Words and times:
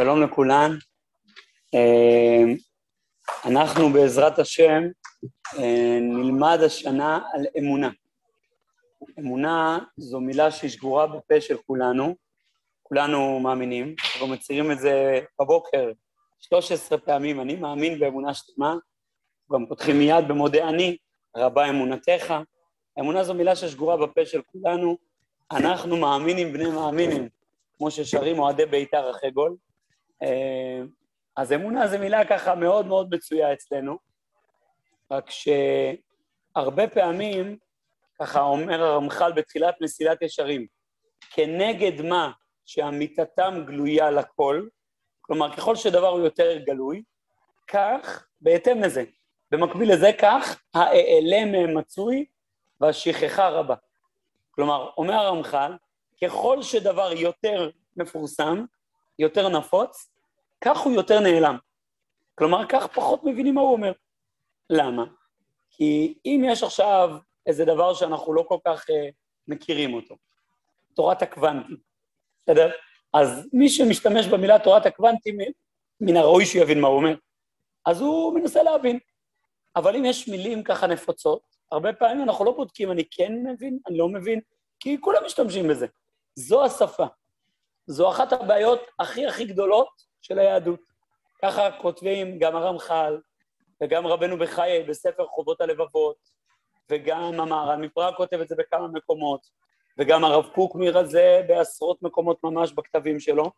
שלום 0.00 0.22
לכולן. 0.22 0.70
אה, 1.74 2.54
אנחנו 3.44 3.92
בעזרת 3.92 4.38
השם 4.38 4.82
אה, 5.58 5.98
נלמד 6.00 6.58
השנה 6.66 7.20
על 7.32 7.46
אמונה. 7.58 7.90
אמונה 9.18 9.78
זו 9.96 10.20
מילה 10.20 10.50
שהיא 10.50 10.70
שגורה 10.70 11.06
בפה 11.06 11.40
של 11.40 11.56
כולנו, 11.66 12.16
כולנו 12.82 13.40
מאמינים, 13.40 13.94
אנחנו 14.04 14.26
מצהירים 14.26 14.72
את 14.72 14.78
זה 14.78 15.20
בבוקר 15.40 15.90
13 16.38 16.98
פעמים, 16.98 17.40
אני 17.40 17.56
מאמין 17.56 17.98
באמונה 17.98 18.34
שלמה, 18.34 18.74
גם 19.52 19.66
פותחים 19.66 19.98
מיד 19.98 20.28
במודה 20.28 20.68
אני, 20.68 20.96
רבה 21.36 21.68
אמונתך. 21.68 22.34
אמונה 23.00 23.24
זו 23.24 23.34
מילה 23.34 23.56
ששגורה 23.56 23.96
בפה 23.96 24.26
של 24.26 24.40
כולנו, 24.42 24.96
אנחנו 25.52 25.96
מאמינים 25.96 26.52
בני 26.52 26.70
מאמינים, 26.70 27.28
כמו 27.76 27.90
ששרים 27.90 28.38
אוהדי 28.38 28.66
בית"ר 28.66 29.10
אחרי 29.10 29.30
גול. 29.30 29.56
אה, 30.22 30.82
אז 31.36 31.52
אמונה 31.52 31.88
זו 31.88 31.98
מילה 31.98 32.24
ככה 32.24 32.54
מאוד 32.54 32.86
מאוד 32.86 33.14
מצויה 33.14 33.52
אצלנו, 33.52 33.98
רק 35.10 35.30
שהרבה 35.30 36.88
פעמים, 36.88 37.56
ככה 38.20 38.40
אומר 38.40 38.82
הרמח"ל 38.82 39.32
בתחילת 39.32 39.74
מסילת 39.80 40.22
ישרים, 40.22 40.66
כנגד 41.30 42.02
מה 42.02 42.30
שאמיתתם 42.66 43.64
גלויה 43.66 44.10
לכל, 44.10 44.68
כלומר 45.20 45.56
ככל 45.56 45.76
שדבר 45.76 46.08
הוא 46.08 46.20
יותר 46.20 46.58
גלוי, 46.58 47.02
כך, 47.66 48.26
בהתאם 48.40 48.82
לזה, 48.82 49.04
במקביל 49.50 49.92
לזה 49.92 50.10
כך, 50.18 50.62
האעלם 50.74 51.78
מצוי 51.78 52.24
והשכחה 52.80 53.48
רבה. 53.48 53.74
כלומר, 54.50 54.90
אומר 54.96 55.14
הרמח"ל, 55.14 55.72
ככל 56.24 56.62
שדבר 56.62 57.12
יותר 57.12 57.70
מפורסם, 57.96 58.64
יותר 59.18 59.48
נפוץ, 59.48 60.09
כך 60.60 60.78
הוא 60.78 60.92
יותר 60.92 61.20
נעלם. 61.20 61.56
כלומר, 62.34 62.66
כך 62.68 62.86
פחות 62.86 63.24
מבינים 63.24 63.54
מה 63.54 63.60
הוא 63.60 63.72
אומר. 63.72 63.92
למה? 64.70 65.04
כי 65.70 66.14
אם 66.26 66.44
יש 66.46 66.62
עכשיו 66.62 67.10
איזה 67.46 67.64
דבר 67.64 67.94
שאנחנו 67.94 68.34
לא 68.34 68.44
כל 68.48 68.58
כך 68.66 68.84
uh, 68.90 68.92
מכירים 69.48 69.94
אותו, 69.94 70.16
תורת 70.94 71.22
הקוונטים, 71.22 71.76
בסדר? 72.42 72.70
אז 73.14 73.48
מי 73.52 73.68
שמשתמש 73.68 74.26
במילה 74.26 74.58
תורת 74.58 74.86
הקוונטים, 74.86 75.38
מן 76.00 76.16
הראוי 76.16 76.46
שיבין 76.46 76.80
מה 76.80 76.88
הוא 76.88 76.96
אומר. 76.96 77.14
אז 77.86 78.00
הוא 78.00 78.34
מנסה 78.34 78.62
להבין. 78.62 78.98
אבל 79.76 79.96
אם 79.96 80.04
יש 80.04 80.28
מילים 80.28 80.62
ככה 80.62 80.86
נפוצות, 80.86 81.42
הרבה 81.72 81.92
פעמים 81.92 82.22
אנחנו 82.22 82.44
לא 82.44 82.52
בודקים, 82.52 82.92
אני 82.92 83.04
כן 83.10 83.32
מבין, 83.46 83.78
אני 83.88 83.98
לא 83.98 84.08
מבין, 84.08 84.40
כי 84.80 85.00
כולם 85.00 85.24
משתמשים 85.26 85.68
בזה. 85.68 85.86
זו 86.34 86.64
השפה. 86.64 87.06
זו 87.86 88.10
אחת 88.10 88.32
הבעיות 88.32 88.80
הכי 88.98 89.26
הכי 89.26 89.44
גדולות 89.44 90.09
של 90.22 90.38
היהדות. 90.38 90.80
ככה 91.42 91.70
כותבים 91.80 92.38
גם 92.38 92.56
הרמח"ל 92.56 93.20
וגם 93.80 94.06
רבנו 94.06 94.38
בחיי 94.38 94.82
בספר 94.82 95.26
חובות 95.26 95.60
הלבבות, 95.60 96.16
וגם 96.90 97.40
המהר"ל 97.40 97.76
מפראג 97.76 98.14
כותב 98.14 98.40
את 98.40 98.48
זה 98.48 98.54
בכמה 98.58 98.88
מקומות, 98.88 99.50
וגם 99.98 100.24
הרב 100.24 100.46
קוק 100.54 100.76
מרזה 100.76 101.42
בעשרות 101.48 102.02
מקומות 102.02 102.44
ממש 102.44 102.72
בכתבים 102.72 103.20
שלו. 103.20 103.50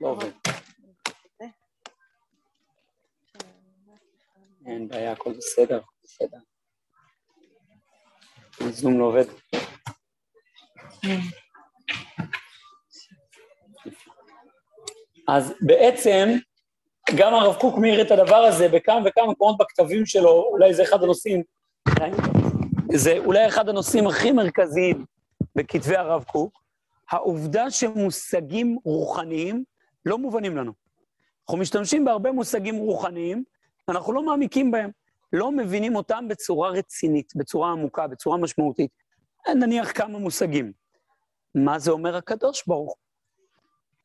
לא 0.00 0.08
עובד. 0.08 0.30
אין 4.66 4.88
בעיה, 4.88 5.12
הכל 5.12 5.32
בסדר, 5.32 5.80
בסדר. 6.04 6.38
הזום 8.60 8.98
לא 8.98 9.04
עובד. 9.04 9.24
אז 15.30 15.54
בעצם 15.60 16.28
גם 17.16 17.34
הרב 17.34 17.54
קוק 17.54 17.78
מעיר 17.78 18.02
את 18.02 18.10
הדבר 18.10 18.36
הזה 18.36 18.68
בכמה 18.68 19.00
וכמה 19.04 19.26
מקומות 19.26 19.56
בכתבים 19.58 20.06
שלו, 20.06 20.48
אולי 20.50 20.74
זה 20.74 20.82
אחד 20.82 21.02
הנושאים, 21.02 21.42
זה 22.94 23.18
אולי 23.18 23.46
אחד 23.46 23.68
הנושאים 23.68 24.06
הכי 24.06 24.32
מרכזיים 24.32 25.04
בכתבי 25.56 25.96
הרב 25.96 26.24
קוק, 26.24 26.62
העובדה 27.10 27.70
שמושגים 27.70 28.78
רוחניים 28.84 29.64
לא 30.06 30.18
מובנים 30.18 30.56
לנו. 30.56 30.72
אנחנו 31.42 31.58
משתמשים 31.58 32.04
בהרבה 32.04 32.32
מושגים 32.32 32.76
רוחניים, 32.76 33.44
אנחנו 33.88 34.12
לא 34.12 34.22
מעמיקים 34.22 34.70
בהם, 34.70 34.90
לא 35.32 35.52
מבינים 35.52 35.96
אותם 35.96 36.28
בצורה 36.28 36.70
רצינית, 36.70 37.32
בצורה 37.36 37.72
עמוקה, 37.72 38.06
בצורה 38.06 38.36
משמעותית. 38.36 38.90
נניח 39.56 39.92
כמה 39.92 40.18
מושגים. 40.18 40.72
מה 41.54 41.78
זה 41.78 41.90
אומר 41.90 42.16
הקדוש 42.16 42.62
ברוך 42.66 42.90
הוא? 42.90 43.09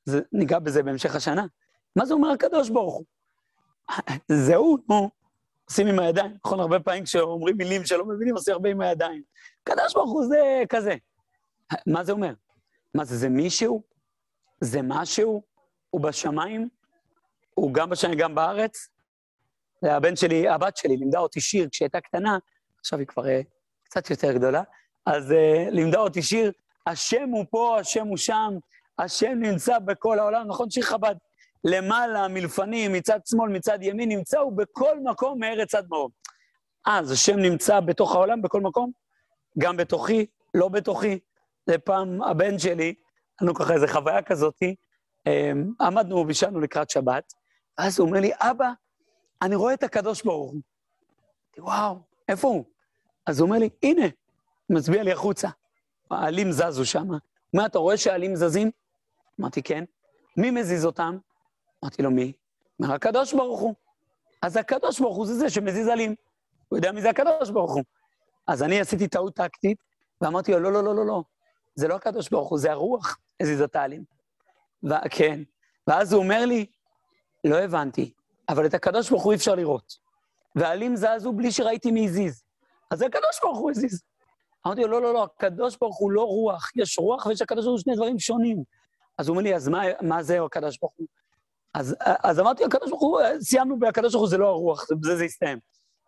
זה, 0.05 0.21
ניגע 0.31 0.59
בזה 0.59 0.83
בהמשך 0.83 1.15
השנה. 1.15 1.45
מה 1.95 2.05
זה 2.05 2.13
אומר 2.13 2.29
הקדוש 2.31 2.69
ברוך 2.69 2.95
הוא? 2.95 3.05
זהו, 4.27 4.77
נו, 4.89 5.09
עושים 5.69 5.87
עם 5.87 5.99
הידיים. 5.99 6.37
נכון, 6.45 6.59
הרבה 6.59 6.79
פעמים 6.79 7.03
כשאומרים 7.03 7.57
מילים 7.57 7.85
שלא 7.85 8.05
מבינים, 8.05 8.35
עושים 8.35 8.53
הרבה 8.53 8.69
עם 8.69 8.81
הידיים. 8.81 9.23
הקדוש 9.63 9.93
ברוך 9.93 10.11
הוא 10.11 10.25
זה 10.25 10.63
כזה. 10.69 10.95
מה 11.87 12.03
זה 12.03 12.11
אומר? 12.11 12.33
מה 12.93 13.05
זה, 13.05 13.17
זה 13.17 13.29
מישהו? 13.29 13.81
זה 14.61 14.79
משהו? 14.83 15.41
הוא 15.89 16.01
בשמיים? 16.01 16.69
הוא 17.53 17.73
גם 17.73 17.89
בשמיים, 17.89 18.19
גם 18.19 18.35
בארץ? 18.35 18.89
הבן 19.83 20.15
שלי, 20.15 20.49
הבת 20.49 20.77
שלי, 20.77 20.97
לימדה 20.97 21.19
אותי 21.19 21.41
שיר 21.41 21.69
כשהייתה 21.69 22.01
קטנה, 22.01 22.37
עכשיו 22.79 22.99
היא 22.99 23.07
כבר 23.07 23.23
uh, 23.23 23.27
קצת 23.83 24.09
יותר 24.09 24.33
גדולה, 24.33 24.63
אז 25.05 25.31
uh, 25.31 25.71
לימדה 25.71 25.99
אותי 25.99 26.21
שיר, 26.21 26.51
השם 26.87 27.29
הוא 27.29 27.45
פה, 27.49 27.79
השם 27.79 28.07
הוא 28.07 28.17
שם, 28.17 28.53
השם 28.99 29.33
נמצא 29.39 29.79
בכל 29.79 30.19
העולם, 30.19 30.47
נכון? 30.47 30.69
שיר 30.69 30.83
חב"ד. 30.83 31.15
למעלה, 31.63 32.27
מלפנים, 32.27 32.93
מצד 32.93 33.19
שמאל, 33.25 33.49
מצד 33.49 33.79
ימין, 33.81 34.09
נמצא 34.09 34.39
הוא 34.39 34.57
בכל 34.57 34.99
מקום 35.03 35.39
מארץ 35.39 35.75
עד 35.75 35.85
מרום. 35.89 36.09
אז 36.85 37.11
השם 37.11 37.39
נמצא 37.39 37.79
בתוך 37.79 38.15
העולם, 38.15 38.41
בכל 38.41 38.61
מקום? 38.61 38.91
גם 39.57 39.77
בתוכי, 39.77 40.25
לא 40.53 40.67
בתוכי. 40.67 41.19
זה 41.65 41.77
פעם 41.77 42.21
הבן 42.21 42.59
שלי, 42.59 42.93
לנו 43.41 43.53
ככה 43.53 43.73
איזו 43.73 43.87
חוויה 43.87 44.21
כזאתי, 44.21 44.75
אמ, 45.27 45.71
עמדנו 45.81 46.17
ובישלנו 46.17 46.59
לקראת 46.59 46.89
שבת, 46.89 47.33
ואז 47.77 47.99
הוא 47.99 48.07
אומר 48.07 48.19
לי, 48.19 48.31
אבא, 48.39 48.71
אני 49.41 49.55
רואה 49.55 49.73
את 49.73 49.83
הקדוש 49.83 50.23
ברוך 50.23 50.51
הוא. 50.51 50.61
וואו, 51.57 51.99
איפה 52.29 52.47
הוא? 52.47 52.65
אז 53.25 53.39
הוא 53.39 53.47
אומר 53.47 53.59
לי, 53.59 53.69
הנה, 53.83 54.05
מצביע 54.69 55.03
לי 55.03 55.11
החוצה. 55.11 55.49
העלים 56.11 56.51
זזו 56.51 56.85
שם. 56.85 57.07
אומר, 57.53 57.65
אתה 57.65 57.79
רואה 57.79 57.97
שהעלים 57.97 58.35
זזים? 58.35 58.71
אמרתי, 59.39 59.63
כן. 59.63 59.83
מי 60.37 60.51
מזיז 60.51 60.85
אותם? 60.85 61.17
אמרתי 61.83 62.01
לו, 62.01 62.11
מי? 62.11 62.33
אומר, 62.79 62.93
הקדוש 62.93 63.33
ברוך 63.33 63.59
הוא. 63.59 63.75
אז 64.41 64.57
הקדוש 64.57 64.99
ברוך 64.99 65.17
הוא 65.17 65.25
זה 65.25 65.33
זה 65.33 65.49
שמזיז 65.49 65.87
עלים. 65.87 66.15
הוא 66.69 66.77
יודע 66.77 66.91
מי 66.91 67.01
זה 67.01 67.09
הקדוש 67.09 67.49
ברוך 67.49 67.73
הוא. 67.73 67.83
אז 68.47 68.63
אני 68.63 68.79
עשיתי 68.79 69.07
טעות 69.07 69.35
טקטית, 69.35 69.77
ואמרתי 70.21 70.51
לו, 70.51 70.59
לא, 70.59 70.71
לא, 70.71 70.83
לא, 70.83 70.95
לא, 70.95 71.05
לא, 71.05 71.23
זה 71.75 71.87
לא 71.87 71.95
הקדוש 71.95 72.29
ברוך 72.29 72.49
הוא, 72.49 72.59
זה 72.59 72.71
הרוח 72.71 73.17
הזיז 73.41 73.61
את 73.61 73.75
העלים. 73.75 74.03
ו- 74.83 75.09
כן. 75.09 75.39
ואז 75.87 76.13
הוא 76.13 76.23
אומר 76.23 76.45
לי, 76.45 76.65
לא 77.43 77.59
הבנתי, 77.59 78.13
אבל 78.49 78.65
את 78.65 78.73
הקדוש 78.73 79.09
ברוך 79.09 79.23
הוא 79.23 79.31
אי 79.31 79.37
אפשר 79.37 79.55
לראות. 79.55 79.97
והעלים 80.55 80.95
זזו 80.95 81.33
בלי 81.33 81.51
שראיתי 81.51 81.91
מי 81.91 82.05
הזיז. 82.05 82.43
אז 82.91 82.99
זה 82.99 83.05
הקדוש 83.05 83.39
ברוך 83.43 83.57
הוא 83.57 83.71
הזיז. 83.71 84.03
אמרתי 84.67 84.81
לו, 84.81 84.87
לא, 84.87 85.01
לא, 85.01 85.13
לא, 85.13 85.23
הקדוש 85.23 85.77
ברוך 85.81 85.97
הוא 85.97 86.11
לא 86.11 86.21
רוח, 86.21 86.71
יש 86.75 86.99
רוח 86.99 87.25
ויש 87.25 87.41
הקדוש 87.41 87.65
ברוך 87.65 87.77
הוא 87.77 87.83
שני 87.83 87.95
דברים 87.95 88.19
שונים. 88.19 88.63
אז 89.17 89.27
הוא 89.27 89.33
אומר 89.33 89.43
לי, 89.43 89.55
אז 89.55 89.67
מה, 89.67 89.81
מה 90.01 90.23
זה 90.23 90.41
הקדוש 90.41 90.77
ברוך 90.81 90.93
הוא? 90.97 91.07
אז, 91.73 91.95
אז 91.99 92.39
אמרתי, 92.39 92.63
הקדוש 92.65 92.89
ברוך 92.89 93.01
הוא, 93.01 93.21
סיימנו 93.39 93.79
בהקדוש 93.79 94.13
ברוך 94.13 94.21
הוא, 94.21 94.29
זה 94.29 94.37
לא 94.37 94.47
הרוח, 94.47 94.85
בזה 95.01 95.15
זה 95.15 95.23
הסתיים. 95.23 95.59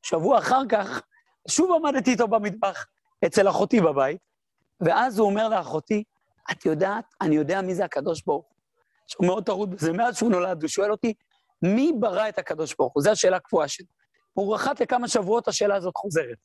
שבוע 0.04 0.40
אחר 0.40 0.62
כך, 0.70 1.02
שוב 1.48 1.72
עמדתי 1.72 2.12
איתו 2.12 2.28
במטבח, 2.28 2.86
אצל 3.26 3.50
אחותי 3.50 3.82
בבית, 3.82 4.18
ואז 4.82 5.20
הוא 5.20 5.28
אומר 5.28 5.50
לאחותי, 5.50 6.04
את 6.52 6.66
יודעת, 6.66 7.06
אני 7.22 7.36
יודע 7.36 7.62
מי 7.62 7.76
זה 7.76 7.86
הקדוש 7.86 8.24
ברוך 8.26 8.46
הוא. 8.46 8.58
שהוא 9.08 9.28
מאוד 9.28 9.46
טרוד 9.46 9.72
בזה, 9.76 9.94
מאז 9.94 10.18
שהוא 10.18 10.32
נולד, 10.32 10.62
הוא 10.62 10.70
שואל 10.70 10.92
אותי, 10.92 11.14
מי 11.62 11.92
ברא 12.00 12.30
את 12.30 12.38
הקדוש 12.40 12.76
ברוך 12.80 12.94
הוא? 12.94 13.04
זו 13.04 13.12
השאלה 13.12 13.38
הקבועה 13.38 13.68
שלו. 13.68 13.88
הוא 14.34 14.56
רחת 14.56 14.80
לכמה 14.80 15.08
שבועות, 15.08 15.48
השאלה 15.48 15.76
הזאת 15.76 15.98
חוזרת. 15.98 16.38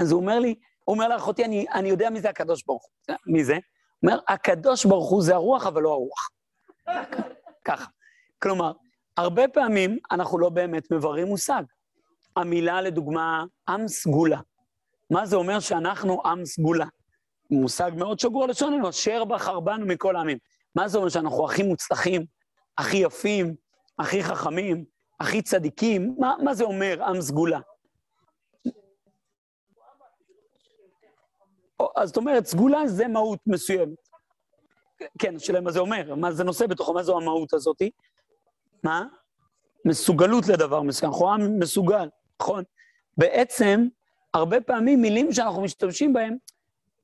אז 0.00 0.12
הוא 0.12 0.20
אומר 0.20 0.38
לי, 0.38 0.54
הוא 0.84 0.94
אומר 0.94 1.08
לאחותי, 1.08 1.44
אני, 1.44 1.66
אני 1.74 1.88
יודע 1.88 2.10
מי 2.10 2.20
זה 2.20 2.30
הקדוש 2.30 2.62
ברוך 2.66 2.84
הוא. 2.84 3.16
מי 3.26 3.44
זה? 3.44 3.58
אומר, 4.02 4.18
הקדוש 4.28 4.84
ברוך 4.84 5.10
הוא 5.10 5.22
זה 5.22 5.34
הרוח, 5.34 5.66
אבל 5.66 5.82
לא 5.82 5.92
הרוח. 5.92 6.30
ככה. 7.64 7.86
כלומר, 8.42 8.72
הרבה 9.16 9.48
פעמים 9.48 9.98
אנחנו 10.10 10.38
לא 10.38 10.48
באמת 10.48 10.90
מבררים 10.90 11.26
מושג. 11.26 11.62
המילה, 12.36 12.80
לדוגמה, 12.80 13.44
עם 13.68 13.88
סגולה. 13.88 14.40
מה 15.10 15.26
זה 15.26 15.36
אומר 15.36 15.60
שאנחנו 15.60 16.22
עם 16.24 16.44
סגולה? 16.44 16.86
מושג 17.50 17.90
מאוד 17.96 18.20
שגור 18.20 18.46
לשוננו, 18.46 18.88
אשר 18.88 19.24
בחר 19.24 19.60
בנו 19.60 19.86
מכל 19.86 20.16
העמים. 20.16 20.38
מה 20.74 20.88
זה 20.88 20.98
אומר 20.98 21.08
שאנחנו 21.08 21.44
הכי 21.44 21.62
מוצלחים, 21.62 22.24
הכי 22.78 22.96
יפים, 22.96 23.54
הכי 23.98 24.22
חכמים, 24.24 24.84
הכי 25.20 25.42
צדיקים? 25.42 26.14
מה, 26.18 26.34
מה 26.44 26.54
זה 26.54 26.64
אומר 26.64 27.04
עם 27.04 27.20
סגולה? 27.20 27.60
אז 31.96 32.08
זאת 32.08 32.16
אומרת, 32.16 32.46
סגולה 32.46 32.86
זה 32.86 33.08
מהות 33.08 33.38
מסוימת. 33.46 34.08
כן, 35.18 35.36
השאלה 35.36 35.60
מה 35.60 35.70
זה 35.70 35.80
אומר, 35.80 36.14
מה 36.14 36.32
זה 36.32 36.44
נושא 36.44 36.66
בתוכו, 36.66 36.94
מה 36.94 37.02
זו 37.02 37.16
המהות 37.16 37.52
הזאתי? 37.52 37.90
מה? 38.84 39.04
מסוגלות 39.84 40.48
לדבר 40.48 40.82
מסוים, 40.82 41.12
אנחנו 41.12 41.32
עם 41.32 41.58
מסוגל, 41.58 42.08
נכון? 42.42 42.64
בעצם, 43.16 43.86
הרבה 44.34 44.60
פעמים 44.60 45.02
מילים 45.02 45.32
שאנחנו 45.32 45.62
משתמשים 45.62 46.12
בהן 46.12 46.36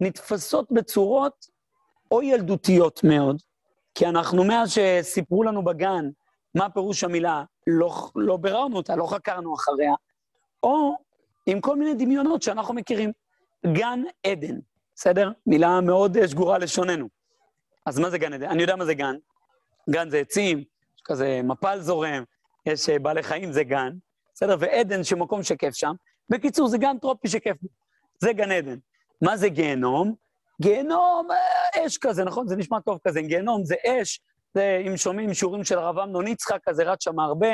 נתפסות 0.00 0.72
בצורות 0.72 1.46
או 2.10 2.22
ילדותיות 2.22 3.00
מאוד, 3.04 3.42
כי 3.94 4.06
אנחנו, 4.06 4.44
מאז 4.44 4.72
שסיפרו 4.72 5.42
לנו 5.42 5.64
בגן 5.64 6.10
מה 6.54 6.70
פירוש 6.70 7.04
המילה, 7.04 7.44
לא, 7.66 7.94
לא 8.16 8.36
ביררנו 8.36 8.76
אותה, 8.76 8.96
לא 8.96 9.06
חקרנו 9.06 9.54
אחריה, 9.54 9.92
או 10.62 10.96
עם 11.46 11.60
כל 11.60 11.76
מיני 11.76 11.94
דמיונות 11.94 12.42
שאנחנו 12.42 12.74
מכירים. 12.74 13.12
גן 13.66 14.02
עדן, 14.26 14.58
בסדר? 14.94 15.30
מילה 15.46 15.80
מאוד 15.80 16.16
אה, 16.16 16.28
שגורה 16.28 16.58
לשוננו. 16.58 17.08
אז 17.86 17.98
מה 17.98 18.10
זה 18.10 18.18
גן 18.18 18.32
עדן? 18.32 18.48
אני 18.48 18.62
יודע 18.62 18.76
מה 18.76 18.84
זה 18.84 18.94
גן. 18.94 19.16
גן 19.90 20.10
זה 20.10 20.18
עצים, 20.18 20.58
יש 20.58 21.02
כזה 21.04 21.40
מפל 21.44 21.80
זורם, 21.80 22.24
יש 22.66 22.88
אה, 22.88 22.98
בעלי 22.98 23.22
חיים, 23.22 23.52
זה 23.52 23.64
גן, 23.64 23.92
בסדר? 24.34 24.56
ועדן 24.60 25.04
שמקום 25.04 25.42
שכיף 25.42 25.74
שם. 25.74 25.92
בקיצור, 26.30 26.68
זה 26.68 26.78
גן 26.78 26.98
טרופי 26.98 27.28
שכיף. 27.28 27.56
זה 28.18 28.32
גן 28.32 28.52
עדן. 28.52 28.76
מה 29.22 29.36
זה 29.36 29.48
גיהנום? 29.48 30.14
גיהנום, 30.62 31.28
אה, 31.30 31.86
אש 31.86 31.98
כזה, 31.98 32.24
נכון? 32.24 32.48
זה 32.48 32.56
נשמע 32.56 32.80
טוב 32.80 32.98
כזה. 33.04 33.22
גיהנום 33.22 33.64
זה 33.64 33.74
אש, 33.86 34.20
זה, 34.54 34.82
אם 34.86 34.96
שומעים 34.96 35.34
שיעורים 35.34 35.64
של 35.64 35.78
הרב 35.78 35.98
אמנון 35.98 36.26
יצחק, 36.26 36.58
כזה 36.64 36.82
רץ 36.82 37.04
שם 37.04 37.20
הרבה, 37.20 37.48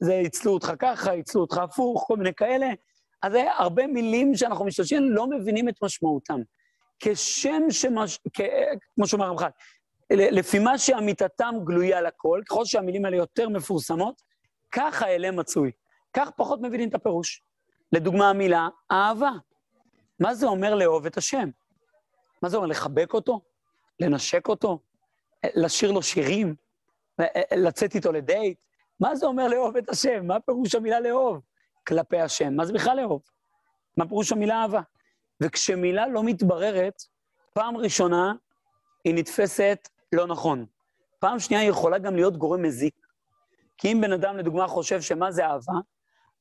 זה 0.00 0.14
יצלו 0.14 0.52
אותך 0.52 0.72
ככה, 0.78 1.14
יצלו 1.14 1.40
אותך 1.40 1.58
הפוך, 1.58 2.04
כל 2.06 2.16
מיני 2.16 2.34
כאלה. 2.34 2.66
אז 3.22 3.32
זה 3.32 3.52
הרבה 3.52 3.86
מילים 3.86 4.34
שאנחנו 4.34 4.64
משתמשים, 4.64 5.10
לא 5.10 5.26
מבינים 5.26 5.68
את 5.68 5.74
משמעותם. 5.82 6.40
כשם 7.00 7.62
שמש... 7.70 8.18
כ... 8.36 8.40
כמו 8.94 9.06
שאומר 9.06 9.26
רמח"ל, 9.26 9.48
לפי 10.10 10.58
מה 10.58 10.78
שאמיתתם 10.78 11.54
גלויה 11.64 12.00
לכל, 12.00 12.40
ככל 12.48 12.64
שהמילים 12.64 13.04
האלה 13.04 13.16
יותר 13.16 13.48
מפורסמות, 13.48 14.22
כך 14.72 15.02
האלה 15.02 15.30
מצוי. 15.30 15.70
כך 16.16 16.30
פחות 16.36 16.60
מבינים 16.62 16.88
את 16.88 16.94
הפירוש. 16.94 17.42
לדוגמה, 17.92 18.30
המילה 18.30 18.68
אהבה. 18.92 19.30
מה 20.20 20.34
זה 20.34 20.46
אומר 20.46 20.74
לאהוב 20.74 21.06
את 21.06 21.16
השם? 21.16 21.48
מה 22.42 22.48
זה 22.48 22.56
אומר, 22.56 22.68
לחבק 22.68 23.14
אותו? 23.14 23.40
לנשק 24.00 24.48
אותו? 24.48 24.78
לשיר 25.54 25.92
לו 25.92 26.02
שירים? 26.02 26.54
לצאת 27.56 27.94
איתו 27.94 28.12
לדייט? 28.12 28.58
מה 29.00 29.14
זה 29.14 29.26
אומר 29.26 29.48
לאהוב 29.48 29.76
את 29.76 29.88
השם? 29.88 30.26
מה 30.26 30.40
פירוש 30.40 30.74
המילה 30.74 31.00
לאהוב 31.00 31.40
כלפי 31.86 32.20
השם? 32.20 32.54
מה 32.54 32.66
זה 32.66 32.72
בכלל 32.72 32.96
לאהוב? 32.96 33.22
מה 33.96 34.08
פירוש 34.08 34.32
המילה 34.32 34.62
אהבה? 34.62 34.80
וכשמילה 35.42 36.08
לא 36.08 36.22
מתבררת, 36.24 37.02
פעם 37.52 37.76
ראשונה 37.76 38.34
היא 39.04 39.14
נתפסת 39.14 39.88
לא 40.12 40.26
נכון. 40.26 40.66
פעם 41.18 41.38
שנייה 41.38 41.62
היא 41.62 41.70
יכולה 41.70 41.98
גם 41.98 42.16
להיות 42.16 42.36
גורם 42.36 42.62
מזיק. 42.62 42.94
כי 43.78 43.92
אם 43.92 44.00
בן 44.00 44.12
אדם, 44.12 44.36
לדוגמה, 44.36 44.66
חושב 44.66 45.00
שמה 45.00 45.32
זה 45.32 45.46
אהבה, 45.46 45.72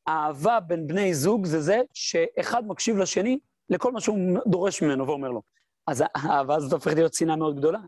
אהבה 0.08 0.60
בין 0.60 0.88
בני 0.88 1.14
זוג 1.14 1.46
זה 1.46 1.62
זה 1.62 1.82
שאחד 1.94 2.68
מקשיב 2.68 2.98
לשני 2.98 3.40
לכל 3.70 3.92
מה 3.92 4.02
שהוא 4.02 4.18
דורש 4.48 4.82
ממנו 4.82 5.08
ואומר 5.08 5.30
לו. 5.30 5.42
אז 5.88 6.04
האהבה 6.16 6.56
הזאת 6.56 6.74
הופכת 6.74 6.96
להיות 6.96 7.14
שנאה 7.14 7.36
מאוד 7.36 7.58
גדולה. 7.58 7.80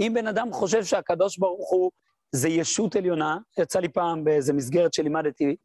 אם 0.00 0.12
בן 0.14 0.26
אדם 0.26 0.52
חושב 0.52 0.84
שהקדוש 0.84 1.38
ברוך 1.38 1.70
הוא 1.70 1.90
זה 2.32 2.48
ישות 2.48 2.96
עליונה, 2.96 3.38
יצא 3.58 3.80
לי 3.80 3.88
פעם 3.88 4.24
באיזה 4.24 4.52
מסגרת 4.52 4.94
שלימדתי. 4.94 5.56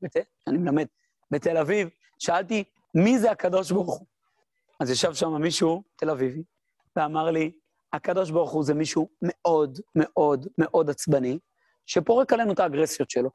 אני 0.47 0.57
מלמד 0.57 0.85
בתל 1.31 1.57
אביב, 1.57 1.89
שאלתי, 2.19 2.63
מי 2.95 3.19
זה 3.19 3.31
הקדוש 3.31 3.71
ברוך 3.71 3.99
הוא? 3.99 4.07
אז 4.79 4.89
ישב 4.89 5.13
שם 5.13 5.41
מישהו, 5.41 5.83
תל 5.95 6.09
אביבי, 6.09 6.43
ואמר 6.95 7.31
לי, 7.31 7.51
הקדוש 7.93 8.31
ברוך 8.31 8.51
הוא 8.51 8.63
זה 8.63 8.73
מישהו 8.73 9.09
מאוד 9.21 9.79
מאוד 9.95 10.47
מאוד 10.57 10.89
עצבני, 10.89 11.39
שפורק 11.85 12.33
עלינו 12.33 12.53
את 12.53 12.59
האגרסיות 12.59 13.09
שלו. 13.09 13.29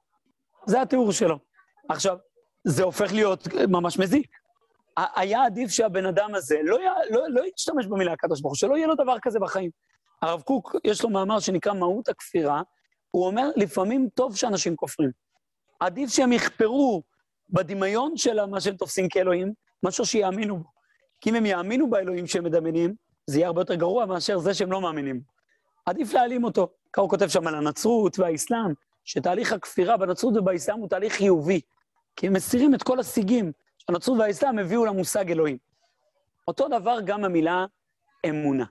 זה 0.67 0.83
התיאור 0.83 1.13
שלו. 1.13 1.39
עכשיו, 1.89 2.17
זה 2.65 2.83
הופך 2.83 3.13
להיות 3.13 3.49
ממש 3.69 3.99
מזיק. 3.99 4.31
היה 5.17 5.45
עדיף 5.45 5.71
שהבן 5.71 6.07
אדם 6.07 6.35
הזה 6.35 6.59
לא, 6.65 6.79
לא, 7.11 7.21
לא 7.29 7.43
ישתמש 7.57 7.87
במילה 7.87 8.13
הקדוש 8.13 8.41
ברוך 8.41 8.53
הוא, 8.53 8.57
שלא 8.57 8.77
יהיה 8.77 8.87
לו 8.87 8.95
דבר 8.95 9.17
כזה 9.23 9.39
בחיים. 9.39 9.71
הרב 10.23 10.43
קוק, 10.43 10.77
יש 10.85 11.03
לו 11.03 11.11
מאמר 11.11 11.41
שנקרא 11.41 11.73
מהות 11.73 12.09
הכפירה, 12.09 12.63
הוא 13.11 13.27
אומר, 13.27 13.51
לפעמים 13.57 14.09
טוב 14.15 14.37
שאנשים 14.37 14.77
כופרים. 14.77 15.11
עדיף 15.81 16.11
שהם 16.11 16.33
יכפרו 16.33 17.03
בדמיון 17.51 18.17
של 18.17 18.47
מה 18.47 18.61
שהם 18.61 18.77
תופסים 18.77 19.09
כאלוהים, 19.09 19.53
משהו 19.83 20.07
שיאמינו 20.07 20.57
בו. 20.59 20.69
כי 21.21 21.31
אם 21.31 21.35
הם 21.35 21.47
יאמינו 21.47 21.91
באלוהים 21.91 22.27
שהם 22.27 22.45
מדמיינים, 22.45 22.95
זה 23.27 23.39
יהיה 23.39 23.47
הרבה 23.47 23.61
יותר 23.61 23.75
גרוע 23.75 24.07
מאשר 24.07 24.39
זה 24.39 24.55
שהם 24.55 24.73
לא 24.73 24.81
מאמינים. 24.81 25.21
עדיף 25.87 26.13
להעלים 26.13 26.45
אותו. 26.45 26.69
ככה 26.93 27.03
הוא 27.03 27.11
כותב 27.11 27.29
שם 27.29 27.47
על 27.47 27.55
הנצרות 27.55 28.19
והאסלאם, 28.19 28.73
שתהליך 29.05 29.53
הכפירה 29.53 29.97
בנצרות 29.97 30.37
ובאסלאם 30.37 30.79
הוא 30.79 30.89
תהליך 30.89 31.13
חיובי, 31.13 31.61
כי 32.17 32.27
הם 32.27 32.33
מסירים 32.33 32.75
את 32.75 32.83
כל 32.83 33.01
הסיגים 33.01 33.53
שהנצרות 33.79 34.19
והאסלאם 34.19 34.59
הביאו 34.59 34.85
למושג 34.85 35.31
אלוהים. 35.31 35.59
אותו 36.49 36.69
דבר 36.69 36.99
גם 37.05 37.25
המילה 37.25 37.67
אמונה. 38.29 38.65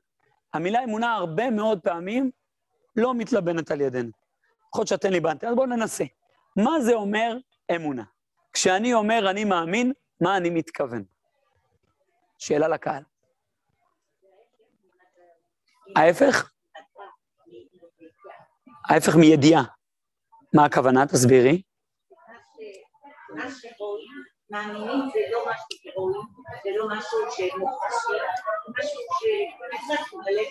המילה 0.53 0.83
אמונה 0.83 1.13
הרבה 1.13 1.49
מאוד 1.49 1.79
פעמים 1.79 2.31
לא 2.95 3.13
מתלבנת 3.13 3.71
על 3.71 3.81
ידינו. 3.81 4.09
יכול 4.69 4.79
להיות 4.79 4.87
שאתן 4.87 5.11
לי 5.11 5.19
בנתי, 5.19 5.47
אז 5.47 5.55
בואו 5.55 5.65
ננסה. 5.65 6.03
מה 6.55 6.81
זה 6.81 6.93
אומר 6.93 7.37
אמונה? 7.75 8.03
כשאני 8.55 8.93
אומר 8.93 9.29
אני 9.29 9.45
מאמין, 9.45 9.93
מה 10.21 10.37
אני 10.37 10.49
מתכוון? 10.49 11.03
שאלה 12.37 12.67
לקהל. 12.67 13.03
ההפך? 15.95 16.51
ההפך 18.89 19.15
מידיעה. 19.15 19.63
מה 20.53 20.65
הכוונה? 20.65 21.07
תסבירי. 21.07 21.61
מאמינים 24.49 25.09
זה 25.13 25.19
לא 25.31 25.39
משהו 25.49 25.93
שרואים, 25.93 26.21
זה 26.63 26.69
לא 26.77 26.87
משהו 26.87 27.17
שמוחשי, 27.31 28.19
משהו 28.79 29.01
שנכנס 29.19 30.13
בלב 30.13 30.45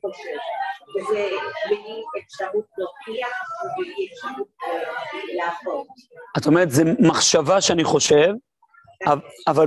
חושב, 0.00 0.38
וזה 0.96 1.28
בלי 1.68 2.02
אפשרות 2.24 2.66
להוכיח 2.78 3.36
ובלי 3.64 4.08
אפשרות 4.12 4.48
לעבוד. 5.36 5.86
את 6.38 6.46
אומרת, 6.46 6.70
זו 6.70 6.82
מחשבה 6.98 7.60
שאני 7.60 7.84
חושב, 7.84 8.28
אבל 9.48 9.66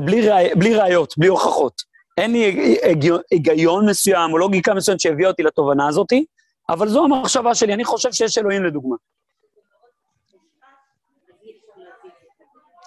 בלי 0.55 0.75
ראיות, 0.75 1.13
בלי 1.17 1.27
הוכחות. 1.27 1.93
אין 2.17 2.31
לי 2.31 2.77
היגיון 3.31 3.89
מסוים 3.89 4.33
או 4.33 4.37
לוגיקה 4.37 4.73
מסוימת 4.73 4.99
שהביאה 4.99 5.29
אותי 5.29 5.43
לתובנה 5.43 5.87
הזאת, 5.87 6.13
אבל 6.69 6.87
זו 6.87 7.03
המחשבה 7.03 7.55
שלי, 7.55 7.73
אני 7.73 7.85
חושב 7.85 8.11
שיש 8.11 8.37
אלוהים 8.37 8.63
לדוגמה. 8.63 8.95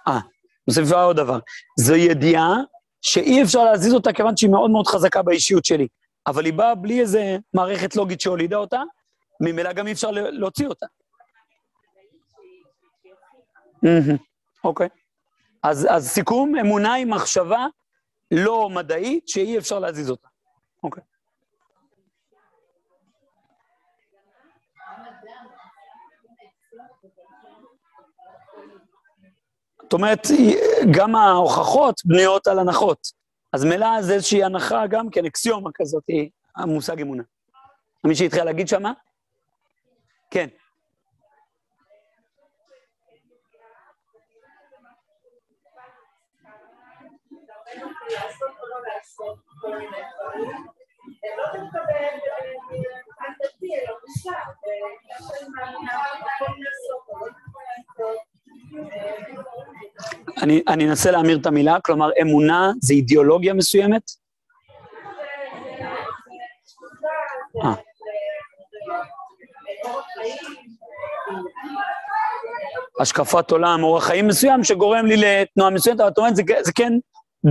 אה, 0.09 0.21
מוסיפה 0.69 1.03
עוד 1.03 1.17
דבר. 1.17 1.39
זו 1.79 1.95
ידיעה 1.95 2.55
שאי 3.03 3.43
אפשר 3.43 3.65
להזיז 3.65 3.95
אותה 3.95 4.13
כיוון 4.13 4.37
שהיא 4.37 4.51
מאוד 4.51 4.71
מאוד 4.71 4.87
חזקה 4.87 5.23
באישיות 5.23 5.65
שלי, 5.65 5.89
אבל 6.27 6.45
היא 6.45 6.53
באה 6.53 6.75
בלי 6.75 7.01
איזה 7.01 7.37
מערכת 7.55 7.97
לוגית 7.97 8.21
שהולידה 8.21 8.57
אותה, 8.57 8.83
ממילא 9.41 9.73
גם 9.73 9.87
אי 9.87 9.93
אפשר 9.93 10.11
להוציא 10.11 10.67
אותה. 10.67 10.87
אוקיי. 14.65 14.89
אז, 15.63 15.87
אז 15.91 16.09
סיכום, 16.09 16.57
אמונה 16.57 16.93
היא 16.93 17.07
מחשבה 17.07 17.67
לא 18.31 18.71
מדעית 18.71 19.29
שאי 19.29 19.59
אפשר 19.59 19.79
להזיז 19.79 20.11
אותה. 20.11 20.29
אוקיי. 20.83 21.03
זאת 29.87 29.93
אומרת, 29.93 30.27
גם 30.91 31.15
ההוכחות 31.15 32.01
בנויות 32.05 32.47
על 32.47 32.59
הנחות. 32.59 32.99
אז 33.53 33.65
מילא 33.65 34.03
זה 34.03 34.15
איזושהי 34.15 34.45
הנחה 34.45 34.87
גם 34.87 35.11
כן, 35.11 35.25
אקסיומה 35.27 35.71
כזאת, 35.75 36.05
המושג 36.57 37.01
אמונה. 37.01 37.23
מי 38.05 38.15
שהתחיל 38.15 38.45
להגיד 38.45 38.69
שמה? 38.69 38.93
כן. 40.31 40.47
אני, 60.43 60.63
אני 60.69 60.89
אנסה 60.89 61.11
להמיר 61.11 61.39
את 61.39 61.47
המילה, 61.47 61.81
כלומר, 61.85 62.11
אמונה 62.23 62.73
זה 62.81 62.95
אידיאולוגיה 62.95 63.55
מסוימת? 63.55 64.03
אה. 67.65 67.75
השקפת 73.01 73.51
עולם, 73.51 73.83
אורח 73.83 74.07
חיים 74.07 74.27
מסוים 74.27 74.65
שגורם 74.65 75.07
לי 75.07 75.17
לתנועה 75.17 75.71
מסוימת, 75.71 76.01
אבל 76.01 76.09
את 76.09 76.19
אומרת, 76.19 76.37
זה, 76.37 76.43
זה 76.63 76.73
כן 76.73 76.93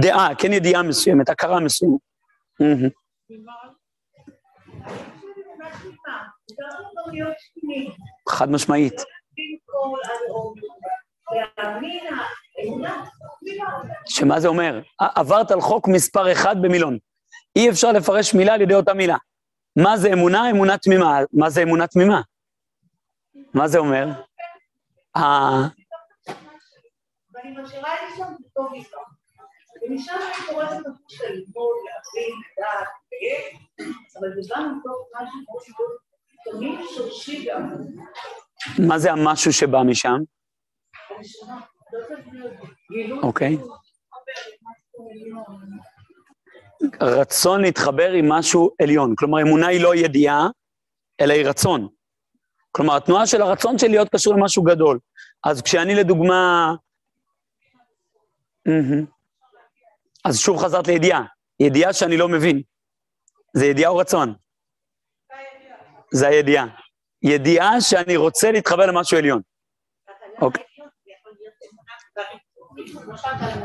דעה, 0.01 0.36
כן 0.38 0.53
ידיעה 0.53 0.84
מסוימת, 0.84 1.29
הכרה 1.29 1.60
מסוימת. 1.60 2.00
חד 8.29 8.51
משמעית. 8.51 9.01
שמה 14.08 14.39
זה 14.39 14.48
אומר? 14.48 14.82
עברת 15.00 15.51
על 15.51 15.62
חוק 15.62 15.88
מספר 15.88 16.32
אחד 16.32 16.55
במילון. 16.62 16.98
אי 17.55 17.70
אפשר 17.70 17.91
לפרש 17.91 18.34
מילה 18.34 18.53
על 18.53 18.62
ידי 18.62 18.74
אותה 18.74 18.94
מילה. 18.94 19.17
מה 19.75 19.98
זה 19.98 20.13
אמונה? 20.13 20.50
אמונה 20.51 20.77
תמימה. 20.77 21.20
מה 21.34 21.50
זה 21.50 21.63
אמונה 21.63 21.88
תמימה? 21.88 22.22
מה 23.53 23.67
זה 23.67 23.77
אומר? 23.77 24.08
ואני 27.34 27.62
משאירה 27.63 27.94
את 27.94 28.00
זה 28.10 28.15
שם 28.17 28.34
בטוב 28.39 28.74
איתה. 28.74 28.98
ומשם 29.84 30.13
אני 30.13 30.48
קוראת 30.50 30.67
את 30.72 30.86
הפוך 30.88 31.00
של 31.08 31.24
ללמוד, 31.24 31.75
להבין, 31.86 32.36
לדעת, 32.58 32.88
אבל 34.20 34.27
זה 34.36 34.53
גם 34.55 34.79
מתוך 34.79 34.98
משהו 35.15 35.39
כמו 35.46 35.60
שהוא 35.65 35.88
תמיד 36.51 36.79
שורשי 36.96 37.46
גם. 37.46 37.75
מה 38.88 39.00
זה 39.00 39.12
המשהו 39.12 39.53
שבא 39.53 39.84
משם? 39.84 40.17
אוקיי. 43.21 43.57
רצון 47.01 47.62
להתחבר 47.62 48.12
עם 48.12 48.29
משהו 48.29 48.71
עליון. 48.81 49.13
כלומר, 49.17 49.41
אמונה 49.41 49.67
היא 49.67 49.81
לא 49.81 49.95
ידיעה, 49.95 50.47
אלא 51.21 51.33
היא 51.33 51.45
רצון. 51.45 51.88
כלומר, 52.71 52.95
התנועה 52.95 53.27
של 53.27 53.41
הרצון 53.41 53.77
שלי 53.77 53.89
להיות 53.89 54.09
קשור 54.09 54.33
למשהו 54.33 54.63
גדול. 54.63 55.00
אז 55.43 55.62
כשאני 55.62 55.95
לדוגמה... 55.95 56.74
אז 60.25 60.39
שוב 60.39 60.57
חזרת 60.57 60.88
לידיעה, 60.88 61.24
ידיעה 61.59 61.93
שאני 61.93 62.17
לא 62.17 62.29
מבין. 62.29 62.62
זה 63.53 63.65
ידיעה 63.65 63.91
או 63.91 63.97
רצון? 63.97 64.33
זה 66.13 66.27
הידיעה. 66.27 66.65
ידיעה 67.24 67.81
שאני 67.81 68.17
רוצה 68.17 68.51
להתחבר 68.51 68.85
למשהו 68.85 69.17
עליון. 69.17 69.41
אוקיי. 70.41 70.63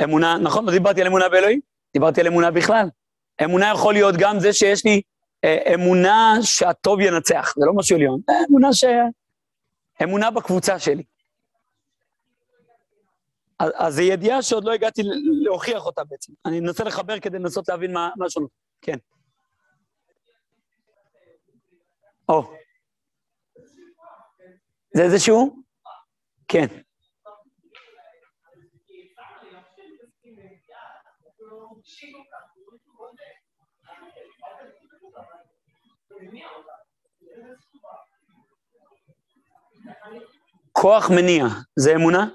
אמונה, 0.04 0.38
נכון, 0.38 0.66
לא 0.66 0.72
דיברתי 0.72 1.00
על 1.00 1.06
אמונה 1.06 1.28
באלוהים, 1.28 1.60
דיברתי 1.92 2.20
על 2.20 2.26
אמונה 2.26 2.50
בכלל. 2.50 2.88
אמונה 3.44 3.70
יכול 3.74 3.94
להיות 3.94 4.14
גם 4.18 4.40
זה 4.40 4.52
שיש 4.52 4.84
לי 4.84 5.00
אה, 5.44 5.74
אמונה 5.74 6.34
שהטוב 6.42 7.00
ינצח, 7.00 7.54
זה 7.56 7.66
לא 7.66 7.72
משהו 7.72 7.96
עליון, 7.96 8.20
זה 8.26 8.36
אמונה 8.48 8.72
ש... 8.72 8.84
אמונה 10.02 10.30
בקבוצה 10.30 10.78
שלי. 10.78 11.02
אז, 13.58 13.70
אז 13.74 13.94
זו 13.94 14.02
ידיעה 14.02 14.42
שעוד 14.42 14.64
לא 14.64 14.72
הגעתי 14.72 15.02
להוכיח 15.44 15.86
אותה 15.86 16.04
בעצם. 16.04 16.32
אני 16.46 16.58
אנסה 16.58 16.84
לחבר 16.84 17.20
כדי 17.20 17.38
לנסות 17.38 17.68
להבין 17.68 17.92
מה, 17.92 18.10
מה 18.16 18.26
השונות. 18.26 18.50
כן. 18.82 18.96
או. 22.28 22.52
זה 24.94 25.02
איזשהו? 25.02 25.62
כן. 26.48 26.66
כוח 40.72 41.10
מניע, 41.10 41.44
זה 41.78 41.94
אמונה? 41.94 42.26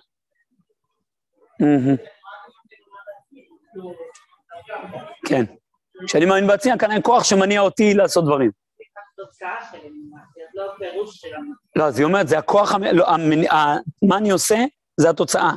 כן. 5.28 5.44
כשאני 6.08 6.26
מאמין 6.26 6.48
בעצמי, 6.48 6.72
כאן 6.80 6.92
אין 6.92 7.02
כוח 7.04 7.24
שמניע 7.24 7.62
אותי 7.62 7.94
לעשות 7.94 8.26
דברים. 8.26 8.52
לא, 11.76 11.84
אז 11.84 12.00
היא 12.00 12.06
אומרת, 12.06 12.28
זה 12.28 12.38
הכוח, 12.38 12.72
לא, 12.94 13.06
מה 14.02 14.18
אני 14.18 14.30
עושה, 14.32 14.58
זה 14.98 15.10
התוצאה. 15.10 15.52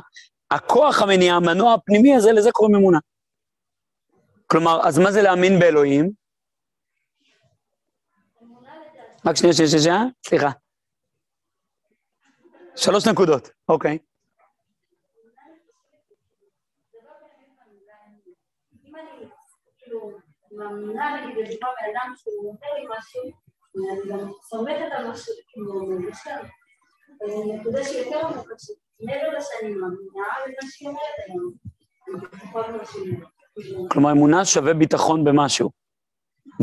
הכוח 0.51 1.01
המניע, 1.01 1.33
המנוע 1.33 1.73
הפנימי 1.73 2.15
הזה, 2.15 2.31
לזה 2.31 2.51
קוראים 2.51 2.75
אמונה. 2.75 2.99
כלומר, 4.47 4.87
אז 4.87 4.99
מה 4.99 5.11
זה 5.11 5.21
להאמין 5.21 5.59
באלוהים? 5.59 6.18
רק 9.25 9.35
שנייה, 9.35 9.53
שנייה, 9.53 9.69
שנייה, 9.69 9.99
סליחה. 10.27 10.49
שלוש 12.75 13.07
נקודות, 13.07 13.49
אוקיי. 13.69 13.97
מאמינה, 20.51 21.15
נגיד, 21.15 21.37
לדוגמה, 21.37 21.69
בן 21.81 21.87
אדם 21.91 22.13
שהוא 22.17 22.51
נותן 22.51 22.67
לי 22.75 22.87
משהו, 22.97 23.21
ואני 23.75 24.21
גם 24.21 24.31
סומכת 24.49 24.91
על 24.91 25.11
משהו, 25.11 25.33
כאילו, 25.47 25.99
נקודה 27.55 27.83
מעבר 28.99 29.37
מאמינה, 29.69 30.27
ומה 30.45 30.69
שהיא 30.71 30.89
אומרת 30.89 31.17
היום. 31.27 31.53
כלומר, 33.91 34.11
אמונה 34.11 34.45
שווה 34.45 34.73
ביטחון 34.73 35.23
במשהו, 35.23 35.69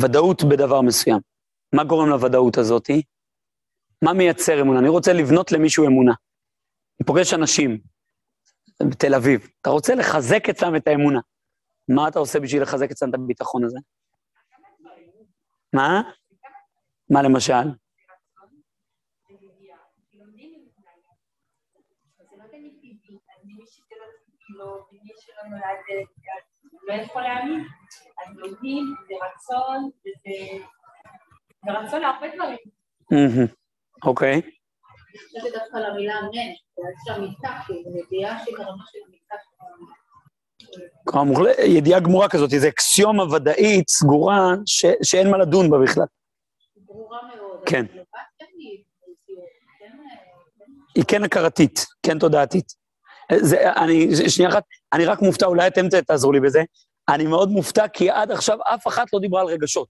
ודאות 0.00 0.44
בדבר 0.44 0.80
מסוים. 0.80 1.35
מה 1.74 1.84
גורם 1.84 2.08
לוודאות 2.08 2.58
הזאתי? 2.58 3.02
מה 4.04 4.12
מייצר 4.12 4.60
אמונה? 4.60 4.78
אני 4.78 4.88
רוצה 4.88 5.12
לבנות 5.12 5.52
למישהו 5.52 5.86
אמונה. 5.86 6.12
אני 7.00 7.06
פוגש 7.06 7.34
אנשים 7.34 7.80
בתל 8.90 9.14
אביב, 9.14 9.48
אתה 9.60 9.70
רוצה 9.70 9.94
לחזק 9.94 10.48
אצלם 10.48 10.76
את 10.76 10.88
האמונה. 10.88 11.20
מה 11.88 12.08
אתה 12.08 12.18
עושה 12.18 12.40
בשביל 12.40 12.62
לחזק 12.62 12.90
אצלם 12.90 13.10
את 13.10 13.14
הביטחון 13.14 13.64
הזה? 13.64 13.78
מה? 15.72 16.02
מה 17.10 17.22
למשל? 17.22 17.68
לא 26.88 26.94
יכול 26.94 27.22
להאמין, 27.22 27.64
אז 28.18 28.36
לומדים, 28.36 28.94
זה 29.08 29.14
רצון, 29.14 29.90
זה 30.02 30.64
רצון 31.72 32.00
להרבה 32.00 32.26
דברים. 32.34 32.58
אוקיי. 34.04 34.40
זה 35.42 35.48
דווקא 35.58 35.76
למילה 35.76 36.18
אמן, 36.18 36.52
זה 36.76 36.82
שם 37.04 37.22
מתח, 37.22 37.68
זה 37.68 37.98
ידיעה 37.98 38.44
שברמה 38.44 38.84
של 38.92 38.98
מתח. 39.08 39.42
כלומר, 41.04 41.40
ידיעה 41.66 42.00
גמורה 42.00 42.28
כזאת, 42.28 42.50
זו 42.50 42.68
אקסיומה 42.68 43.34
ודאית, 43.34 43.88
סגורה, 43.88 44.54
ש, 44.66 44.86
שאין 45.02 45.30
מה 45.30 45.38
לדון 45.38 45.70
בה 45.70 45.78
בכלל. 45.82 46.04
ברורה 46.76 47.18
מאוד. 47.36 47.60
כן. 47.66 47.86
היא 50.94 51.04
כן 51.08 51.24
הכרתית, 51.24 51.86
כן 52.02 52.18
תודעתית. 52.18 52.72
זה, 53.32 53.72
אני, 53.72 54.08
שנייה 54.28 54.50
אחת, 54.50 54.62
אני 54.92 55.04
רק 55.04 55.22
מופתע, 55.22 55.46
אולי 55.46 55.66
אתם 55.66 55.88
תעזרו 55.88 56.32
לי 56.32 56.40
בזה. 56.40 56.62
אני 57.08 57.26
מאוד 57.26 57.48
מופתע, 57.48 57.88
כי 57.88 58.10
עד 58.10 58.30
עכשיו 58.30 58.58
אף 58.74 58.86
אחת 58.86 59.12
לא 59.12 59.20
דיברה 59.20 59.40
על 59.40 59.46
רגשות. 59.46 59.88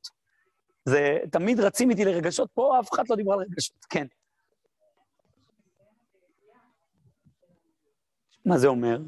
זה, 0.86 1.18
תמיד 1.32 1.60
רצים 1.60 1.90
איתי 1.90 2.04
לרגשות, 2.04 2.50
פה 2.54 2.80
אף 2.80 2.92
אחת 2.92 3.10
לא 3.10 3.16
דיברה 3.16 3.34
על 3.34 3.40
רגשות, 3.40 3.84
כן. 3.90 4.06
מה 8.44 8.58
זה 8.58 8.66
אומר? 8.66 8.98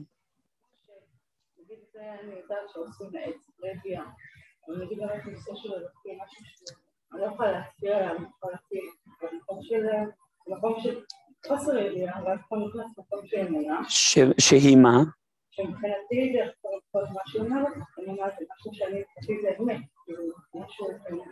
שהיא 14.38 14.76
מה? 14.76 15.02
שמבחינתי 15.58 16.32
זה 16.32 16.50
כל 16.92 17.04
מה 17.14 17.20
שהיא 17.26 17.42
אומרת, 17.42 17.66
אני 17.98 18.06
אומרת, 18.06 18.32
זה 18.38 18.44
משהו 18.54 18.74
שאני, 18.74 19.02
זה 19.42 19.48
אמת. 19.60 19.80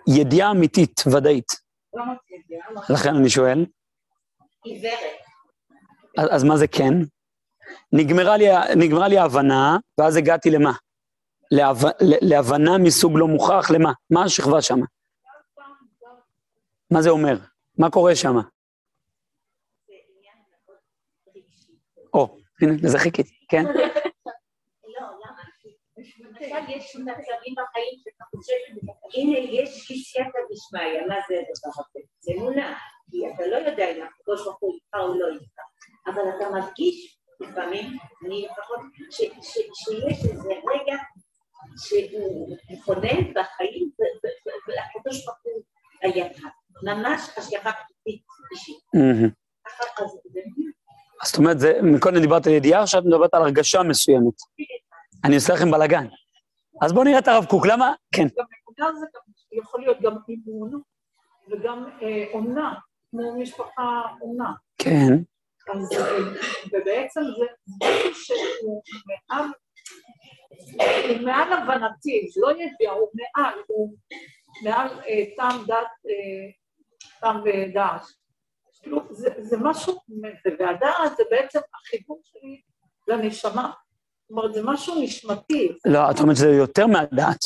ידיעה 0.09 0.51
אמיתית, 0.51 1.01
ודאית. 1.17 1.47
לא 1.95 2.05
לכן 2.91 3.15
אני 3.15 3.31
שואל. 3.31 3.67
עיוורת. 4.65 5.17
אז 6.19 6.45
מה 6.45 6.57
זה 6.57 6.67
כן? 6.67 6.93
נגמרה 7.93 8.37
לי, 8.37 8.47
נגמרה 8.77 9.09
לי 9.09 9.19
ההבנה, 9.19 9.77
ואז 9.99 10.17
הגעתי 10.17 10.51
למה? 10.51 10.73
להב... 11.51 11.77
להבנה 12.01 12.79
מסוג 12.79 13.13
לא 13.17 13.27
מוכח, 13.27 13.71
למה? 13.71 13.93
מה 14.11 14.25
השכבה 14.25 14.63
שם? 14.63 14.79
מה 16.91 17.03
זה 17.03 17.11
אומר? 17.11 17.37
מה 17.79 17.91
קורה 17.91 18.15
שם? 18.15 18.37
או, 22.15 22.39
הנה, 22.63 22.73
לזה 22.83 22.99
חיכיתי, 22.99 23.35
כן? 23.49 23.65
יש 26.69 26.97
מצבים 26.97 27.55
בחיים 27.59 27.95
שאתה 28.05 28.25
חושב, 28.31 28.61
הנה 29.15 29.39
יש 29.39 29.91
לי 29.91 29.99
סייעתא 29.99 30.39
דשמיא, 30.51 31.07
מה 31.09 31.15
זה 31.29 31.35
הדבר 31.35 31.83
הזה? 31.83 32.01
זה 32.21 32.33
אמונה, 32.37 32.79
כי 33.11 33.17
אתה 33.35 33.47
לא 33.47 33.57
יודע 33.57 33.91
אם 33.91 34.03
הקדוש 34.03 34.45
ברוך 34.45 34.57
הוא 34.61 34.75
איתך 34.75 34.95
או 34.95 35.19
לא 35.19 35.27
איתך, 35.35 35.59
אבל 36.07 36.23
אתה 36.37 36.51
מרגיש 36.51 37.19
לפעמים, 37.41 37.99
אני 38.27 38.47
לפחות, 38.51 38.81
שיש 39.11 40.25
איזה 40.25 40.49
רגע 40.49 40.97
שהוא 41.79 42.57
מכונן 42.71 43.33
בחיים, 43.35 43.91
והקדוש 44.69 45.25
ברוך 45.25 45.39
הוא 45.43 45.63
היה 46.03 46.35
כאן. 46.35 46.49
ממש 46.83 47.21
השגחה 47.37 47.71
אישית. 48.53 48.79
אז 51.23 51.29
זאת 51.29 51.39
אומרת, 51.39 51.57
מקודם 51.83 52.21
דיברת 52.21 52.47
על 52.47 52.53
ידיעה, 52.53 52.83
עכשיו 52.83 53.01
את 53.01 53.07
מדברת 53.07 53.35
על 53.35 53.43
הרגשה 53.43 53.83
מסוימת. 53.83 54.35
אני 55.25 55.35
עושה 55.35 55.55
לכם 55.55 55.71
בלאגן. 55.71 56.07
אז 56.83 56.93
בואו 56.93 57.05
נראה 57.05 57.19
את 57.19 57.29
הרב 57.29 57.45
קוק, 57.45 57.67
למה? 57.67 57.93
כן. 58.15 58.27
גם 58.39 58.45
נקודה 58.61 58.93
זה 59.01 59.07
יכול 59.53 59.81
להיות 59.81 60.01
גם 60.01 60.17
אימון 60.29 60.81
וגם 61.51 61.85
אה, 62.03 62.25
אומנה, 62.33 62.75
כמו 63.11 63.41
משפחה 63.41 64.03
אומנה. 64.21 64.53
כן. 64.79 65.15
אז, 65.75 65.93
אה, 65.93 66.19
ובעצם 66.73 67.21
זה 67.39 67.47
משהו 67.83 68.15
שהוא 68.15 68.83
מעל, 69.07 69.47
הוא 71.09 71.25
מעל 71.25 71.53
הבנתי, 71.53 72.29
זה 72.35 72.41
לא 72.41 72.51
ידיעה, 72.51 72.95
הוא 72.95 73.09
מעל, 73.15 73.55
הוא 73.67 73.95
מעל 74.65 74.89
אה, 74.89 75.25
טעם 75.37 75.65
דת, 75.67 76.13
טעם 77.21 77.43
ודעת. 77.45 78.03
כאילו, 78.83 79.03
זה 79.39 79.57
משהו, 79.61 80.01
והדעת 80.59 81.17
זה 81.17 81.23
בעצם 81.31 81.61
החיבור 81.75 82.21
שלי 82.25 82.61
לנשמה. 83.09 83.73
זאת 84.29 84.31
אומרת, 84.31 84.55
זה 84.55 84.61
משהו 84.65 85.03
נשמתי. 85.03 85.79
לא, 85.87 86.11
את 86.11 86.21
אומרת 86.21 86.37
שזה 86.37 86.49
יותר 86.49 86.87
מהדעת. 86.87 87.39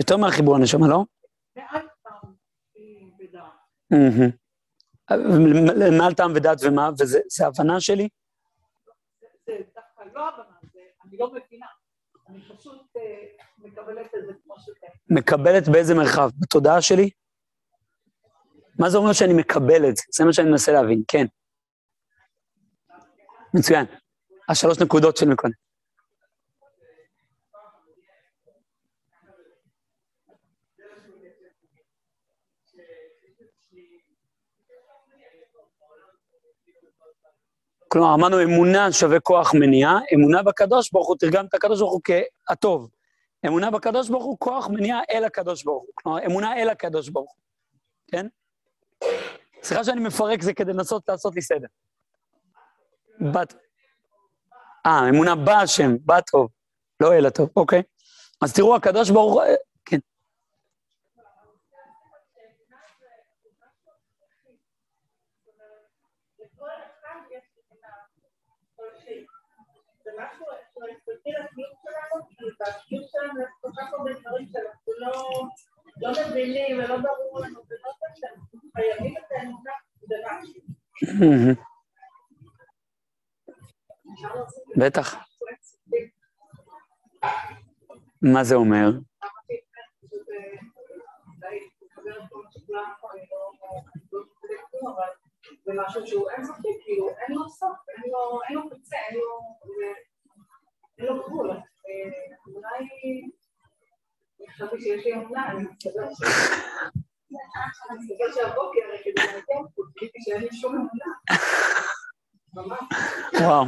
יותר 0.00 0.16
מהחיבור 0.16 0.58
לנשמה, 0.58 0.88
לא? 0.88 1.04
מעל 1.56 1.86
טעם 2.02 2.32
ודעת. 3.20 3.44
מעל 5.98 6.14
טעם 6.14 6.32
ודעת 6.36 6.58
ומה? 6.62 6.90
וזה 6.98 7.46
הבנה 7.46 7.80
שלי? 7.80 8.08
זה 9.46 9.52
דווקא 9.74 10.18
לא 10.18 10.28
הבנה, 10.28 10.56
אני 11.04 11.18
לא 11.18 11.32
מבינה. 11.32 11.66
אני 12.28 12.40
פשוט 12.42 12.96
אה, 12.96 13.02
מקבלת 13.58 14.06
את 14.06 14.26
זה 14.26 14.32
כמו 14.44 14.54
שזה. 14.58 14.86
מקבלת 15.10 15.68
באיזה 15.68 15.94
מרחב? 15.94 16.30
בתודעה 16.38 16.82
שלי? 16.82 17.10
מה 18.78 18.90
זה 18.90 18.98
אומר 18.98 19.12
שאני 19.12 19.32
מקבל 19.34 19.88
את 19.88 19.96
זה? 19.96 20.02
זה 20.12 20.24
מה 20.24 20.32
שאני 20.32 20.50
מנסה 20.50 20.72
להבין, 20.72 21.02
כן. 21.08 21.26
מצוין. 23.54 23.86
השלוש 24.48 24.78
נקודות 24.78 25.16
של 25.16 25.28
מקודם. 25.28 25.69
כלומר, 37.92 38.14
אמרנו 38.14 38.42
אמונה 38.42 38.92
שווה 38.92 39.20
כוח 39.20 39.54
מניע, 39.54 39.90
אמונה 40.14 40.42
בקדוש 40.42 40.90
ברוך 40.92 41.08
הוא, 41.08 41.16
תרגם 41.16 41.46
את 41.46 41.54
הקדוש 41.54 41.80
ברוך 41.80 41.92
הוא 41.92 42.00
כהטוב. 42.04 42.88
אמונה 43.46 43.70
בקדוש 43.70 44.08
ברוך 44.08 44.24
הוא, 44.24 44.36
כוח 44.38 44.68
מניע 44.68 44.98
אל 45.10 45.24
הקדוש 45.24 45.64
ברוך 45.64 45.82
הוא. 45.82 45.92
כלומר, 45.94 46.26
אמונה 46.26 46.56
אל 46.56 46.68
הקדוש 46.68 47.08
ברוך 47.08 47.30
הוא, 47.30 47.40
כן? 48.12 48.26
סליחה 49.62 49.84
שאני 49.84 50.00
מפרק 50.00 50.42
זה 50.42 50.54
כדי 50.54 50.72
לנסות 50.72 51.08
לעשות 51.08 51.34
לי 51.34 51.42
סדר. 51.42 51.66
בת... 53.32 53.54
אה, 54.86 55.08
אמונה 55.08 55.34
בהשם, 55.34 55.96
בטוב, 56.06 56.48
לא 57.00 57.14
אל 57.14 57.26
הטוב, 57.26 57.48
אוקיי. 57.56 57.82
אז 58.42 58.52
תראו, 58.52 58.76
הקדוש 58.76 59.10
ברוך 59.10 59.42
הוא... 71.24 71.32
כן. 74.52 75.70
לא 76.00 76.10
מבינים 76.30 76.78
ולא 76.78 76.96
ברור 76.96 77.40
לנו, 77.40 77.60
ולא 77.70 77.92
שאנחנו 78.14 78.60
חייבים 78.76 79.14
את 79.16 79.32
האמונה 79.32 79.72
במשהו. 80.08 80.62
בטח. 84.76 85.16
מה 88.22 88.44
זה 88.44 88.54
אומר? 88.54 88.90
זה 95.64 95.72
משהו 95.76 96.06
שהוא 96.06 96.30
אין 96.30 96.44
סופי, 96.44 96.68
כאילו, 96.84 97.08
אין 97.08 97.36
לו 97.36 97.48
סוף, 97.48 97.78
אין 97.88 98.56
לו 98.56 98.70
קצה, 98.70 98.96
אין 98.96 99.18
לו 99.18 99.40
גבול. 101.06 101.50
אולי... 102.54 102.88
חשבתי 104.54 104.80
שיש 104.80 105.04
לי 105.06 105.12
אומנה, 105.12 105.50
אני 105.50 105.62
מסתבר 105.62 106.08
ש... 106.14 106.20
מסתבר 107.98 108.32
שהבוקר, 108.34 108.80
כדי 109.04 109.12
לעדכן, 109.14 109.62
גיליתי 109.98 110.18
שאין 110.20 110.42
לי 110.42 110.48
שום 110.52 110.74
אמונה. 110.74 111.12
ממש. 112.54 112.80
וואו. 113.40 113.64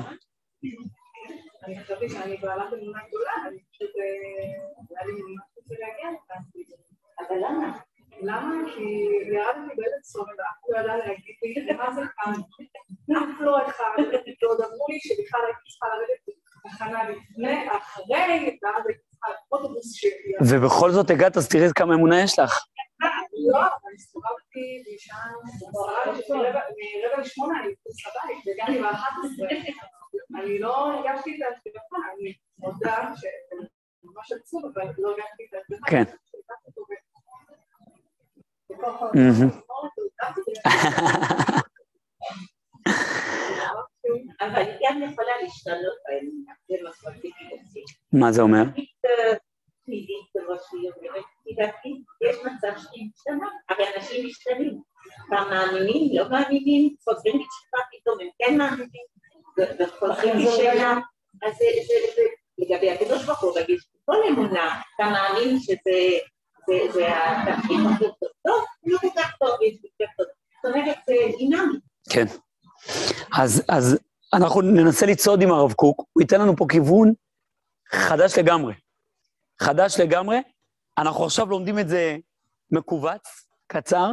אני 1.64 1.81
חשבתי 1.81 2.09
שאני 2.09 2.37
בעלת 2.37 2.73
אמונה 2.73 3.01
גדולה, 3.09 3.33
אני 3.49 3.59
פשוט... 3.71 3.90
היה 4.90 5.07
לי 5.07 5.12
ממש 5.12 5.45
רוצה 5.57 5.75
להגיע 5.79 6.11
לכאן. 6.11 6.42
אבל 7.21 7.37
למה? 7.37 7.79
למה? 8.23 8.55
כי 8.75 8.83
ירדתי 9.35 9.75
באיזה 9.77 9.97
צומת, 10.03 10.29
ואף 10.38 10.68
לא 10.68 10.79
ידע 10.79 10.97
להגיד 10.97 11.37
לי 11.42 11.75
מה 11.77 11.92
זה 11.92 12.03
כאן. 12.16 12.33
אף 13.16 13.40
לא 13.40 13.66
אחד, 13.66 13.90
ועוד 14.42 14.61
אמרו 14.61 14.87
לי 14.88 14.99
שבכלל 15.01 15.40
הייתי 15.47 15.61
צריכה 15.71 15.87
לרדת 15.87 16.41
לפני, 16.64 17.68
אחרי, 17.77 18.59
ואז 18.62 18.87
הייתי 18.87 19.03
צריכה 19.11 19.27
אוטובוס 19.53 19.92
שלי. 19.92 20.33
ובכל 20.51 20.90
זאת 20.90 21.11
הגעת, 21.11 21.37
אז 21.37 21.48
תראי 21.48 21.68
כמה 21.75 21.94
אמונה 21.94 22.22
יש 22.22 22.38
לך. 22.38 22.66
לא, 23.53 23.61
הסתובבתי 23.94 24.83
מרבע 27.03 27.20
לשמונה 27.22 27.61
אני 27.61 27.68
מחוץ 27.72 27.96
לבית, 28.07 28.42
והגעתי 28.46 28.83
באחת 28.83 29.12
עשרה. 29.25 29.48
אני 30.40 30.59
לא 30.59 30.92
הרגשתי 30.92 31.37
את 31.37 31.40
ההשגחה, 31.42 31.96
אני 32.18 32.35
מודה 32.59 33.12
שזה 33.16 33.29
ממש 34.05 34.33
עצוב, 34.33 34.62
אבל 34.75 34.87
לא 34.98 35.09
הרגשתי 35.09 35.46
את 35.48 35.55
ההשגחה. 35.55 35.90
כן 35.90 36.05
היא 44.57 44.79
גם 44.83 45.03
יכולה 45.03 45.33
להשתנות 45.42 45.98
באמונה, 46.07 46.53
זה 46.68 46.75
מה 46.85 46.90
שרציתי 46.92 47.44
להגיד. 47.51 48.02
מה 48.12 48.33
זה 48.33 48.42
אומר? 48.42 48.62
יש 52.22 52.37
מצב 52.44 52.72
שהיא 52.79 53.09
משתנה, 53.14 53.48
הרי 53.68 53.85
אנשים 53.96 54.27
משתנים. 54.27 54.81
פעם 55.29 55.51
מאמינים, 55.51 56.18
לא 56.18 56.31
מאמינים, 56.31 56.94
חוזרים 57.05 57.35
בתשובה 57.35 57.79
פתאום 57.92 58.18
הם 58.20 58.29
כן 58.38 58.59
מאמינים, 58.59 59.07
וחוזרים 59.79 60.35
בשאלה. 60.46 60.98
אז 61.42 61.53
זה 61.59 61.64
לגבי 62.59 62.90
הקדוש 62.90 63.25
ברוך 63.25 63.42
הוא, 63.42 63.59
להגיד 63.59 63.79
כל 64.05 64.16
אמונה, 64.29 64.81
אתה 64.94 65.05
מאמין 65.05 65.59
שזה 65.61 67.09
התפקיד 67.09 67.81
הכי 67.87 68.05
טוב, 68.46 68.64
לא 68.87 68.98
כל 68.98 69.09
כך 69.16 69.37
טוב, 69.38 69.51
יש 69.62 69.75
יותר 69.85 70.12
טוב. 70.16 70.27
זאת 70.64 70.75
אומרת, 70.75 70.96
זה 71.07 71.14
דינמי. 71.38 71.79
כן. 72.11 72.25
אז 73.38 73.98
אנחנו 74.35 74.61
ננסה 74.61 75.07
לצעוד 75.07 75.42
עם 75.42 75.51
הרב 75.51 75.72
קוק, 75.72 76.05
הוא 76.12 76.22
ייתן 76.22 76.40
לנו 76.40 76.57
פה 76.57 76.66
כיוון 76.68 77.12
חדש 77.94 78.38
לגמרי. 78.38 78.74
חדש 79.61 80.00
לגמרי. 80.00 80.38
אנחנו 80.98 81.24
עכשיו 81.24 81.46
לומדים 81.46 81.78
את 81.78 81.88
זה 81.88 82.16
מכווץ, 82.70 83.46
קצר. 83.66 84.12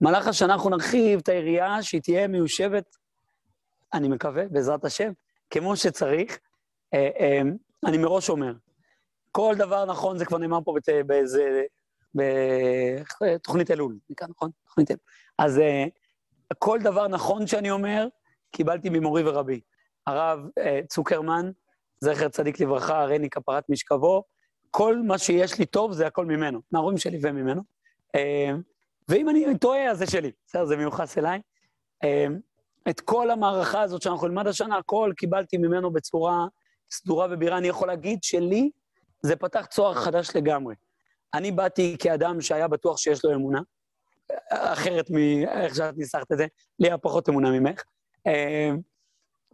במהלך 0.00 0.26
השנה 0.26 0.54
אנחנו 0.54 0.70
נרחיב 0.70 1.18
את 1.22 1.28
היריעה 1.28 1.82
שהיא 1.82 2.00
תהיה 2.00 2.28
מיושבת, 2.28 2.96
אני 3.92 4.08
מקווה, 4.08 4.48
בעזרת 4.50 4.84
השם, 4.84 5.12
כמו 5.50 5.76
שצריך. 5.76 6.38
אה, 6.94 7.08
אה, 7.20 7.40
אני 7.86 7.98
מראש 7.98 8.28
אומר, 8.28 8.52
כל 9.32 9.54
דבר 9.58 9.84
נכון, 9.84 10.18
זה 10.18 10.24
כבר 10.24 10.38
נאמר 10.38 10.58
פה 10.64 10.74
באיזה, 11.06 11.62
בתוכנית 12.14 13.70
אלול, 13.70 13.98
נכון? 14.28 14.50
תוכנית 14.64 14.90
אלול. 14.90 15.00
אז 15.38 15.58
אה, 15.58 15.84
כל 16.58 16.78
דבר 16.82 17.08
נכון 17.08 17.46
שאני 17.46 17.70
אומר, 17.70 18.06
קיבלתי 18.50 18.88
ממורי 18.88 19.22
ורבי. 19.28 19.60
הרב 20.06 20.40
צוקרמן, 20.88 21.50
זכר 22.00 22.28
צדיק 22.28 22.60
לברכה, 22.60 23.00
הריני 23.00 23.30
כפרת 23.30 23.64
משכבו, 23.68 24.24
כל 24.70 25.02
מה 25.02 25.18
שיש 25.18 25.58
לי 25.58 25.66
טוב 25.66 25.92
זה 25.92 26.06
הכל 26.06 26.26
ממנו, 26.26 26.60
מההורים 26.72 26.98
שלי 26.98 27.18
וממנו. 27.22 27.62
ואם 29.08 29.28
אני 29.28 29.58
טועה, 29.58 29.90
אז 29.90 29.98
זה 29.98 30.06
שלי, 30.06 30.30
בסדר, 30.46 30.64
זה 30.64 30.76
מיוחס 30.76 31.18
אליי. 31.18 31.40
את 32.88 33.00
כל 33.00 33.30
המערכה 33.30 33.80
הזאת 33.80 34.02
שאנחנו 34.02 34.28
נלמד 34.28 34.46
השנה, 34.46 34.76
הכל 34.76 35.12
קיבלתי 35.16 35.56
ממנו 35.58 35.90
בצורה 35.90 36.46
סדורה 36.90 37.26
ובירה. 37.30 37.58
אני 37.58 37.68
יכול 37.68 37.88
להגיד 37.88 38.22
שלי 38.22 38.70
זה 39.22 39.36
פתח 39.36 39.66
צוהר 39.66 39.94
חדש 39.94 40.36
לגמרי. 40.36 40.74
אני 41.34 41.52
באתי 41.52 41.96
כאדם 41.98 42.40
שהיה 42.40 42.68
בטוח 42.68 42.98
שיש 42.98 43.24
לו 43.24 43.34
אמונה, 43.34 43.60
אחרת 44.50 45.10
מאיך 45.10 45.74
שאת 45.74 45.96
ניסחת 45.96 46.32
את 46.32 46.38
זה, 46.38 46.46
לי 46.78 46.88
היה 46.88 46.98
פחות 46.98 47.28
אמונה 47.28 47.50
ממך. 47.50 47.82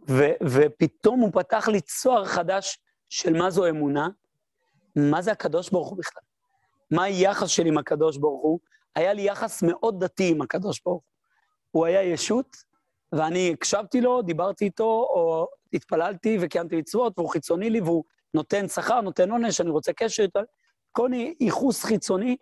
ו- 0.09 0.33
ופתאום 0.43 1.19
הוא 1.19 1.31
פתח 1.33 1.67
לי 1.67 1.81
צוהר 1.81 2.25
חדש 2.25 2.79
של 3.09 3.37
מה 3.37 3.49
זו 3.49 3.69
אמונה, 3.69 4.09
מה 4.95 5.21
זה 5.21 5.31
הקדוש 5.31 5.69
ברוך 5.69 5.89
הוא 5.89 5.97
בכלל? 5.97 6.23
מה 6.91 7.03
היחס 7.03 7.47
שלי 7.47 7.69
עם 7.69 7.77
הקדוש 7.77 8.17
ברוך 8.17 8.43
הוא? 8.43 8.59
היה 8.95 9.13
לי 9.13 9.21
יחס 9.21 9.63
מאוד 9.63 10.03
דתי 10.03 10.31
עם 10.31 10.41
הקדוש 10.41 10.81
ברוך 10.85 11.03
הוא. 11.03 11.11
הוא 11.71 11.85
היה 11.85 12.03
ישות, 12.03 12.57
ואני 13.11 13.51
הקשבתי 13.53 14.01
לו, 14.01 14.21
דיברתי 14.21 14.65
איתו, 14.65 14.83
או 14.83 15.47
התפללתי 15.73 16.37
וקיימתי 16.41 16.75
מצוות, 16.75 17.13
והוא 17.17 17.29
חיצוני 17.29 17.69
לי, 17.69 17.81
והוא 17.81 18.03
נותן 18.33 18.67
שכר, 18.67 19.01
נותן 19.01 19.31
עונש, 19.31 19.61
אני 19.61 19.69
רוצה 19.69 19.93
קשר 19.93 20.23
איתו, 20.23 20.39
כל 20.91 21.09
ייחוס 21.39 21.83
חיצוני, 21.83 22.37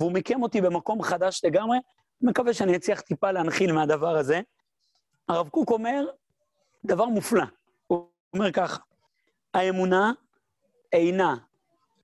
והוא 0.00 0.12
מיקם 0.12 0.42
אותי 0.42 0.60
במקום 0.60 1.02
חדש 1.02 1.40
לגמרי. 1.44 1.78
מקווה 2.20 2.54
שאני 2.54 2.76
אצליח 2.76 3.00
טיפה 3.00 3.30
להנחיל 3.30 3.72
מהדבר 3.72 4.16
הזה. 4.16 4.40
הרב 5.28 5.48
קוק 5.48 5.70
אומר 5.70 6.06
דבר 6.84 7.04
מופלא. 7.04 7.44
הוא 7.86 8.08
אומר 8.34 8.52
ככה, 8.52 8.82
האמונה 9.54 10.12
אינה 10.92 11.36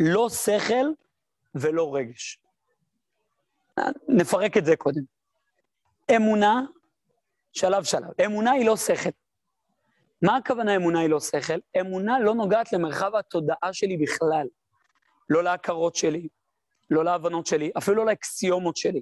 לא 0.01 0.29
שכל 0.29 0.87
ולא 1.55 1.95
רגש. 1.95 2.41
נפרק 4.09 4.57
את 4.57 4.65
זה 4.65 4.77
קודם. 4.77 5.03
אמונה, 6.17 6.63
שלב 7.53 7.85
שלב. 7.85 8.21
אמונה 8.27 8.51
היא 8.51 8.67
לא 8.67 8.77
שכל. 8.77 9.11
מה 10.23 10.37
הכוונה 10.37 10.77
אמונה 10.77 11.01
היא 11.01 11.09
לא 11.11 11.21
שכל? 11.21 11.59
אמונה 11.81 12.21
לא 12.21 12.35
נוגעת 12.35 12.73
למרחב 12.73 13.15
התודעה 13.15 13.73
שלי 13.73 13.97
בכלל. 13.97 14.47
לא 15.29 15.45
להכרות 15.45 15.97
שלי, 15.97 16.29
לא 16.91 17.05
להבנות 17.05 17.47
שלי, 17.47 17.71
אפילו 17.79 17.97
לא 17.97 18.07
לאקסיומות 18.07 18.77
שלי. 18.77 19.01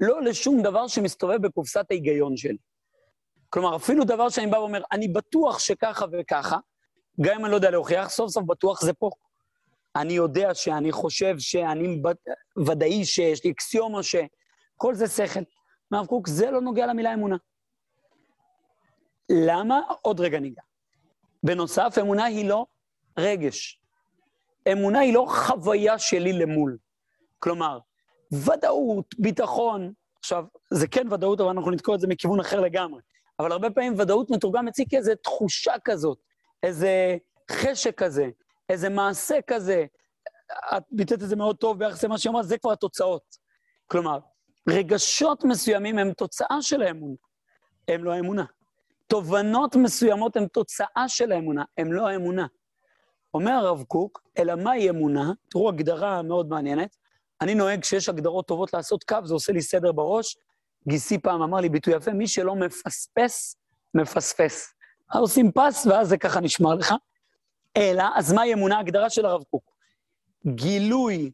לא 0.00 0.22
לשום 0.22 0.62
דבר 0.62 0.88
שמסתובב 0.88 1.46
בקופסת 1.46 1.86
ההיגיון 1.90 2.36
שלי. 2.36 2.56
כלומר, 3.50 3.76
אפילו 3.76 4.04
דבר 4.04 4.28
שאני 4.28 4.46
בא 4.46 4.56
ואומר, 4.56 4.82
אני 4.92 5.08
בטוח 5.08 5.58
שככה 5.58 6.04
וככה, 6.12 6.58
גם 7.20 7.34
אם 7.38 7.44
אני 7.44 7.50
לא 7.50 7.56
יודע 7.56 7.70
להוכיח, 7.70 8.10
סוף 8.10 8.30
סוף 8.30 8.44
בטוח 8.44 8.82
זה 8.82 8.92
פה. 8.92 9.10
אני 9.96 10.12
יודע 10.12 10.54
שאני 10.54 10.92
חושב 10.92 11.34
שאני 11.38 12.02
ודאי 12.66 13.04
שיש 13.04 13.44
לי 13.44 13.50
אקסיומה 13.50 14.02
ש... 14.02 14.16
כל 14.76 14.94
זה 14.94 15.06
שכל. 15.08 15.40
מרב 15.90 16.06
קוק, 16.06 16.28
זה 16.28 16.50
לא 16.50 16.60
נוגע 16.60 16.86
למילה 16.86 17.14
אמונה. 17.14 17.36
למה? 19.30 19.80
עוד 20.02 20.20
רגע 20.20 20.38
ניגע. 20.38 20.62
בנוסף, 21.42 21.94
אמונה 22.00 22.24
היא 22.24 22.48
לא 22.48 22.66
רגש. 23.18 23.80
אמונה 24.72 24.98
היא 24.98 25.14
לא 25.14 25.26
חוויה 25.28 25.98
שלי 25.98 26.32
למול. 26.32 26.78
כלומר, 27.38 27.78
ודאות, 28.32 29.14
ביטחון, 29.18 29.92
עכשיו, 30.18 30.44
זה 30.70 30.88
כן 30.88 31.12
ודאות, 31.12 31.40
אבל 31.40 31.50
אנחנו 31.50 31.70
נתקוע 31.70 31.94
את 31.94 32.00
זה 32.00 32.06
מכיוון 32.06 32.40
אחר 32.40 32.60
לגמרי. 32.60 33.00
אבל 33.40 33.52
הרבה 33.52 33.70
פעמים 33.70 33.94
ודאות 33.98 34.30
מתורגם 34.30 34.68
אצלי 34.68 34.84
כאיזו 34.90 35.12
תחושה 35.22 35.72
כזאת, 35.84 36.18
איזה 36.62 37.16
חשק 37.50 37.98
כזה, 38.02 38.28
איזה 38.68 38.88
מעשה 38.88 39.38
כזה. 39.46 39.86
את 40.76 40.82
ביטאת 40.90 41.22
את 41.22 41.28
זה 41.28 41.36
מאוד 41.36 41.56
טוב 41.56 41.78
ביחס 41.78 42.04
למה 42.04 42.18
שהיא 42.18 42.30
אמרה, 42.30 42.42
זה 42.42 42.58
כבר 42.58 42.72
התוצאות. 42.72 43.36
כלומר, 43.86 44.18
רגשות 44.68 45.44
מסוימים 45.44 45.98
הם 45.98 46.12
תוצאה 46.12 46.62
של 46.62 46.82
האמונה, 46.82 47.14
הם 47.88 48.04
לא 48.04 48.12
האמונה. 48.12 48.44
תובנות 49.06 49.76
מסוימות 49.76 50.36
הן 50.36 50.46
תוצאה 50.46 51.04
של 51.08 51.32
האמונה, 51.32 51.64
הם 51.78 51.92
לא 51.92 52.08
האמונה. 52.08 52.46
אומר 53.34 53.52
הרב 53.52 53.84
קוק, 53.88 54.22
אלא 54.38 54.54
מהי 54.54 54.90
אמונה? 54.90 55.32
תראו 55.50 55.68
הגדרה 55.68 56.22
מאוד 56.22 56.48
מעניינת. 56.48 56.96
אני 57.40 57.54
נוהג 57.54 57.80
כשיש 57.80 58.08
הגדרות 58.08 58.46
טובות 58.46 58.72
לעשות 58.72 59.04
קו, 59.04 59.16
זה 59.24 59.34
עושה 59.34 59.52
לי 59.52 59.62
סדר 59.62 59.92
בראש. 59.92 60.36
גיסי 60.88 61.18
פעם 61.18 61.42
אמר 61.42 61.60
לי 61.60 61.68
ביטוי 61.68 61.94
יפה, 61.94 62.12
מי 62.12 62.28
שלא 62.28 62.54
מפספס, 62.54 63.56
מפספס. 63.94 64.74
עושים 65.14 65.52
פס, 65.52 65.86
ואז 65.86 66.08
זה 66.08 66.18
ככה 66.18 66.40
נשמר 66.40 66.74
לך. 66.74 66.94
אלא, 67.76 68.04
אז 68.14 68.32
מהי 68.32 68.54
אמונה? 68.54 68.78
הגדרה 68.78 69.10
של 69.10 69.26
הרב 69.26 69.42
קוק. 69.42 69.70
גילוי 70.46 71.30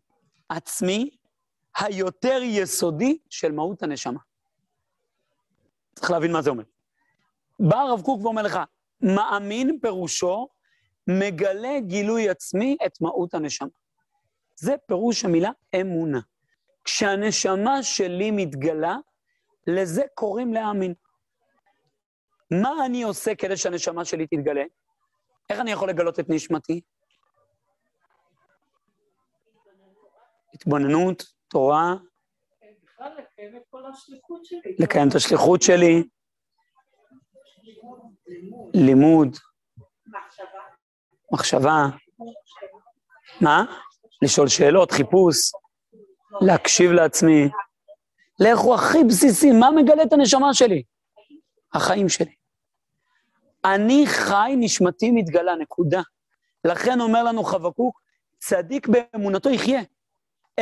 עצמי 0.48 1.10
היותר 1.78 2.40
יסודי 2.42 3.18
של 3.30 3.52
מהות 3.52 3.82
הנשמה. 3.82 4.20
צריך 5.94 6.10
להבין 6.10 6.32
מה 6.32 6.42
זה 6.42 6.50
אומר. 6.50 6.64
בא 7.60 7.76
הרב 7.76 8.02
קוק 8.02 8.24
ואומר 8.24 8.42
לך, 8.42 8.58
מאמין 9.00 9.78
פירושו 9.82 10.48
מגלה 11.06 11.80
גילוי 11.80 12.28
עצמי 12.28 12.76
את 12.86 13.00
מהות 13.00 13.34
הנשמה. 13.34 13.68
זה 14.56 14.74
פירוש 14.86 15.24
המילה 15.24 15.50
אמונה. 15.80 16.20
כשהנשמה 16.84 17.82
שלי 17.82 18.30
מתגלה, 18.30 18.96
לזה 19.66 20.02
קוראים 20.14 20.54
להאמין. 20.54 20.94
מה 22.50 22.70
אני 22.86 23.02
עושה 23.02 23.34
כדי 23.34 23.56
שהנשמה 23.56 24.04
שלי 24.04 24.26
תתגלה? 24.26 24.64
איך 25.50 25.60
אני 25.60 25.70
יכול 25.70 25.88
לגלות 25.88 26.20
את 26.20 26.24
נשמתי? 26.28 26.80
התבוננות, 30.54 31.22
תורה. 31.48 31.94
בכלל 32.84 33.12
לקיים 33.18 33.56
את 33.56 33.62
כל 33.70 33.86
השליחות 33.86 34.44
שלי. 34.44 34.76
לקיים 34.78 35.08
את 35.08 35.14
השליחות 35.14 35.62
שלי. 35.62 36.02
לימוד. 38.74 39.36
מחשבה. 41.32 41.86
מה? 43.40 43.64
לשאול 44.22 44.48
שאלות, 44.48 44.90
חיפוש, 44.90 45.36
להקשיב 46.40 46.90
לעצמי. 46.90 47.48
לכו 48.40 48.74
הכי 48.74 49.04
בסיסי, 49.04 49.52
מה 49.52 49.70
מגלה 49.70 50.02
את 50.02 50.12
הנשמה 50.12 50.54
שלי? 50.54 50.82
החיים 51.74 52.08
שלי. 52.08 52.34
אני 53.64 54.04
חי, 54.06 54.54
נשמתי 54.56 55.10
מתגלה, 55.10 55.54
נקודה. 55.54 56.02
לכן 56.64 57.00
אומר 57.00 57.22
לנו 57.22 57.44
חבקוק, 57.44 58.00
צדיק 58.38 58.88
באמונתו 58.88 59.50
יחיה. 59.50 59.80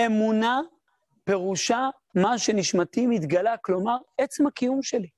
אמונה 0.07 0.61
פירושה 1.25 1.89
מה 2.15 2.39
שנשמתי 2.39 3.07
מתגלה, 3.07 3.57
כלומר, 3.57 3.97
עצם 4.19 4.47
הקיום 4.47 4.83
שלי. 4.83 5.09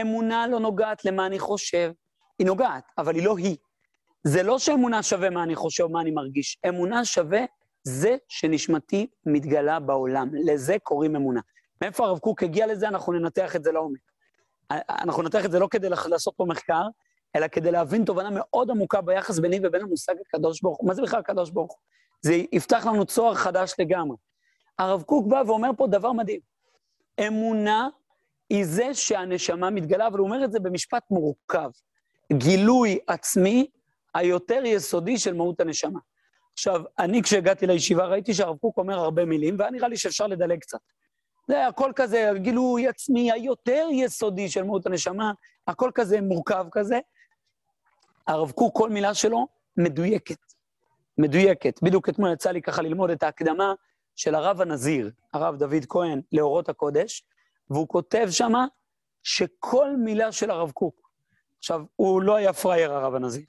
אמונה 0.00 0.46
לא 0.46 0.60
נוגעת 0.60 1.04
למה 1.04 1.26
אני 1.26 1.38
חושב, 1.38 1.92
היא 2.38 2.46
נוגעת, 2.46 2.84
אבל 2.98 3.14
היא 3.14 3.24
לא 3.24 3.38
היא. 3.38 3.56
זה 4.24 4.42
לא 4.42 4.58
שאמונה 4.58 5.02
שווה 5.02 5.30
מה 5.30 5.42
אני 5.42 5.54
חושב, 5.54 5.86
מה 5.86 6.00
אני 6.00 6.10
מרגיש. 6.10 6.58
אמונה 6.68 7.04
שווה 7.04 7.40
זה 7.82 8.16
שנשמתי 8.28 9.06
מתגלה 9.26 9.80
בעולם. 9.80 10.28
לזה 10.32 10.76
קוראים 10.82 11.16
אמונה. 11.16 11.40
מאיפה 11.82 12.06
הרב 12.06 12.18
קוק 12.18 12.42
הגיע 12.42 12.66
לזה, 12.66 12.88
אנחנו 12.88 13.12
ננתח 13.12 13.56
את 13.56 13.64
זה 13.64 13.72
לעומק. 13.72 14.00
אנחנו 14.70 15.22
ננתח 15.22 15.44
את 15.44 15.50
זה 15.50 15.58
לא 15.58 15.68
כדי 15.70 15.88
לעשות 15.88 16.34
פה 16.36 16.44
מחקר, 16.44 16.82
אלא 17.36 17.48
כדי 17.48 17.70
להבין 17.70 18.04
תובנה 18.04 18.28
מאוד 18.32 18.70
עמוקה 18.70 19.00
ביחס 19.00 19.38
ביני 19.38 19.60
ובין 19.62 19.82
המושג 19.82 20.14
הקדוש 20.26 20.62
ברוך 20.62 20.78
הוא. 20.78 20.88
מה 20.88 20.94
זה 20.94 21.02
בכלל 21.02 21.20
הקדוש 21.20 21.50
ברוך 21.50 21.72
הוא? 21.72 21.78
זה 22.22 22.42
יפתח 22.52 22.86
לנו 22.86 23.04
צוהר 23.04 23.34
חדש 23.34 23.74
לגמרי. 23.78 24.16
הרב 24.78 25.02
קוק 25.02 25.26
בא 25.26 25.42
ואומר 25.46 25.70
פה 25.76 25.86
דבר 25.86 26.12
מדהים. 26.12 26.40
אמונה 27.26 27.88
היא 28.50 28.64
זה 28.64 28.94
שהנשמה 28.94 29.70
מתגלה, 29.70 30.06
אבל 30.06 30.18
הוא 30.18 30.26
אומר 30.26 30.44
את 30.44 30.52
זה 30.52 30.60
במשפט 30.60 31.02
מורכב. 31.10 31.70
גילוי 32.32 32.98
עצמי 33.06 33.70
היותר 34.14 34.62
יסודי 34.64 35.18
של 35.18 35.34
מהות 35.34 35.60
הנשמה. 35.60 36.00
עכשיו, 36.58 36.82
אני 36.98 37.22
כשהגעתי 37.22 37.66
לישיבה 37.66 38.06
ראיתי 38.06 38.34
שהרב 38.34 38.56
קוק 38.56 38.78
אומר 38.78 38.98
הרבה 38.98 39.24
מילים, 39.24 39.56
והיה 39.58 39.70
נראה 39.70 39.88
לי 39.88 39.96
שאפשר 39.96 40.26
לדלג 40.26 40.60
קצת. 40.60 40.78
זה 41.48 41.66
הכל 41.66 41.92
כזה, 41.96 42.30
גילוי 42.36 42.88
עצמי 42.88 43.32
היותר 43.32 43.86
יסודי 43.92 44.48
של 44.48 44.62
מהות 44.62 44.86
הנשמה, 44.86 45.32
הכל 45.66 45.90
כזה 45.94 46.20
מורכב 46.20 46.66
כזה. 46.72 46.98
הרב 48.26 48.50
קוק, 48.50 48.76
כל 48.76 48.90
מילה 48.90 49.14
שלו 49.14 49.46
מדויקת. 49.76 50.38
מדויקת. 51.18 51.82
בדיוק 51.82 52.08
אתמול 52.08 52.32
יצא 52.32 52.50
לי 52.50 52.62
ככה 52.62 52.82
ללמוד 52.82 53.10
את 53.10 53.22
ההקדמה 53.22 53.74
של 54.16 54.34
הרב 54.34 54.60
הנזיר, 54.60 55.10
הרב 55.34 55.56
דוד 55.56 55.84
כהן, 55.88 56.20
לאורות 56.32 56.68
הקודש, 56.68 57.24
והוא 57.70 57.88
כותב 57.88 58.26
שמה 58.30 58.66
שכל 59.22 59.96
מילה 59.96 60.32
של 60.32 60.50
הרב 60.50 60.70
קוק, 60.70 61.10
עכשיו, 61.58 61.82
הוא 61.96 62.22
לא 62.22 62.36
היה 62.36 62.52
פראייר, 62.52 62.92
הרב 62.92 63.14
הנזיר. 63.14 63.44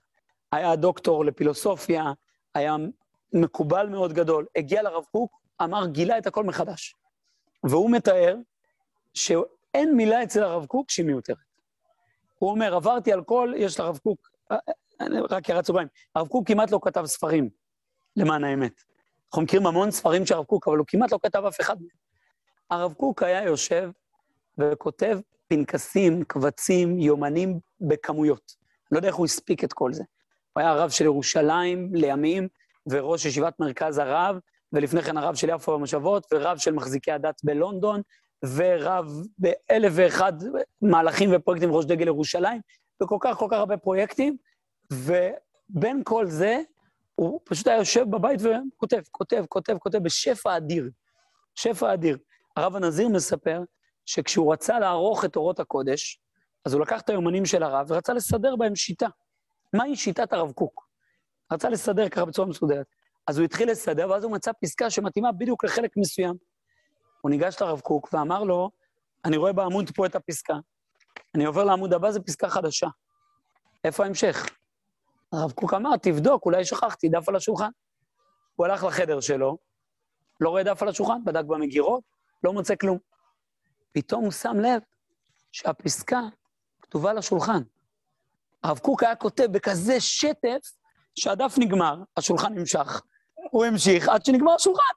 היה 0.51 0.75
דוקטור 0.75 1.25
לפילוסופיה, 1.25 2.03
היה 2.59 2.75
מקובל 3.33 3.89
מאוד 3.89 4.13
גדול. 4.13 4.45
הגיע 4.55 4.83
לרב 4.83 5.03
קוק, 5.11 5.31
אמר, 5.63 5.87
גילה 5.87 6.17
את 6.17 6.27
הכל 6.27 6.43
מחדש. 6.43 6.95
והוא 7.63 7.91
מתאר 7.91 8.35
שאין 9.13 9.95
מילה 9.95 10.23
אצל 10.23 10.43
הרב 10.43 10.65
קוק 10.65 10.91
שהיא 10.91 11.05
מיותרת. 11.05 11.37
הוא 12.39 12.49
אומר, 12.49 12.75
עברתי 12.75 13.13
על 13.13 13.23
כל, 13.23 13.53
יש 13.57 13.79
לרב 13.79 13.97
קוק, 13.97 14.29
אה, 14.51 14.57
אה, 15.01 15.07
רק 15.29 15.49
הערת 15.49 15.65
סוגריים, 15.65 15.87
הרב 16.15 16.27
קוק 16.27 16.47
כמעט 16.47 16.71
לא 16.71 16.79
כתב 16.83 17.05
ספרים, 17.05 17.49
למען 18.15 18.43
האמת. 18.43 18.81
אנחנו 19.27 19.41
מכירים 19.41 19.67
המון 19.67 19.91
ספרים 19.91 20.25
של 20.25 20.33
הרב 20.33 20.45
קוק, 20.45 20.67
אבל 20.67 20.77
הוא 20.77 20.85
כמעט 20.87 21.11
לא 21.11 21.19
כתב 21.23 21.45
אף 21.45 21.61
אחד 21.61 21.75
מהם. 21.81 21.89
הרב 22.69 22.93
קוק 22.93 23.23
היה 23.23 23.43
יושב 23.43 23.91
וכותב 24.57 25.19
פנקסים, 25.47 26.23
קבצים, 26.23 26.99
יומנים 26.99 27.59
בכמויות. 27.81 28.55
אני 28.59 28.87
לא 28.91 28.97
יודע 28.97 29.07
איך 29.07 29.15
הוא 29.15 29.25
הספיק 29.25 29.63
את 29.63 29.73
כל 29.73 29.93
זה. 29.93 30.03
הוא 30.59 30.63
היה 30.65 30.71
הרב 30.71 30.89
של 30.89 31.05
ירושלים 31.05 31.89
לימים, 31.93 32.47
וראש 32.89 33.25
ישיבת 33.25 33.59
מרכז 33.59 33.97
הרב, 33.97 34.39
ולפני 34.73 35.01
כן 35.01 35.17
הרב 35.17 35.35
של 35.35 35.49
יפו 35.49 35.73
במושבות, 35.73 36.27
ורב 36.33 36.57
של 36.57 36.73
מחזיקי 36.73 37.11
הדת 37.11 37.41
בלונדון, 37.43 38.01
ורב 38.55 39.05
באלף 39.37 39.93
ואחד 39.95 40.33
מהלכים 40.81 41.29
ופרויקטים 41.33 41.71
ראש 41.71 41.85
דגל 41.85 42.07
ירושלים, 42.07 42.61
וכל 43.03 43.17
כך 43.21 43.37
כל 43.37 43.47
כך 43.49 43.57
הרבה 43.57 43.77
פרויקטים, 43.77 44.37
ובין 44.93 46.01
כל 46.03 46.27
זה, 46.27 46.61
הוא 47.15 47.39
פשוט 47.43 47.67
היה 47.67 47.77
יושב 47.77 48.05
בבית 48.09 48.39
וכותב, 48.41 49.01
כותב, 49.11 49.45
כותב, 49.49 49.77
כותב 49.79 49.97
בשפע 49.97 50.57
אדיר. 50.57 50.89
שפע 51.55 51.93
אדיר. 51.93 52.17
הרב 52.55 52.75
הנזיר 52.75 53.09
מספר 53.09 53.61
שכשהוא 54.05 54.53
רצה 54.53 54.79
לערוך 54.79 55.25
את 55.25 55.35
אורות 55.35 55.59
הקודש, 55.59 56.21
אז 56.65 56.73
הוא 56.73 56.81
לקח 56.81 57.01
את 57.01 57.09
היומנים 57.09 57.45
של 57.45 57.63
הרב 57.63 57.85
ורצה 57.89 58.13
לסדר 58.13 58.55
בהם 58.55 58.75
שיטה. 58.75 59.07
מהי 59.73 59.95
שיטת 59.95 60.33
הרב 60.33 60.51
קוק? 60.51 60.89
רצה 61.51 61.69
לסדר 61.69 62.09
ככה 62.09 62.25
בצורה 62.25 62.47
מסודרת. 62.47 62.85
אז 63.27 63.37
הוא 63.37 63.45
התחיל 63.45 63.71
לסדר, 63.71 64.09
ואז 64.09 64.23
הוא 64.23 64.31
מצא 64.31 64.51
פסקה 64.61 64.89
שמתאימה 64.89 65.31
בדיוק 65.31 65.63
לחלק 65.63 65.97
מסוים. 65.97 66.35
הוא 67.21 67.29
ניגש 67.29 67.61
לרב 67.61 67.79
קוק 67.79 68.13
ואמר 68.13 68.43
לו, 68.43 68.69
אני 69.25 69.37
רואה 69.37 69.53
בעמוד 69.53 69.89
פה 69.95 70.05
את 70.05 70.15
הפסקה, 70.15 70.53
אני 71.35 71.45
עובר 71.45 71.63
לעמוד 71.63 71.93
הבא, 71.93 72.11
זו 72.11 72.23
פסקה 72.23 72.49
חדשה. 72.49 72.87
איפה 73.83 74.03
ההמשך? 74.03 74.45
הרב 75.31 75.51
קוק 75.51 75.73
אמר, 75.73 75.97
תבדוק, 75.97 76.45
אולי 76.45 76.65
שכחתי 76.65 77.09
דף 77.09 77.29
על 77.29 77.35
השולחן. 77.35 77.69
הוא 78.55 78.65
הלך 78.65 78.83
לחדר 78.83 79.19
שלו, 79.19 79.57
לא 80.39 80.49
רואה 80.49 80.63
דף 80.63 80.81
על 80.81 80.89
השולחן, 80.89 81.23
בדק 81.25 81.45
במגירות, 81.45 82.03
לא 82.43 82.53
מוצא 82.53 82.75
כלום. 82.75 82.97
פתאום 83.91 84.23
הוא 84.23 84.31
שם 84.31 84.59
לב 84.59 84.81
שהפסקה 85.51 86.21
כתובה 86.81 87.11
על 87.11 87.17
השולחן. 87.17 87.61
הרב 88.63 88.79
קוק 88.79 89.03
היה 89.03 89.15
כותב 89.15 89.45
בכזה 89.51 89.99
שטף, 89.99 90.59
שהדף 91.15 91.55
נגמר, 91.57 91.95
השולחן 92.17 92.53
נמשך. 92.53 93.01
הוא 93.51 93.65
המשיך 93.65 94.09
עד 94.09 94.25
שנגמר 94.25 94.53
השולחן, 94.53 94.93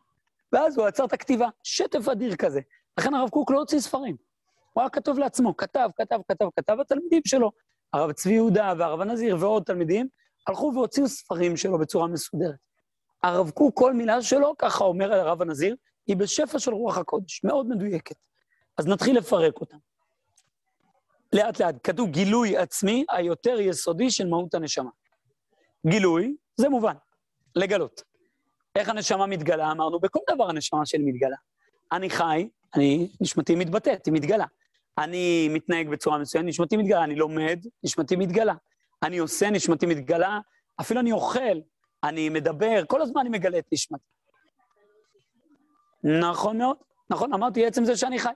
ואז 0.53 0.79
הוא 0.79 0.87
עצר 0.87 1.05
את 1.05 1.12
הכתיבה. 1.12 1.48
שטף 1.62 2.09
אדיר 2.09 2.37
כזה. 2.37 2.61
לכן 2.98 3.14
הרב 3.14 3.29
קוק 3.29 3.51
לא 3.51 3.59
הוציא 3.59 3.81
ספרים. 3.81 4.16
הוא 4.72 4.83
היה 4.83 4.90
כתוב 4.90 5.18
לעצמו, 5.18 5.57
כתב, 5.57 5.88
כתב, 5.96 6.18
כתב, 6.29 6.44
כתב, 6.57 6.77
התלמידים 6.81 7.22
שלו, 7.27 7.53
הרב 7.92 8.12
צבי 8.12 8.33
יהודה 8.33 8.72
והרב 8.79 9.01
הנזיר 9.01 9.37
ועוד 9.40 9.62
תלמידים, 9.62 10.09
הלכו 10.46 10.72
והוציאו 10.75 11.09
ספרים 11.09 11.57
שלו 11.57 11.79
בצורה 11.79 12.07
מסודרת. 12.07 12.55
הרב 13.22 13.51
קוק, 13.51 13.79
כל 13.79 13.94
מילה 13.94 14.22
שלו, 14.22 14.55
ככה 14.59 14.85
אומר 14.85 15.12
הרב 15.12 15.42
הנזיר, 15.42 15.77
היא 16.07 16.16
בשפע 16.16 16.59
של 16.59 16.75
רוח 16.75 16.98
הקודש, 16.98 17.44
מאוד 17.44 17.68
מדויקת. 17.68 18.16
אז 18.79 18.87
נתחיל 18.87 19.18
לפרק 19.18 19.61
אותה. 19.61 19.77
לאט 21.33 21.61
לאט, 21.61 21.75
כתוב 21.83 22.11
גילוי 22.11 22.57
עצמי 22.57 23.05
היותר 23.11 23.61
יסודי 23.61 24.11
של 24.11 24.29
מהות 24.29 24.55
הנשמה. 24.55 24.90
גילוי, 25.87 26.37
זה 26.57 26.68
מובן, 26.68 26.95
לגלות. 27.57 28.03
איך 28.77 28.88
הנשמה 28.88 29.27
מתגלה? 29.27 29.71
אמרנו, 29.73 30.01
בכל 30.01 30.18
דבר 30.35 30.49
הנשמה 30.51 30.87
שלי 30.87 31.03
מתגלה. 31.05 31.37
אני 31.92 32.11
חי, 32.11 32.49
אני, 32.75 33.09
נשמתי 33.21 33.55
מתבטאת, 33.55 34.07
היא 34.07 34.14
מתגלה. 34.14 34.45
אני 34.99 35.49
מתנהג 35.51 35.88
בצורה 35.88 36.18
מסוימת, 36.18 36.47
נשמתי 36.49 36.77
מתגלה. 36.77 37.05
אני 37.05 37.14
לומד, 37.14 37.61
נשמתי 37.85 38.16
מתגלה. 38.16 38.55
אני 39.03 39.18
עושה, 39.18 39.51
נשמתי 39.51 39.87
מתגלה. 39.87 40.40
אפילו 40.81 41.01
אני 41.01 41.12
אוכל, 41.12 41.59
אני 42.05 42.29
מדבר, 42.29 42.83
כל 42.88 43.03
הזמן 43.03 43.21
אני 43.21 43.29
מגלה 43.29 43.59
את 43.59 43.66
נשמתי. 43.73 44.05
נכון 46.05 46.59
מאוד, 46.59 46.77
נכון, 47.11 47.33
אמרתי 47.35 47.66
עצם 47.66 47.85
זה 47.85 47.97
שאני 47.97 48.18
חי. 48.18 48.31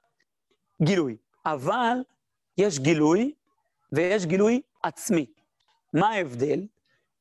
גילוי. 0.82 1.16
אבל 1.46 1.98
יש 2.58 2.78
גילוי 2.78 3.32
ויש 3.92 4.26
גילוי 4.26 4.60
עצמי. 4.82 5.26
מה 5.92 6.08
ההבדל? 6.08 6.66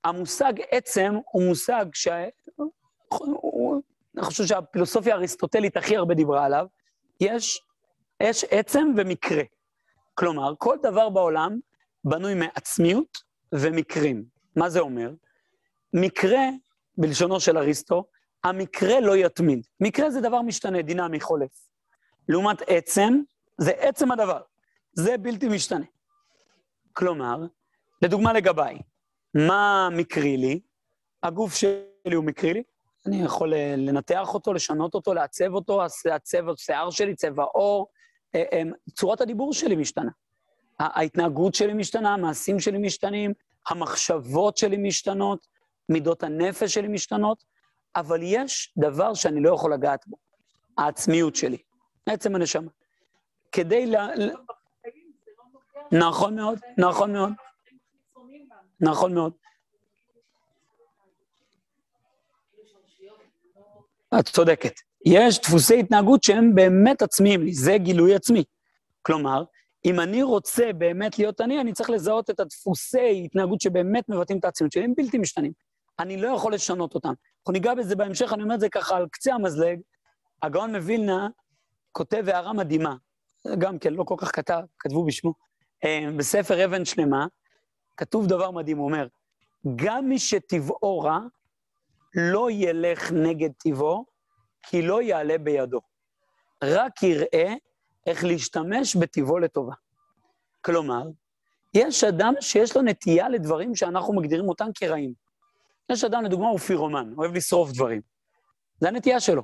המושג 0.04 0.54
עצם 0.72 1.14
הוא 1.32 1.44
מושג 1.44 1.86
ש... 1.94 2.08
אני 4.18 4.24
חושב 4.24 4.46
שהפילוסופיה 4.46 5.14
האריסטוטלית 5.14 5.78
הכי 5.78 5.98
הרבה 5.98 6.14
דיברה 6.14 6.46
עליו. 6.46 6.66
יש, 7.20 7.62
יש 8.24 8.44
עצם 8.44 8.88
ומקרה. 8.98 9.44
כלומר, 10.14 10.54
כל 10.58 10.78
דבר 10.84 11.10
בעולם 11.10 11.60
בנוי 12.04 12.34
מעצמיות 12.34 13.18
ומקרים. 13.52 14.26
מה 14.56 14.70
זה 14.70 14.80
אומר? 14.80 15.12
מקרה, 15.94 16.42
בלשונו 16.98 17.40
של 17.40 17.58
אריסטו, 17.58 18.04
המקרה 18.44 19.00
לא 19.00 19.18
יתמיד. 19.18 19.68
מקרה 19.80 20.10
זה 20.10 20.22
דבר 20.22 20.42
משתנה, 20.42 20.82
דינמי, 20.82 21.20
חולף. 21.20 21.68
לעומת 22.30 22.62
עצם, 22.68 23.22
זה 23.58 23.72
עצם 23.72 24.12
הדבר. 24.12 24.42
זה 24.96 25.18
בלתי 25.18 25.48
משתנה. 25.48 25.86
כלומר, 26.94 27.38
לדוגמה 28.02 28.34
לגביי, 28.34 28.78
מה 29.34 29.90
מקרי 29.92 30.38
לי? 30.38 30.60
הגוף 31.24 31.56
שלי 31.56 32.16
הוא 32.16 32.24
מקרי 32.24 32.54
לי, 32.54 32.64
אני 33.06 33.24
יכול 33.24 33.54
אה, 33.54 33.76
לנתח 33.78 34.34
אותו, 34.34 34.54
לשנות 34.54 34.94
אותו, 34.94 35.14
לעצב 35.14 35.54
אותו, 35.54 35.86
הצבע, 36.16 36.52
השיער 36.52 36.90
שלי, 36.90 37.16
צבע 37.16 37.44
עור, 37.44 37.88
אה, 38.36 38.62
צורת 38.96 39.22
הדיבור 39.22 39.54
שלי 39.54 39.76
משתנה. 39.76 40.12
ההתנהגות 40.80 41.56
שלי 41.56 41.74
משתנה, 41.74 42.14
המעשים 42.14 42.60
שלי 42.60 42.78
משתנים, 42.78 43.34
המחשבות 43.70 44.58
שלי 44.58 44.78
משתנות, 44.78 45.48
מידות 45.90 46.24
הנפש 46.24 46.74
שלי 46.74 46.88
משתנות, 46.88 47.44
אבל 47.96 48.20
יש 48.24 48.74
דבר 48.78 49.14
שאני 49.14 49.42
לא 49.42 49.54
יכול 49.54 49.74
לגעת 49.74 50.08
בו, 50.08 50.18
העצמיות 50.78 51.36
שלי, 51.36 51.58
עצם 52.06 52.36
הנשמה. 52.36 52.72
כדי 53.52 53.86
ל... 53.86 53.96
נכון 55.92 56.36
מאוד, 56.36 56.60
נכון 56.78 57.14
מאוד. 57.14 57.34
נכון 58.80 59.14
מאוד. 59.14 59.34
את 64.20 64.26
צודקת. 64.30 64.74
יש 65.06 65.42
דפוסי 65.42 65.80
התנהגות 65.80 66.24
שהם 66.24 66.56
באמת 66.56 67.02
עצמיים 67.02 67.44
לי, 67.44 67.54
זה 67.54 67.78
גילוי 67.78 68.16
עצמי. 68.16 68.44
כלומר, 69.02 69.44
אם 69.86 70.00
אני 70.00 70.24
רוצה 70.24 70.74
באמת 70.74 71.20
להיות 71.20 71.42
אני, 71.42 71.62
אני 71.62 71.74
צריך 71.74 71.90
לזהות 71.90 72.30
את 72.30 72.40
הדפוסי 72.40 73.22
התנהגות 73.26 73.62
שבאמת 73.62 74.10
מבטאים 74.10 74.40
את 74.40 74.46
העצמיות 74.46 74.72
שלי, 74.72 74.84
הם 74.84 74.94
בלתי 74.98 75.18
משתנים. 75.18 75.52
אני 76.00 76.18
לא 76.18 76.28
יכול 76.28 76.54
לשנות 76.54 76.96
אותם. 76.96 77.14
אנחנו 77.40 77.54
ניגע 77.54 77.74
בזה 77.74 77.96
בהמשך, 77.96 78.34
אני 78.34 78.44
אומר 78.44 78.56
את 78.56 78.60
זה 78.60 78.70
ככה 78.70 78.98
על 78.98 79.08
קצה 79.12 79.34
המזלג. 79.34 79.80
הגאון 80.42 80.76
מווילנה 80.76 81.28
כותב 81.92 82.24
הערה 82.28 82.54
מדהימה, 82.54 82.96
גם 83.58 83.80
כן, 83.80 83.94
לא 83.94 84.04
כל 84.04 84.16
כך 84.18 84.36
כתב, 84.36 84.62
כתבו 84.80 85.06
בשמו, 85.06 85.34
בספר 86.18 86.66
אבן 86.66 86.86
שלמה, 86.86 87.28
כתוב 87.98 88.28
דבר 88.28 88.52
מדהים, 88.52 88.78
הוא 88.78 88.86
אומר, 88.86 89.08
גם 89.76 90.10
מי 90.10 90.20
שטבעו 90.20 91.00
רע, 91.00 91.20
לא 92.16 92.52
ילך 92.52 93.12
נגד 93.12 93.50
טבעו, 93.58 94.06
כי 94.64 94.82
לא 94.82 95.02
יעלה 95.02 95.38
בידו. 95.38 95.80
רק 96.64 97.04
יראה 97.04 97.54
איך 98.08 98.24
להשתמש 98.24 98.96
בטבעו 98.96 99.40
לטובה. 99.40 99.74
כלומר, 100.62 101.04
יש 101.74 102.04
אדם 102.04 102.34
שיש 102.40 102.76
לו 102.76 102.82
נטייה 102.82 103.30
לדברים 103.30 103.76
שאנחנו 103.76 104.14
מגדירים 104.14 104.50
אותם 104.50 104.70
כרעים. 104.76 105.14
יש 105.92 106.04
אדם, 106.04 106.24
לדוגמה, 106.24 106.48
הוא 106.48 106.60
פירומן, 106.60 107.14
אוהב 107.18 107.36
לשרוף 107.36 107.72
דברים. 107.72 108.02
זה 108.80 108.88
הנטייה 108.88 109.20
שלו. 109.20 109.44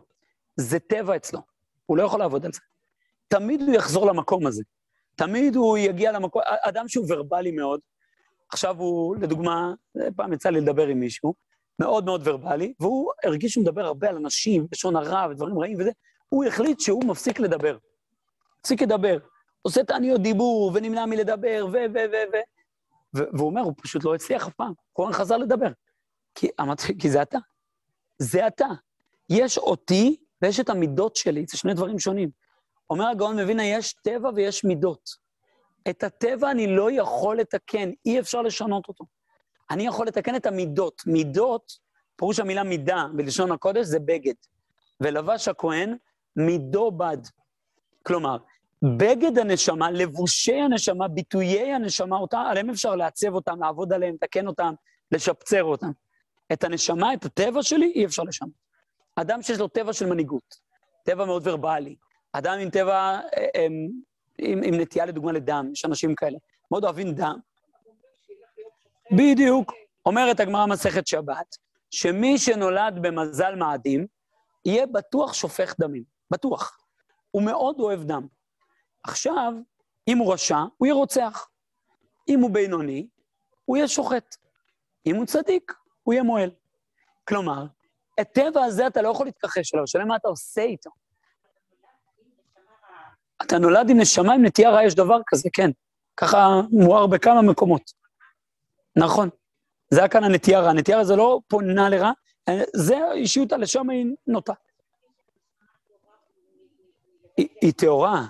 זה 0.55 0.79
טבע 0.79 1.15
אצלו, 1.15 1.39
הוא 1.85 1.97
לא 1.97 2.03
יכול 2.03 2.19
לעבוד 2.19 2.45
על 2.45 2.53
זה. 2.53 2.59
תמיד 3.27 3.61
הוא 3.61 3.75
יחזור 3.75 4.05
למקום 4.07 4.47
הזה. 4.47 4.63
תמיד 5.21 5.55
הוא 5.55 5.77
יגיע 5.77 6.11
למקום, 6.11 6.41
אדם 6.45 6.87
שהוא 6.87 7.05
ורבלי 7.09 7.51
מאוד, 7.51 7.79
עכשיו 8.49 8.77
הוא, 8.79 9.15
לדוגמה, 9.15 9.73
פעם 10.15 10.33
יצא 10.33 10.49
לי 10.49 10.61
לדבר 10.61 10.87
עם 10.87 10.99
מישהו, 10.99 11.33
מאוד 11.79 12.05
מאוד 12.05 12.27
ורבלי, 12.27 12.73
והוא 12.79 13.11
הרגיש 13.23 13.51
שהוא 13.51 13.63
מדבר 13.63 13.85
הרבה 13.85 14.09
על 14.09 14.15
אנשים, 14.15 14.67
לשון 14.71 14.95
הרע 14.95 15.27
ודברים 15.31 15.59
רעים 15.59 15.77
וזה, 15.79 15.91
הוא 16.29 16.45
החליט 16.45 16.79
שהוא 16.79 17.03
מפסיק 17.05 17.39
לדבר. 17.39 17.77
מפסיק 18.59 18.81
לדבר. 18.81 19.17
עושה 19.61 19.83
תעניות 19.83 20.21
דיבור, 20.21 20.71
ונמנע 20.75 21.05
מלדבר, 21.05 21.65
ו... 21.67 21.71
ו... 21.71 21.97
ו... 22.11 22.15
ו... 22.33 23.19
והוא 23.33 23.49
אומר, 23.49 23.61
הוא 23.61 23.73
פשוט 23.81 24.03
לא 24.03 24.15
הצליח 24.15 24.47
אף 24.47 24.53
פעם, 24.53 24.73
הוא 24.93 25.05
רק 25.07 25.13
חזר 25.13 25.37
לדבר. 25.37 25.71
כי, 26.35 26.47
אמרתי, 26.61 26.97
כי 26.97 27.09
זה 27.09 27.21
אתה. 27.21 27.39
זה 28.19 28.47
אתה. 28.47 28.67
יש 29.29 29.57
אותי 29.57 30.17
ויש 30.41 30.59
את 30.59 30.69
המידות 30.69 31.15
שלי, 31.15 31.45
זה 31.49 31.57
שני 31.57 31.73
דברים 31.73 31.99
שונים. 31.99 32.40
אומר 32.91 33.07
הגאון 33.07 33.39
מווינה, 33.39 33.65
יש 33.65 33.93
טבע 33.93 34.29
ויש 34.35 34.63
מידות. 34.63 35.09
את 35.89 36.03
הטבע 36.03 36.51
אני 36.51 36.67
לא 36.67 36.91
יכול 36.91 37.37
לתקן, 37.37 37.91
אי 38.05 38.19
אפשר 38.19 38.41
לשנות 38.41 38.87
אותו. 38.87 39.05
אני 39.69 39.87
יכול 39.87 40.07
לתקן 40.07 40.35
את 40.35 40.45
המידות. 40.45 41.01
מידות, 41.05 41.71
פירוש 42.15 42.39
המילה 42.39 42.63
מידה 42.63 43.05
בלשון 43.15 43.51
הקודש 43.51 43.85
זה 43.85 43.99
בגד. 43.99 44.33
ולבש 45.01 45.47
הכהן 45.47 45.97
מידו 46.35 46.91
בד. 46.91 47.17
כלומר, 48.03 48.37
בגד 48.97 49.37
הנשמה, 49.37 49.91
לבושי 49.91 50.55
הנשמה, 50.55 51.07
ביטויי 51.07 51.73
הנשמה, 51.73 52.17
אותה, 52.17 52.39
עליהם 52.39 52.69
אפשר 52.69 52.95
לעצב 52.95 53.33
אותם, 53.33 53.59
לעבוד 53.59 53.93
עליהם, 53.93 54.13
לתקן 54.13 54.47
אותם, 54.47 54.73
לשפצר 55.11 55.63
אותם. 55.63 55.91
את 56.53 56.63
הנשמה, 56.63 57.13
את 57.13 57.25
הטבע 57.25 57.63
שלי, 57.63 57.91
אי 57.95 58.05
אפשר 58.05 58.23
לשנות. 58.23 58.51
אדם 59.15 59.41
שיש 59.41 59.59
לו 59.59 59.67
טבע 59.67 59.93
של 59.93 60.05
מנהיגות, 60.05 60.55
טבע 61.03 61.25
מאוד 61.25 61.47
ורבלי, 61.47 61.95
אדם 62.33 62.57
עם 62.59 62.69
טבע, 62.69 63.19
אה, 63.37 63.65
עם, 63.65 63.89
עם, 64.37 64.61
עם 64.63 64.81
נטייה 64.81 65.05
לדוגמה 65.05 65.31
לדם, 65.31 65.69
יש 65.73 65.85
אנשים 65.85 66.15
כאלה, 66.15 66.37
מאוד 66.71 66.83
אוהבים 66.83 67.13
דם. 67.13 67.39
בדיוק. 69.11 69.73
אומרת 70.05 70.39
הגמרא 70.39 70.65
מסכת 70.65 71.07
שבת, 71.07 71.57
שמי 71.91 72.37
שנולד 72.37 72.99
במזל 73.01 73.55
מאדים, 73.55 74.07
יהיה 74.65 74.85
בטוח 74.85 75.33
שופך 75.33 75.75
דמים, 75.79 76.03
בטוח. 76.31 76.77
הוא 77.31 77.43
מאוד 77.43 77.79
אוהב 77.79 78.03
דם. 78.03 78.27
עכשיו, 79.03 79.53
אם 80.07 80.17
הוא 80.17 80.33
רשע, 80.33 80.57
הוא 80.77 80.85
יהיה 80.85 80.93
רוצח. 80.93 81.47
אם 82.29 82.39
הוא 82.39 82.51
בינוני, 82.51 83.07
הוא 83.65 83.77
יהיה 83.77 83.87
שוחט. 83.87 84.35
אם 85.05 85.15
הוא 85.15 85.25
צדיק, 85.25 85.73
הוא 86.03 86.13
יהיה 86.13 86.23
מועל. 86.23 86.51
כלומר, 87.27 87.65
הטבע 88.19 88.63
הזה 88.63 88.87
אתה 88.87 89.01
לא 89.01 89.09
יכול 89.09 89.25
להתכחש 89.25 89.73
אליו, 89.73 89.83
השאלה 89.83 90.05
מה 90.05 90.15
אתה 90.15 90.27
עושה 90.27 90.61
איתו. 90.61 90.89
אתה 93.45 93.57
נולד 93.59 93.89
עם 93.89 93.99
נשמה, 93.99 94.33
עם 94.33 94.45
נטייה 94.45 94.69
רעה, 94.69 94.85
יש 94.85 94.95
דבר 94.95 95.19
כזה, 95.27 95.49
כן. 95.53 95.71
ככה 96.17 96.61
מואר 96.71 97.07
בכמה 97.07 97.41
מקומות. 97.41 97.81
נכון. 98.95 99.29
זה 99.89 99.99
היה 99.99 100.07
כאן 100.07 100.23
הנטייה 100.23 100.59
רעה. 100.59 100.69
הנטייה 100.69 100.97
רעה 100.97 101.05
זה 101.05 101.15
לא 101.15 101.39
פונה 101.47 101.89
לרע, 101.89 102.11
זה 102.75 102.97
אישיות 103.13 103.51
הלשם 103.51 103.89
היא 103.89 104.05
נוטה. 104.27 104.53
היא, 107.37 107.47
היא 107.61 107.73
טהורה. 107.73 108.25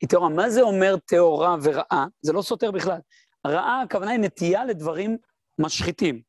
היא 0.00 0.08
טהורה. 0.08 0.28
מה 0.28 0.50
זה 0.50 0.62
אומר 0.62 0.96
טהורה 0.96 1.56
ורעה? 1.62 2.06
זה 2.22 2.32
לא 2.32 2.42
סותר 2.42 2.70
בכלל. 2.70 2.98
רעה, 3.46 3.82
הכוונה 3.82 4.10
היא 4.10 4.20
נטייה 4.20 4.64
לדברים 4.64 5.16
משחיתים. 5.58 6.22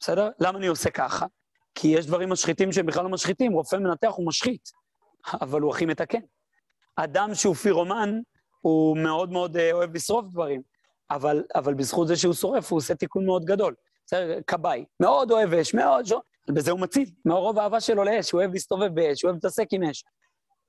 בסדר? 0.00 0.30
למה 0.40 0.58
אני 0.58 0.66
עושה 0.66 0.90
ככה? 0.90 1.26
כי 1.74 1.88
יש 1.88 2.06
דברים 2.06 2.30
משחיתים 2.30 2.72
שהם 2.72 2.86
בכלל 2.86 3.04
לא 3.04 3.10
משחיתים. 3.10 3.52
רופא 3.52 3.76
מנתח 3.76 4.12
הוא 4.16 4.26
משחית, 4.26 4.70
אבל 5.40 5.60
הוא 5.60 5.70
הכי 5.70 5.86
מתקן. 5.86 6.20
אדם 6.96 7.34
שהוא 7.34 7.54
פירומן, 7.54 8.20
הוא 8.60 8.96
מאוד 8.96 9.32
מאוד 9.32 9.56
אה, 9.56 9.72
אוהב 9.72 9.94
לשרוף 9.94 10.28
דברים, 10.28 10.62
אבל, 11.10 11.42
אבל 11.54 11.74
בזכות 11.74 12.08
זה 12.08 12.16
שהוא 12.16 12.34
שורף, 12.34 12.72
הוא 12.72 12.76
עושה 12.76 12.94
תיקון 12.94 13.26
מאוד 13.26 13.44
גדול. 13.44 13.74
בסדר? 14.06 14.38
כבאי, 14.46 14.84
מאוד 15.00 15.30
אוהב 15.30 15.54
אש, 15.54 15.74
מאוד... 15.74 16.06
בזה 16.50 16.70
הוא 16.70 16.80
מציל, 16.80 17.10
מרוב 17.24 17.58
האהבה 17.58 17.80
שלו 17.80 18.04
לאש, 18.04 18.32
הוא 18.32 18.40
אוהב 18.40 18.52
להסתובב 18.52 18.94
באש, 18.94 19.22
הוא 19.22 19.28
אוהב 19.28 19.36
להתעסק 19.36 19.66
עם 19.72 19.82
אש. 19.82 20.04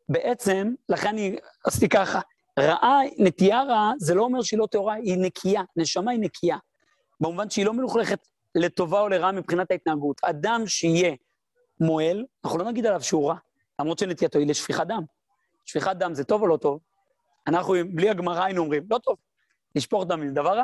בעצם, 0.10 0.74
לכן 0.90 1.08
אני 1.08 1.36
עשיתי 1.66 1.90
ככה, 1.90 2.20
רעה, 2.60 3.00
נטייה 3.18 3.64
רעה, 3.64 3.94
זה 4.00 4.16
לא 4.16 4.24
אומר 4.24 4.42
שהיא 4.42 4.60
לא 4.60 4.68
טהורה, 4.72 4.94
היא 4.94 5.18
נקייה, 5.18 5.62
נשמה 5.76 6.12
היא 6.12 6.20
נקייה. 6.20 6.58
במובן 7.20 7.50
שהיא 7.50 7.66
לא 7.66 7.74
מלוכלכת 7.74 8.20
לטובה 8.56 9.02
או 9.02 9.10
לרעה 9.10 9.32
מבחינת 9.32 9.72
ההתנהגות. 9.72 10.18
אדם 10.24 10.64
שיהיה 10.68 11.16
מועל, 11.80 12.26
אנחנו 12.46 12.60
לא 12.60 12.66
נגיד 12.66 12.86
עליו 12.86 13.02
שהוא 13.02 13.30
רע, 13.30 13.36
למרות 13.82 14.00
שנטייתו 14.00 14.40
היא 14.40 14.48
לשפיכת 14.48 14.88
דם. 14.88 15.04
שפיכת 15.68 15.96
דם 15.96 16.14
זה 16.14 16.24
טוב 16.24 16.42
או 16.42 16.48
לא 16.48 16.58
טוב? 16.58 16.80
אנחנו, 17.48 17.74
בלי 17.94 18.10
הגמרא 18.10 18.44
היינו 18.44 18.62
אומרים, 18.62 18.84
לא 18.90 18.98
טוב, 18.98 19.18
לשפוך 19.76 20.06
דמים 20.06 20.34
דבר 20.34 20.58
רע, 20.58 20.64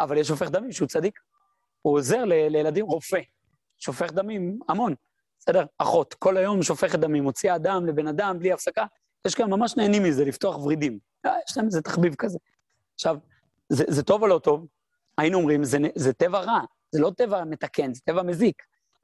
אבל 0.00 0.18
יש 0.18 0.28
שופך 0.28 0.50
דמים 0.50 0.72
שהוא 0.72 0.88
צדיק. 0.88 1.20
הוא 1.82 1.98
עוזר 1.98 2.24
ל- 2.24 2.48
לילדים, 2.48 2.86
רופא, 2.86 3.20
שופך 3.78 4.12
דמים 4.12 4.58
המון, 4.68 4.94
בסדר? 5.38 5.64
אחות, 5.78 6.14
כל 6.14 6.36
היום 6.36 6.62
שופכת 6.62 6.98
דמים, 6.98 7.22
מוציאה 7.22 7.58
דם 7.58 7.86
לבן 7.86 8.06
אדם 8.06 8.38
בלי 8.38 8.52
הפסקה. 8.52 8.84
יש 9.26 9.34
כאלה 9.34 9.48
ממש 9.48 9.76
נהנים 9.76 10.02
מזה, 10.02 10.24
לפתוח 10.24 10.58
ורידים. 10.58 10.98
אה, 11.26 11.32
יש 11.48 11.56
להם 11.56 11.66
איזה 11.66 11.82
תחביב 11.82 12.14
כזה. 12.14 12.38
עכשיו, 12.94 13.16
זה, 13.68 13.84
זה 13.88 14.02
טוב 14.02 14.22
או 14.22 14.26
לא 14.26 14.38
טוב? 14.38 14.66
היינו 15.18 15.38
אומרים, 15.38 15.64
זה, 15.64 15.78
זה 15.94 16.12
טבע 16.12 16.40
רע, 16.40 16.60
זה 16.92 17.00
לא 17.00 17.12
טבע 17.16 17.44
מתקן, 17.44 17.94
זה 17.94 18.00
טבע 18.04 18.22
מזיק. 18.22 18.62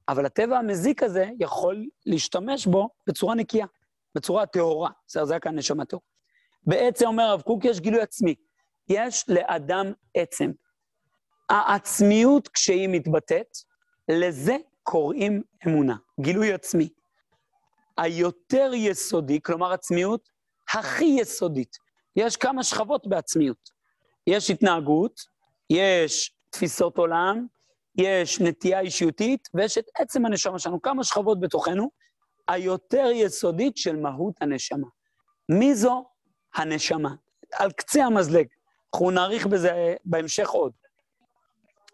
אבל 0.08 0.26
הטבע 0.26 0.58
המזיק 0.58 1.02
הזה 1.02 1.28
יכול 1.38 1.86
להשתמש 2.06 2.66
בו 2.66 2.88
בצורה 3.06 3.34
נקייה, 3.34 3.66
בצורה 4.16 4.46
טהורה. 4.46 4.90
בסדר, 5.06 5.24
זה 5.24 5.32
היה 5.32 5.40
כאן 5.40 5.58
נשמה 5.58 5.84
טהורה. 5.84 6.04
בעצם 6.66 7.06
אומר 7.06 7.24
הרב 7.24 7.40
קוק, 7.40 7.64
יש 7.64 7.80
גילוי 7.80 8.00
עצמי. 8.00 8.34
יש 8.88 9.24
לאדם 9.28 9.92
עצם. 10.14 10.50
העצמיות, 11.50 12.48
כשהיא 12.48 12.88
מתבטאת, 12.88 13.56
לזה 14.08 14.56
קוראים 14.82 15.42
אמונה, 15.66 15.96
גילוי 16.20 16.52
עצמי. 16.52 16.88
היותר 17.98 18.70
יסודי, 18.74 19.40
כלומר 19.42 19.72
עצמיות 19.72 20.28
הכי 20.74 21.04
יסודית. 21.04 21.76
יש 22.16 22.36
כמה 22.36 22.62
שכבות 22.64 23.06
בעצמיות. 23.06 23.70
יש 24.26 24.50
התנהגות, 24.50 25.20
יש 25.70 26.34
תפיסות 26.50 26.98
עולם, 26.98 27.46
יש 27.98 28.40
נטייה 28.40 28.80
אישיותית, 28.80 29.48
ויש 29.54 29.78
את 29.78 29.84
עצם 29.98 30.26
הנשמה 30.26 30.58
שלנו, 30.58 30.82
כמה 30.82 31.04
שכבות 31.04 31.40
בתוכנו, 31.40 31.90
היותר 32.48 33.06
יסודית 33.12 33.76
של 33.76 33.96
מהות 33.96 34.34
הנשמה. 34.40 34.86
מי 35.48 35.74
זו 35.74 36.04
הנשמה? 36.54 37.14
על 37.52 37.72
קצה 37.72 38.04
המזלג. 38.04 38.46
אנחנו 38.94 39.10
נאריך 39.10 39.46
בזה 39.46 39.94
בהמשך 40.04 40.48
עוד. 40.48 40.72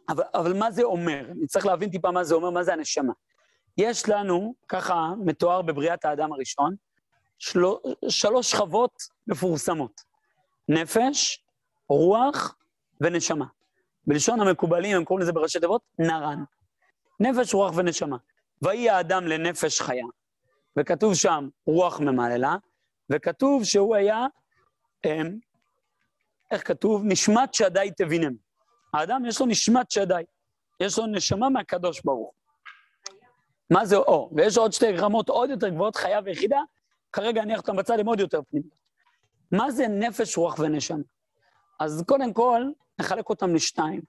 אבל, 0.09 0.25
אבל 0.35 0.53
מה 0.59 0.71
זה 0.71 0.83
אומר? 0.83 1.25
אני 1.31 1.47
צריך 1.47 1.67
להבין 1.67 1.91
טיפה 1.91 2.11
מה 2.11 2.25
זה 2.25 2.35
אומר, 2.35 2.51
מה 2.51 2.63
זה 2.63 2.73
הנשמה. 2.73 3.13
יש 3.79 4.09
לנו, 4.09 4.55
ככה 4.69 5.13
מתואר 5.25 5.63
בבריאת 5.63 6.05
האדם 6.05 6.33
הראשון, 6.33 6.75
של... 7.39 7.61
שלוש 8.09 8.51
שכבות 8.51 9.03
מפורסמות. 9.27 10.01
נפש, 10.69 11.45
רוח 11.89 12.57
ונשמה. 13.01 13.47
בלשון 14.07 14.41
המקובלים 14.41 14.97
הם 14.97 15.05
קוראים 15.05 15.23
לזה 15.23 15.33
בראשי 15.33 15.61
תיבות 15.61 15.83
נרן. 15.99 16.45
נפש, 17.21 17.55
רוח 17.55 17.73
ונשמה. 17.77 18.17
ויהי 18.63 18.91
האדם 18.91 19.27
לנפש 19.27 19.81
חיה, 19.81 20.05
וכתוב 20.79 21.15
שם 21.15 21.49
רוח 21.67 22.01
ממללה, 22.01 22.57
וכתוב 23.11 23.65
שהוא 23.65 23.97
היה, 23.97 24.27
אמ, 25.07 25.39
איך 26.51 26.69
כתוב? 26.69 27.03
נשמת 27.05 27.55
שדי 27.55 27.91
תבינם. 27.97 28.33
האדם 28.95 29.25
יש 29.27 29.41
לו 29.41 29.47
נשמת 29.47 29.91
שדי, 29.91 30.23
יש 30.81 30.99
לו 30.99 31.07
נשמה 31.07 31.49
מהקדוש 31.49 32.01
ברוך. 32.05 32.35
מה 33.71 33.87
זה 33.87 33.97
או? 33.97 34.31
ויש 34.37 34.59
עוד 34.59 34.73
שתי 34.73 34.93
רמות 34.93 35.29
עוד 35.29 35.51
יותר 35.51 35.69
גבוהות, 35.69 35.97
חיה 35.97 36.21
ויחידה, 36.25 36.61
כרגע 37.13 37.43
אני 37.43 37.57
אותם 37.57 37.77
בצד, 37.77 37.99
הם 37.99 38.07
עוד 38.07 38.21
יותר 38.21 38.41
פנימיות. 38.51 38.83
מה 39.53 39.71
זה 39.71 39.89
נפש, 39.89 40.37
רוח 40.37 40.59
ונשמה? 40.59 41.03
אז 41.81 42.05
קודם 42.07 42.33
כל, 42.33 42.63
נחלק 42.99 43.29
אותם 43.29 43.55
לשתיים. 43.55 44.01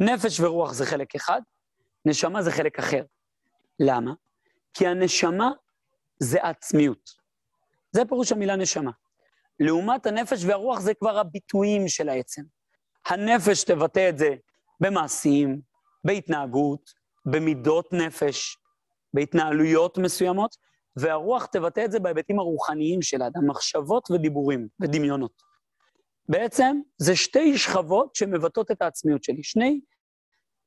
נפש 0.00 0.40
ורוח 0.40 0.72
זה 0.72 0.86
חלק 0.86 1.14
אחד, 1.14 1.40
נשמה 2.04 2.42
זה 2.42 2.50
חלק 2.50 2.78
אחר. 2.78 3.04
למה? 3.80 4.12
כי 4.74 4.86
הנשמה 4.86 5.50
זה 6.20 6.38
עצמיות. 6.42 7.10
זה 7.92 8.04
פירוש 8.04 8.32
המילה 8.32 8.56
נשמה. 8.56 8.90
לעומת 9.60 10.06
הנפש 10.06 10.44
והרוח 10.44 10.80
זה 10.80 10.94
כבר 10.94 11.18
הביטויים 11.18 11.88
של 11.88 12.08
העצם. 12.08 12.42
הנפש 13.06 13.64
תבטא 13.64 14.08
את 14.08 14.18
זה 14.18 14.34
במעשים, 14.80 15.60
בהתנהגות, 16.04 16.90
במידות 17.26 17.92
נפש, 17.92 18.56
בהתנהלויות 19.14 19.98
מסוימות, 19.98 20.56
והרוח 20.96 21.46
תבטא 21.46 21.84
את 21.84 21.92
זה 21.92 22.00
בהיבטים 22.00 22.38
הרוחניים 22.38 23.02
של 23.02 23.22
האדם, 23.22 23.50
מחשבות 23.50 24.10
ודיבורים 24.10 24.68
ודמיונות. 24.80 25.42
בעצם 26.28 26.80
זה 26.98 27.16
שתי 27.16 27.58
שכבות 27.58 28.14
שמבטאות 28.14 28.70
את 28.70 28.82
העצמיות 28.82 29.24
שלי, 29.24 29.42
שני 29.42 29.80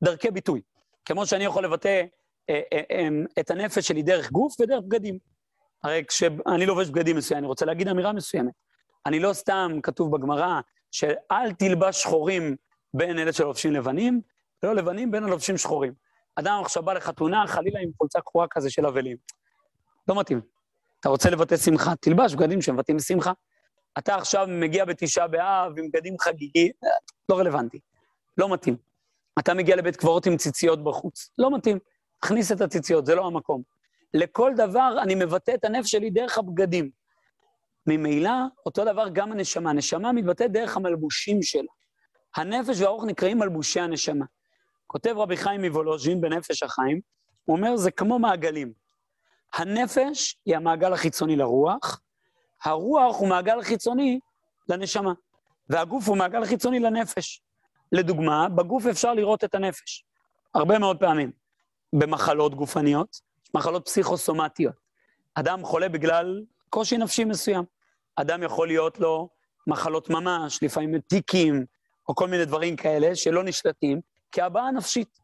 דרכי 0.04 0.32
ביטוי. 0.32 0.62
כמו 1.06 1.26
שאני 1.26 1.44
יכול 1.44 1.66
לבטא 1.66 2.04
אה, 2.50 2.62
אה, 2.74 2.82
אה, 2.92 3.08
את 3.40 3.52
הנפש 3.52 3.88
שלי 3.88 4.04
דרך 4.04 4.32
גוף 4.32 4.60
ודרך 4.60 4.84
בגדים. 4.88 5.18
הרי 5.84 6.04
כשאני 6.08 6.65
לובש 6.65 6.89
בגדים 6.89 7.17
מסוים, 7.17 7.38
אני 7.38 7.48
רוצה 7.48 7.65
להגיד 7.65 7.88
אמירה 7.88 8.13
מסוימת. 8.13 8.54
אני 9.06 9.20
לא 9.20 9.34
סתם, 9.34 9.72
כתוב 9.84 10.17
בגמרא, 10.17 10.60
שאל 10.91 11.54
תלבש 11.58 12.02
שחורים 12.02 12.56
בין 12.94 13.20
אלה 13.20 13.34
שלובשים 13.34 13.74
לבנים, 13.74 14.22
ולא 14.63 14.76
לבנים 14.76 15.12
בין 15.12 15.24
הלובשים 15.24 15.58
שחורים. 15.58 15.94
אדם 16.36 16.62
עכשיו 16.62 16.84
בא 16.84 16.94
לחתונה, 16.94 17.48
חלילה 17.48 17.80
עם 17.80 17.89
חולצה 17.98 18.22
קרועה 18.22 18.48
כזה 18.50 18.70
של 18.70 18.86
אבלים. 18.86 19.17
לא 20.08 20.20
מתאים. 20.20 20.41
אתה 21.00 21.10
רוצה 21.10 21.30
לבטא 21.30 21.58
שמחה, 21.58 21.94
תלבש 21.96 22.36
בגדים 22.36 22.62
שמבטאים 22.62 23.00
שמחה. 23.00 23.32
אתה 23.98 24.15
עכשיו 24.15 24.48
מגיע 24.50 24.86
בתשעה 24.86 25.28
באב 25.28 25.78
עם 25.78 25.88
בגדים 25.94 26.15
חגיגי, 26.20 26.72
לא 27.30 27.39
רלוונטי, 27.39 27.80
לא 28.38 28.54
מתאים. 28.54 28.76
אתה 29.39 29.54
מגיע 29.54 29.76
לבית 29.76 29.96
קברות 29.96 30.26
עם 30.26 30.38
ציציות 30.38 30.84
בחוץ, 30.84 31.30
לא 31.38 31.56
מתאים. 31.56 31.80
תכניס 32.22 32.52
את 32.52 32.62
הציציות, 32.62 33.06
זה 33.06 33.15
לא 33.15 33.28
המקום. 33.28 33.62
לכל 34.13 34.52
דבר 34.56 34.95
אני 35.02 35.15
מבטא 35.15 35.52
את 35.52 35.65
הנפש 35.65 35.91
שלי 35.91 36.10
דרך 36.10 36.38
הבגדים. 36.38 36.89
ממילא, 37.88 38.32
אותו 38.65 38.86
דבר 38.86 39.10
גם 39.13 39.32
הנשמה. 39.32 39.69
הנשמה 39.69 40.12
מתבטאת 40.12 40.52
דרך 40.52 40.78
המלבושים 40.78 41.41
שלה. 41.41 41.71
הנפש 42.36 42.82
והרוח 42.82 43.04
נקראים 43.04 43.39
מלבושי 43.39 43.80
הנשמה. 43.80 44.26
כותב 44.88 45.14
רבי 45.18 45.38
חיים 45.38 45.62
מוולוז'ין 45.62 46.22
בנפש 46.22 46.64
החיים, 46.64 47.01
הוא 47.45 47.57
אומר, 47.57 47.78
זה 47.78 47.91
כמו 47.91 48.20
מעגלים. 48.20 48.74
הנפש 49.53 50.38
היא 50.45 50.55
המעגל 50.55 50.93
החיצוני 50.93 51.36
לרוח, 51.36 52.01
הרוח 52.64 53.20
הוא 53.20 53.28
מעגל 53.28 53.62
חיצוני 53.62 54.20
לנשמה, 54.70 55.14
והגוף 55.70 56.07
הוא 56.07 56.18
מעגל 56.18 56.45
חיצוני 56.45 56.80
לנפש. 56.80 57.41
לדוגמה, 57.91 58.49
בגוף 58.49 58.86
אפשר 58.86 59.14
לראות 59.14 59.43
את 59.43 59.55
הנפש, 59.55 60.05
הרבה 60.55 60.80
מאוד 60.80 60.99
פעמים. 60.99 61.32
במחלות 61.93 62.55
גופניות, 62.55 63.30
מחלות 63.54 63.86
פסיכוסומטיות. 63.86 64.76
אדם 65.36 65.64
חולה 65.64 65.89
בגלל 65.89 66.43
קושי 66.70 66.97
נפשי 66.97 67.24
מסוים. 67.24 67.64
אדם 68.16 68.43
יכול 68.43 68.68
להיות 68.68 68.99
לו 68.99 69.30
מחלות 69.68 70.10
ממש, 70.10 70.64
לפעמים 70.64 70.99
טיקים, 70.99 71.66
או 72.10 72.16
כל 72.16 72.28
מיני 72.28 72.45
דברים 72.45 72.76
כאלה 72.76 73.16
שלא 73.16 73.43
נשלטים, 73.43 74.02
כהבעה 74.32 74.72
נפשית. 74.72 75.20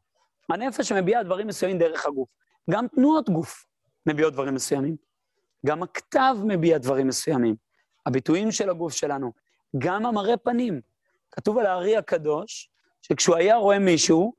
הנפש 0.49 0.91
מביעה 0.91 1.23
דברים 1.23 1.47
מסוימים 1.47 1.77
דרך 1.77 2.05
הגוף. 2.05 2.29
גם 2.69 2.87
תנועות 2.87 3.29
גוף 3.29 3.65
מביעות 4.05 4.33
דברים 4.33 4.53
מסוימים. 4.53 4.95
גם 5.65 5.83
הכתב 5.83 6.35
מביע 6.43 6.77
דברים 6.77 7.07
מסוימים. 7.07 7.55
הביטויים 8.05 8.51
של 8.51 8.69
הגוף 8.69 8.93
שלנו. 8.93 9.31
גם 9.77 10.05
המראה 10.05 10.37
פנים. 10.37 10.81
כתוב 11.31 11.57
על 11.57 11.65
הארי 11.65 11.97
הקדוש, 11.97 12.69
שכשהוא 13.01 13.35
היה 13.35 13.55
רואה 13.55 13.79
מישהו, 13.79 14.33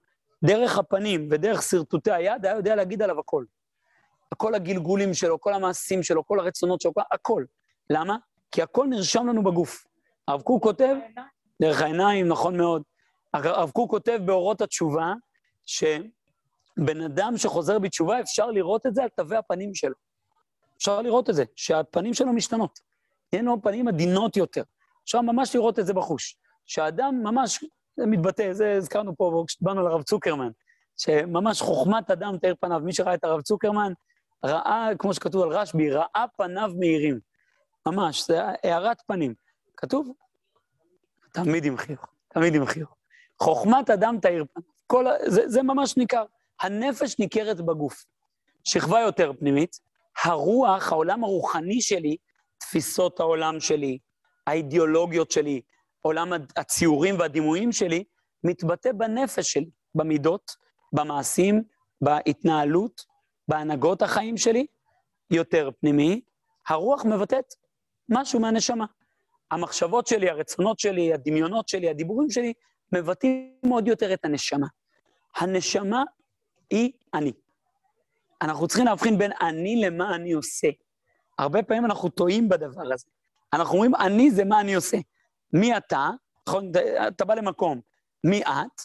דרך 0.45 0.79
הפנים 0.79 1.29
ודרך 1.31 1.63
שרטוטי 1.63 2.13
היד, 2.13 2.47
היה 2.47 2.57
יודע 2.57 2.77
להגיד 2.77 3.03
עליו 3.03 3.21
הכל. 3.21 3.45
כל 4.37 4.55
הגלגולים 4.55 5.15
שלו, 5.15 5.41
כל 5.41 5.55
המעשים 5.55 6.03
שלו, 6.03 6.27
כל 6.27 6.41
הרצונות 6.41 6.81
שלו, 6.81 6.93
הכל. 7.13 7.45
למה? 7.91 8.17
כי 8.53 8.63
הכל 8.63 8.87
נרשם 8.91 9.27
לנו 9.27 9.45
בגוף. 9.45 9.85
הרב 10.29 10.43
קוק 10.43 10.63
כותב, 10.63 10.97
דרך 11.63 11.83
העיניים, 11.83 12.29
נכון 12.29 12.57
מאוד. 12.57 12.83
הרב 13.35 13.71
קוק 13.71 13.91
כותב 13.91 14.19
באורות 14.25 14.61
התשובה, 14.61 15.13
שבן 15.67 17.01
אדם 17.05 17.37
שחוזר 17.37 17.79
בתשובה, 17.79 18.21
אפשר 18.21 18.51
לראות 18.51 18.87
את 18.87 18.95
זה 18.95 19.03
על 19.03 19.09
תווי 19.09 19.37
הפנים 19.37 19.75
שלו. 19.75 19.95
אפשר 20.77 21.03
לראות 21.03 21.31
את 21.31 21.35
זה, 21.35 21.45
שהפנים 21.57 22.15
שלו 22.15 22.33
משתנות. 22.33 22.79
אין 23.33 23.45
לו 23.45 23.63
פנים 23.63 23.89
עדינות 23.89 24.37
יותר. 24.37 24.63
אפשר 25.05 25.21
ממש 25.21 25.55
לראות 25.55 25.79
את 25.79 25.87
זה 25.87 25.95
בחוש. 25.95 26.37
שהאדם 26.67 27.21
ממש, 27.23 27.65
זה 27.97 28.07
מתבטא, 28.07 28.53
זה 28.53 28.73
הזכרנו 28.77 29.17
פה 29.17 29.45
כשבאנו 29.49 29.83
לרב 29.83 30.03
צוקרמן, 30.03 30.51
שממש 30.97 31.63
חוכמת 31.63 32.11
אדם 32.11 32.39
תאר 32.39 32.53
פניו. 32.61 32.81
מי 32.85 32.93
שראה 32.93 33.15
את 33.15 33.25
הרב 33.25 33.41
צוקרמן, 33.41 33.93
ראה, 34.45 34.89
כמו 34.99 35.15
שכתוב 35.15 35.43
על 35.43 35.49
רשב"י, 35.49 35.91
ראה 35.91 36.25
פניו 36.37 36.71
מאירים. 36.79 37.21
ממש, 37.87 38.27
זה 38.27 38.41
הארת 38.45 39.03
פנים. 39.07 39.35
כתוב? 39.77 40.13
תמיד 41.33 41.65
עם 41.65 41.77
חיוך, 41.77 42.07
תמיד 42.29 42.55
עם 42.55 42.67
חיוך. 42.67 42.95
חוכמת 43.43 43.91
אדם 43.91 44.19
תאיר 44.23 44.45
פניו. 44.53 45.13
זה, 45.27 45.49
זה 45.49 45.63
ממש 45.63 45.97
ניכר. 45.97 46.25
הנפש 46.61 47.19
ניכרת 47.19 47.61
בגוף. 47.61 48.05
שכבה 48.65 49.01
יותר 49.01 49.33
פנימית, 49.39 49.81
הרוח, 50.25 50.93
העולם 50.93 51.25
הרוחני 51.25 51.81
שלי, 51.81 52.17
תפיסות 52.59 53.21
העולם 53.21 53.61
שלי, 53.61 53.99
האידיאולוגיות 54.47 55.31
שלי, 55.31 55.61
עולם 56.01 56.33
הציורים 56.57 57.19
והדימויים 57.19 57.73
שלי, 57.73 58.05
מתבטא 58.45 58.93
בנפש 58.93 59.53
שלי, 59.53 59.71
במידות, 59.95 60.57
במעשים, 60.93 61.63
בהתנהלות, 62.01 63.05
בהנהגות 63.49 64.03
החיים 64.03 64.37
שלי, 64.37 64.67
יותר 65.31 65.71
פנימי. 65.81 66.21
הרוח 66.69 67.05
מבטאת 67.05 67.55
משהו 68.09 68.41
מהנשמה. 68.41 68.85
המחשבות 69.51 70.07
שלי, 70.07 70.31
הרצונות 70.31 70.79
שלי, 70.79 71.13
הדמיונות 71.13 71.69
שלי, 71.69 71.91
הדיבורים 71.91 72.31
שלי, 72.31 72.53
מבטאים 72.93 73.53
עוד 73.71 73.89
יותר 73.89 74.15
את 74.15 74.25
הנשמה. 74.25 74.67
הנשמה 75.37 76.03
היא 76.71 76.93
אני. 77.15 77.33
אנחנו 78.43 78.69
צריכים 78.69 78.87
להבחין 78.87 79.19
בין 79.19 79.33
אני 79.41 79.81
למה 79.85 80.15
אני 80.15 80.33
עושה. 80.33 80.69
הרבה 81.39 81.63
פעמים 81.63 81.85
אנחנו 81.85 82.09
טועים 82.09 82.49
בדבר 82.49 82.93
הזה. 82.93 83.07
אנחנו 83.53 83.75
אומרים, 83.75 83.95
אני 83.95 84.31
זה 84.31 84.45
מה 84.45 84.61
אני 84.61 84.75
עושה. 84.75 84.97
מי 85.53 85.77
אתה? 85.77 86.11
נכון, 86.49 86.73
אתה 87.09 87.25
בא 87.25 87.35
למקום. 87.35 87.81
מי 88.25 88.43
את? 88.43 88.83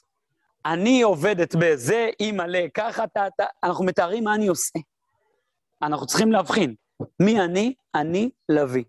אני 0.65 1.01
עובדת 1.01 1.55
בזה, 1.55 2.09
אימא 2.19 2.43
ל... 2.43 2.67
ככה, 2.73 3.03
אתה, 3.03 3.27
אתה... 3.27 3.45
אנחנו 3.63 3.85
מתארים 3.85 4.23
מה 4.23 4.35
אני 4.35 4.47
עושה. 4.47 4.79
אנחנו 5.81 6.07
צריכים 6.07 6.31
להבחין. 6.31 6.75
מי 7.19 7.41
אני? 7.41 7.73
אני 7.95 8.29
לביא. 8.49 8.83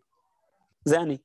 זה 0.85 1.01
אני. 1.01 1.19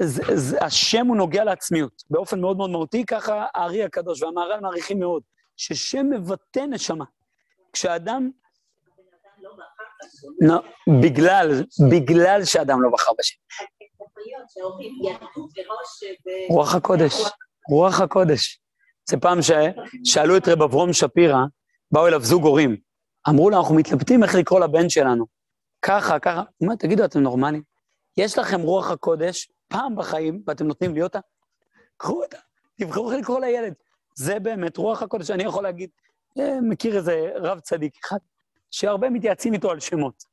זה, 0.00 0.22
זה, 0.34 0.58
השם 0.64 1.06
הוא 1.06 1.16
נוגע 1.16 1.44
לעצמיות, 1.44 2.02
באופן 2.10 2.40
מאוד 2.40 2.56
מאוד 2.56 2.70
מהותי, 2.70 3.06
ככה 3.06 3.46
הארי 3.54 3.84
הקדוש 3.84 4.22
והמהר"ל 4.22 4.60
מעריכים 4.60 4.98
מאוד, 4.98 5.22
ששם 5.56 6.06
מבטא 6.10 6.60
נשמה. 6.60 7.04
כשאדם... 7.72 8.30
לא, 10.40 10.62
בגלל, 11.02 11.64
בגלל 11.90 12.44
שאדם 12.44 12.82
לא 12.82 12.90
בחר 12.90 13.12
בשם. 13.18 13.36
רוח 16.48 16.74
הקודש, 16.74 17.14
רוח 17.70 18.00
הקודש. 18.00 18.63
זה 19.06 19.16
פעם 19.16 19.38
ששאלו 19.42 20.36
את 20.36 20.48
רב 20.48 20.62
אברום 20.62 20.92
שפירא, 20.92 21.44
באו 21.90 22.06
אליו 22.06 22.20
זוג 22.24 22.44
הורים, 22.44 22.76
אמרו 23.28 23.50
לו, 23.50 23.58
אנחנו 23.58 23.74
מתלבטים 23.74 24.22
איך 24.22 24.34
לקרוא 24.34 24.60
לבן 24.60 24.88
שלנו. 24.88 25.26
ככה, 25.82 26.18
ככה. 26.18 26.38
הוא 26.38 26.46
אומר, 26.66 26.74
תגידו, 26.74 27.04
אתם 27.04 27.20
נורמלים? 27.20 27.62
יש 28.16 28.38
לכם 28.38 28.60
רוח 28.60 28.90
הקודש 28.90 29.52
פעם 29.68 29.96
בחיים, 29.96 30.42
ואתם 30.46 30.66
נותנים 30.66 30.94
לי 30.94 31.02
אותה? 31.02 31.18
קחו 31.96 32.22
אותה, 32.22 32.38
תבחרו 32.78 33.10
איך 33.12 33.20
לקרוא 33.20 33.40
לילד. 33.40 33.74
זה 34.14 34.40
באמת 34.40 34.76
רוח 34.76 35.02
הקודש. 35.02 35.30
אני 35.30 35.42
יכול 35.42 35.62
להגיד, 35.62 35.90
אה, 36.38 36.60
מכיר 36.60 36.96
איזה 36.96 37.32
רב 37.36 37.60
צדיק 37.60 37.96
אחד, 38.04 38.18
שהרבה 38.70 39.10
מתייעצים 39.10 39.54
איתו 39.54 39.70
על 39.70 39.80
שמות. 39.80 40.24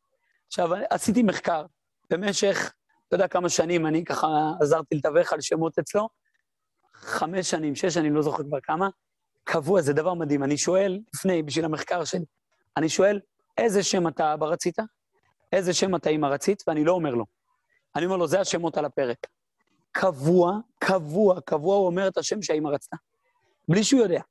עכשיו, 0.47 0.69
עשיתי 0.89 1.23
מחקר 1.23 1.65
במשך, 2.09 2.73
אתה 3.07 3.15
יודע 3.15 3.27
כמה 3.27 3.49
שנים, 3.49 3.85
אני 3.87 4.05
ככה 4.05 4.27
עזרתי 4.61 4.95
לתווך 4.95 5.33
על 5.33 5.41
שמות 5.41 5.79
אצלו, 5.79 6.09
חמש 7.01 7.49
שנים, 7.49 7.75
שש 7.75 7.93
שנים, 7.93 8.15
לא 8.15 8.21
זוכר 8.21 8.43
כבר 8.43 8.59
כמה, 8.63 8.89
קבוע, 9.43 9.81
זה 9.81 9.93
דבר 9.93 10.13
מדהים. 10.13 10.43
אני 10.43 10.57
שואל, 10.57 10.99
לפני, 11.15 11.43
בשביל 11.43 11.65
המחקר 11.65 12.05
שלי, 12.05 12.25
אני 12.77 12.89
שואל, 12.89 13.19
איזה 13.57 13.83
שם 13.83 14.07
אתה 14.07 14.33
אבא 14.33 14.45
רצית? 14.45 14.75
איזה 15.51 15.73
שם 15.73 15.95
אתה 15.95 16.09
אמא 16.09 16.27
רצית? 16.27 16.63
ואני 16.67 16.83
לא 16.83 16.91
אומר 16.91 17.15
לו. 17.15 17.25
אני 17.95 18.05
אומר 18.05 18.17
לו, 18.17 18.27
זה 18.27 18.39
השמות 18.39 18.77
על 18.77 18.85
הפרק. 18.85 19.17
קבוע, 19.91 20.59
קבוע, 20.79 21.41
קבוע 21.41 21.75
הוא 21.75 21.85
אומר 21.85 22.07
את 22.07 22.17
השם 22.17 22.41
שהאמא 22.41 22.69
רצתה. 22.69 22.97
בלי 23.69 23.83
שהוא 23.83 24.01
יודע. 24.01 24.21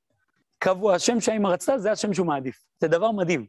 קבוע, 0.58 0.94
השם 0.94 1.20
שהאמא 1.20 1.48
רצתה, 1.48 1.78
זה 1.78 1.92
השם 1.92 2.14
שהוא 2.14 2.26
מעדיף. 2.26 2.64
זה 2.80 2.88
דבר 2.88 3.10
מדהים. 3.10 3.46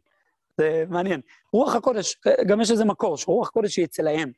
זה 0.58 0.84
מעניין. 0.90 1.22
רוח 1.54 1.76
הקודש, 1.76 2.18
גם 2.48 2.62
יש 2.62 2.72
איזה 2.72 2.86
מקור, 2.86 3.18
שרוח 3.18 3.48
הקודש 3.48 3.78
היא 3.78 3.86
אצל 3.86 4.08
האם, 4.08 4.32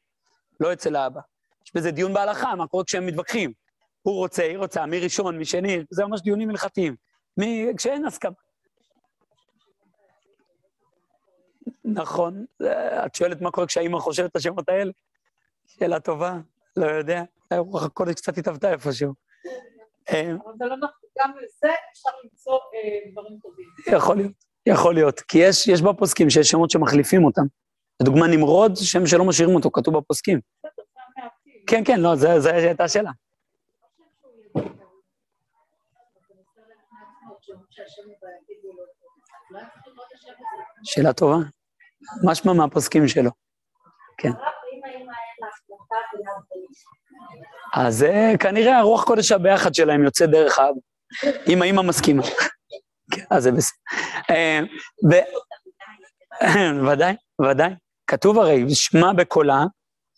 לא 0.60 0.74
אצל 0.74 0.96
האבא. 0.96 1.22
יש 1.66 1.72
בזה 1.76 1.92
דיון 1.92 2.14
בהלכה, 2.14 2.56
מה 2.56 2.68
קורה 2.68 2.84
כשהם 2.84 3.06
מתווכחים. 3.06 3.54
הוא 4.04 4.16
רוצה, 4.16 4.44
היא 4.44 4.58
רוצה, 4.58 4.86
מי 4.86 5.00
ראשון, 5.00 5.38
מי 5.38 5.46
שני, 5.46 5.84
זה 5.90 6.06
ממש 6.06 6.22
דיונים 6.22 6.50
הלכתיים. 6.50 6.96
מי, 7.38 7.68
כשאין 7.78 8.06
הסכמה. 8.06 8.32
נכון, 11.86 12.46
את 13.06 13.16
שואלת 13.16 13.42
מה 13.42 13.52
קורה 13.52 13.68
כשהאימא 13.68 14.00
חושבת 14.00 14.32
את 14.32 14.36
השמות 14.36 14.70
האלה? 14.70 14.92
שאלה 15.68 16.00
טובה, 16.00 16.38
לא 16.78 16.86
יודע. 16.86 17.24
רוח 17.58 17.84
הקודש 17.84 18.14
קצת 18.14 18.38
התהוותה 18.38 18.72
איפשהו. 18.72 19.14
אה, 20.10 20.32
אבל 20.46 20.54
זה 20.58 20.66
לא 20.66 20.78
נכון, 20.78 21.10
גם 21.20 21.32
לזה 21.38 21.74
אפשר 21.92 22.10
למצוא 22.24 22.54
אה, 22.54 23.12
דברים 23.12 23.38
טובים. 23.42 23.66
יכול 23.88 24.16
להיות, 24.16 24.32
יכול 24.66 24.94
להיות. 24.94 25.20
כי 25.20 25.38
יש, 25.38 25.68
יש 25.68 25.82
בפוסקים 25.82 26.30
שיש 26.30 26.50
שמות 26.50 26.72
שמחליפים 26.72 27.26
אותם. 27.26 27.42
לדוגמה, 28.02 28.28
נמרוד, 28.28 28.76
שם 28.76 29.06
שלא 29.06 29.26
משאירים 29.26 29.56
אותו, 29.56 29.72
כתוב 29.72 29.98
בפוסקים. 29.98 30.40
כן, 31.68 31.84
כן, 31.86 32.00
לא, 32.00 32.16
זו 32.16 32.50
הייתה 32.50 32.84
השאלה. 32.84 33.12
שאלה 40.84 41.14
טובה. 41.14 41.38
משמע 42.24 42.54
מהפוסקים 42.54 43.08
שלו. 43.08 43.32
כן. 44.18 44.32
אז 47.74 47.98
זה 47.98 48.32
כנראה 48.40 48.78
הרוח 48.78 49.04
קודש 49.04 49.32
הביחד 49.32 49.74
שלהם 49.74 50.04
יוצא 50.04 50.26
דרך 50.26 50.60
האבא, 50.60 50.80
אם 51.48 51.62
האמא 51.62 51.82
מסכימה. 51.82 52.24
כן, 53.12 53.24
אז 53.30 53.44
זה 53.44 53.52
בסדר. 53.52 53.78
אה, 54.30 54.60
ודאי, 56.92 57.16
ודאי. 57.42 57.70
כתוב 58.08 58.40
הרי, 58.40 58.76
שמע 58.76 59.14
בקולה, 59.14 59.66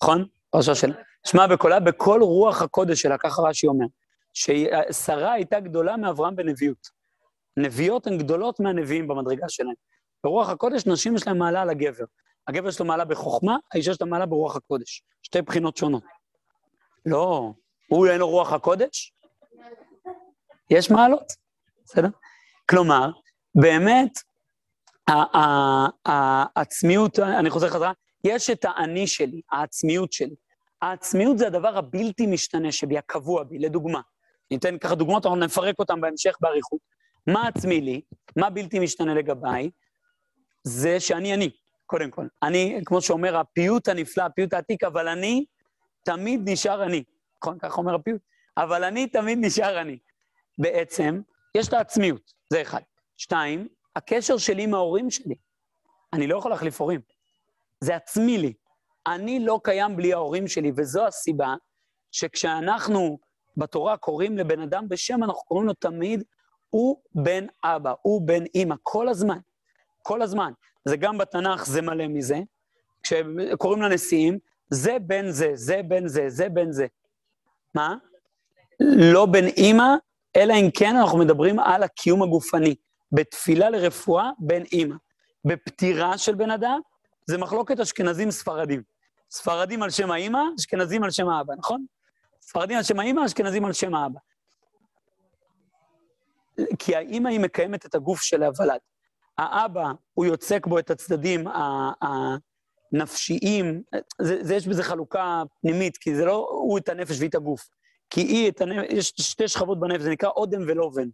נכון? 0.01 0.25
פרשה 0.49 0.75
של... 0.75 0.93
שמע 1.27 1.47
בקולה, 1.47 1.79
בכל 1.79 2.19
רוח 2.21 2.61
הקודש 2.61 3.01
שלה, 3.01 3.17
ככה 3.17 3.41
רש"י 3.41 3.67
אומר, 3.67 3.85
ששרה 4.33 5.33
הייתה 5.33 5.59
גדולה 5.59 5.97
מאברהם 5.97 6.35
בנביאות. 6.35 6.87
נביאות 7.57 8.07
הן 8.07 8.17
גדולות 8.17 8.59
מהנביאים 8.59 9.07
במדרגה 9.07 9.49
שלהם. 9.49 9.73
ברוח 10.25 10.49
הקודש, 10.49 10.85
נשים 10.85 11.15
יש 11.15 11.27
להם 11.27 11.37
מעלה 11.37 11.61
על 11.61 11.69
הגבר. 11.69 12.05
הגבר 12.47 12.69
יש 12.69 12.79
לו 12.79 12.85
מעלה 12.85 13.05
בחוכמה, 13.05 13.57
האישה 13.73 13.91
יש 13.91 14.01
לה 14.01 14.07
מעלה 14.07 14.25
ברוח 14.25 14.55
הקודש. 14.55 15.03
שתי 15.21 15.41
בחינות 15.41 15.77
שונות. 15.77 16.03
לא, 17.05 17.53
הוא 17.87 18.07
אין 18.07 18.19
לו 18.19 18.29
רוח 18.29 18.53
הקודש? 18.53 19.13
יש 20.69 20.91
מעלות, 20.91 21.33
בסדר? 21.85 22.07
כלומר, 22.69 23.11
באמת, 23.55 24.19
העצמיות, 26.05 27.19
אני 27.19 27.49
חוזר 27.49 27.69
חזרה, 27.69 27.91
יש 28.23 28.49
את 28.49 28.65
האני 28.65 29.07
שלי, 29.07 29.41
העצמיות 29.51 30.13
שלי. 30.13 30.35
העצמיות 30.81 31.37
זה 31.37 31.47
הדבר 31.47 31.77
הבלתי 31.77 32.27
משתנה 32.27 32.71
שבי, 32.71 32.97
הקבוע 32.97 33.43
בי. 33.43 33.59
לדוגמה, 33.59 34.01
אני 34.51 34.57
אתן 34.57 34.77
ככה 34.77 34.95
דוגמאות, 34.95 35.25
אנחנו 35.25 35.39
נפרק 35.39 35.79
אותן 35.79 36.01
בהמשך 36.01 36.35
באריכות. 36.41 36.79
מה 37.27 37.47
עצמי 37.47 37.81
לי? 37.81 38.01
מה 38.37 38.49
בלתי 38.49 38.79
משתנה 38.79 39.13
לגביי? 39.13 39.69
זה 40.67 40.99
שאני 40.99 41.33
אני, 41.33 41.49
קודם 41.85 42.11
כל. 42.11 42.27
אני, 42.43 42.79
כמו 42.85 43.01
שאומר 43.01 43.37
הפיוט 43.37 43.87
הנפלא, 43.87 44.23
הפיוט 44.23 44.53
העתיק, 44.53 44.83
אבל 44.83 45.07
אני 45.07 45.45
תמיד 46.05 46.41
נשאר 46.45 46.83
אני. 46.83 47.03
נכון? 47.41 47.59
ככה 47.59 47.77
אומר 47.77 47.95
הפיוט. 47.95 48.21
אבל 48.57 48.83
אני 48.83 49.07
תמיד 49.07 49.37
נשאר 49.41 49.81
אני. 49.81 49.97
בעצם, 50.57 51.21
יש 51.57 51.67
את 51.67 51.73
העצמיות, 51.73 52.33
זה 52.49 52.61
אחד. 52.61 52.81
שתיים, 53.17 53.67
הקשר 53.95 54.37
שלי 54.37 54.63
עם 54.63 54.73
ההורים 54.73 55.11
שלי. 55.11 55.35
אני 56.13 56.27
לא 56.27 56.37
יכול 56.37 56.51
להחליף 56.51 56.81
הורים. 56.81 57.01
זה 57.79 57.95
עצמי 57.95 58.37
לי. 58.37 58.53
אני 59.07 59.39
לא 59.39 59.59
קיים 59.63 59.95
בלי 59.95 60.13
ההורים 60.13 60.47
שלי, 60.47 60.71
וזו 60.77 61.07
הסיבה 61.07 61.55
שכשאנחנו 62.11 63.17
בתורה 63.57 63.97
קוראים 63.97 64.37
לבן 64.37 64.59
אדם 64.59 64.89
בשם, 64.89 65.23
אנחנו 65.23 65.41
קוראים 65.41 65.67
לו 65.67 65.73
תמיד, 65.73 66.23
הוא 66.69 67.01
בן 67.15 67.45
אבא, 67.63 67.93
הוא 68.01 68.27
בן 68.27 68.43
אימא, 68.55 68.75
כל 68.83 69.07
הזמן. 69.07 69.37
כל 70.05 70.21
הזמן. 70.21 70.51
זה 70.85 70.97
גם 70.97 71.17
בתנ"ך, 71.17 71.65
זה 71.65 71.81
מלא 71.81 72.07
מזה. 72.07 72.39
כשקוראים 73.03 73.81
לנשיאים, 73.81 74.39
זה 74.69 74.97
בין 75.01 75.31
זה, 75.31 75.51
זה 75.53 75.81
בין 75.87 76.07
זה, 76.07 76.29
זה 76.29 76.49
בין 76.49 76.71
זה. 76.71 76.87
מה? 77.75 77.95
לא 78.79 79.25
בין 79.25 79.47
אימא, 79.47 79.95
אלא 80.35 80.53
אם 80.53 80.69
כן 80.73 80.95
אנחנו 80.95 81.17
מדברים 81.17 81.59
על 81.59 81.83
הקיום 81.83 82.23
הגופני. 82.23 82.75
בתפילה 83.11 83.69
לרפואה, 83.69 84.29
בין 84.39 84.63
אימא. 84.71 84.95
בפטירה 85.45 86.17
של 86.17 86.35
בן 86.35 86.51
אדם, 86.51 86.79
זה 87.25 87.37
מחלוקת 87.37 87.79
אשכנזים-ספרדים. 87.79 88.81
ספרדים 89.31 89.83
על 89.83 89.89
שם 89.89 90.11
האימא, 90.11 90.41
אשכנזים 90.59 91.03
על 91.03 91.11
שם 91.11 91.29
האבא, 91.29 91.53
נכון? 91.57 91.85
ספרדים 92.41 92.77
על 92.77 92.83
שם 92.83 92.99
האימא, 92.99 93.25
אשכנזים 93.25 93.65
על 93.65 93.73
שם 93.73 93.95
האבא. 93.95 94.19
כי 96.79 96.95
האימא 96.95 97.29
היא 97.29 97.39
מקיימת 97.39 97.85
את 97.85 97.95
הגוף 97.95 98.21
של 98.21 98.43
הוולד. 98.43 98.79
האבא, 99.37 99.91
הוא 100.13 100.25
יוצק 100.25 100.67
בו 100.67 100.79
את 100.79 100.91
הצדדים 100.91 101.47
הנפשיים, 102.91 103.83
זה, 104.21 104.43
זה 104.43 104.55
יש 104.55 104.67
בזה 104.67 104.83
חלוקה 104.83 105.43
פנימית, 105.61 105.97
כי 105.97 106.15
זה 106.15 106.25
לא 106.25 106.47
הוא 106.51 106.77
את 106.77 106.89
הנפש 106.89 107.17
והיא 107.17 107.29
את 107.29 107.35
הגוף. 107.35 107.67
כי 108.09 108.21
היא 108.21 108.49
את 108.49 108.61
הנפש, 108.61 108.87
יש 108.89 109.13
שתי 109.17 109.47
שכבות 109.47 109.79
בנפש, 109.79 110.01
זה 110.01 110.09
נקרא 110.09 110.29
אודם 110.29 110.61
ולובן 110.67 111.07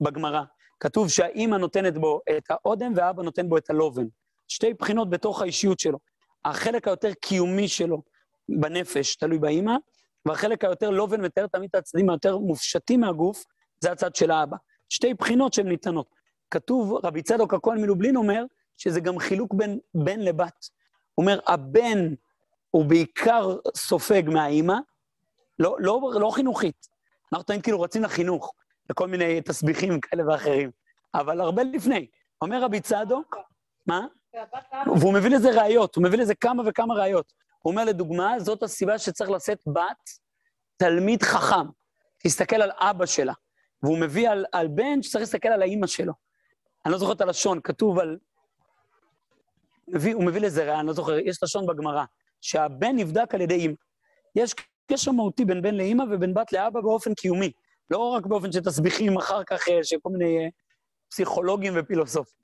בגמרא. 0.00 0.42
כתוב 0.80 1.08
שהאימא 1.08 1.56
נותנת 1.56 1.98
בו 1.98 2.20
את 2.36 2.42
האודם 2.50 2.92
והאבא 2.96 3.22
נותן 3.22 3.48
בו 3.48 3.56
את 3.56 3.70
הלובן. 3.70 4.04
שתי 4.48 4.74
בחינות 4.74 5.10
בתוך 5.10 5.42
האישיות 5.42 5.80
שלו. 5.80 5.98
החלק 6.44 6.88
היותר 6.88 7.12
קיומי 7.14 7.68
שלו 7.68 8.02
בנפש 8.48 9.16
תלוי 9.16 9.38
באימא, 9.38 9.76
והחלק 10.26 10.64
היותר 10.64 10.90
לובן 10.90 11.20
מתאר 11.20 11.46
תמיד 11.46 11.68
את 11.68 11.74
הצדדים 11.74 12.10
היותר 12.10 12.38
מופשטים 12.38 13.00
מהגוף, 13.00 13.44
זה 13.80 13.92
הצד 13.92 14.14
של 14.14 14.30
האבא. 14.30 14.56
שתי 14.88 15.14
בחינות 15.14 15.52
שהן 15.52 15.68
ניתנות. 15.68 16.06
כתוב, 16.52 17.00
רבי 17.06 17.22
צדוק 17.22 17.54
הכהן 17.54 17.80
מלובלין 17.80 18.16
אומר, 18.16 18.44
שזה 18.76 19.00
גם 19.00 19.18
חילוק 19.18 19.54
בין 19.54 19.78
בן 19.94 20.20
לבת. 20.20 20.68
הוא 21.14 21.22
אומר, 21.22 21.40
הבן 21.46 22.14
הוא 22.70 22.84
בעיקר 22.84 23.56
סופג 23.76 24.22
מהאימא, 24.26 24.76
לא, 25.58 25.76
לא, 25.78 26.12
לא 26.20 26.30
חינוכית. 26.30 26.88
אנחנו 27.32 27.44
תמיד 27.44 27.62
כאילו 27.62 27.80
רצים 27.80 28.02
לחינוך, 28.02 28.52
לכל 28.90 29.08
מיני 29.08 29.40
תסביכים 29.40 30.00
כאלה 30.00 30.28
ואחרים, 30.28 30.70
אבל 31.14 31.40
הרבה 31.40 31.62
לפני. 31.62 32.06
אומר 32.42 32.62
רבי 32.62 32.80
צדוק, 32.80 33.36
מה? 33.86 34.06
והוא 34.96 35.14
מביא 35.14 35.30
לזה 35.30 35.62
ראיות, 35.62 35.96
הוא 35.96 36.04
מביא 36.04 36.18
לזה 36.18 36.34
כמה 36.34 36.62
וכמה 36.66 36.94
ראיות. 36.94 37.32
הוא 37.58 37.70
אומר, 37.70 37.84
לדוגמה, 37.84 38.40
זאת 38.40 38.62
הסיבה 38.62 38.98
שצריך 38.98 39.30
לשאת 39.30 39.62
בת 39.66 40.10
תלמיד 40.76 41.22
חכם. 41.22 41.66
תסתכל 42.18 42.62
על 42.62 42.70
אבא 42.74 43.06
שלה. 43.06 43.32
והוא 43.82 43.98
מביא 43.98 44.30
על, 44.30 44.44
על 44.52 44.68
בן 44.68 45.02
שצריך 45.02 45.22
להסתכל 45.22 45.48
על 45.48 45.62
האימא 45.62 45.86
שלו. 45.86 46.12
אני 46.84 46.92
לא 46.92 46.98
זוכר 46.98 47.12
את 47.12 47.20
הלשון, 47.20 47.60
כתוב 47.64 47.98
על... 47.98 48.18
מביא, 49.88 50.14
הוא 50.14 50.24
מביא 50.24 50.40
לזה 50.40 50.62
ראיה, 50.64 50.80
אני 50.80 50.86
לא 50.86 50.92
זוכר, 50.92 51.18
יש 51.18 51.42
לשון 51.42 51.66
בגמרא, 51.66 52.04
שהבן 52.40 52.96
נבדק 52.96 53.34
על 53.34 53.40
ידי 53.40 53.54
אימא. 53.54 53.74
יש 54.36 54.54
קשר 54.92 55.12
מהותי 55.12 55.44
בין 55.44 55.62
בן 55.62 55.74
לאימא 55.74 56.04
ובין 56.10 56.34
בת 56.34 56.52
לאבא 56.52 56.80
באופן 56.80 57.14
קיומי. 57.14 57.52
לא 57.90 57.98
רק 57.98 58.26
באופן 58.26 58.52
שתסביכים 58.52 59.16
אחר 59.16 59.44
כך, 59.44 59.68
אה, 59.68 59.84
שכל 59.84 60.10
מיני 60.10 60.38
אה, 60.38 60.48
פסיכולוגים 61.10 61.72
ופילוסופים. 61.76 62.42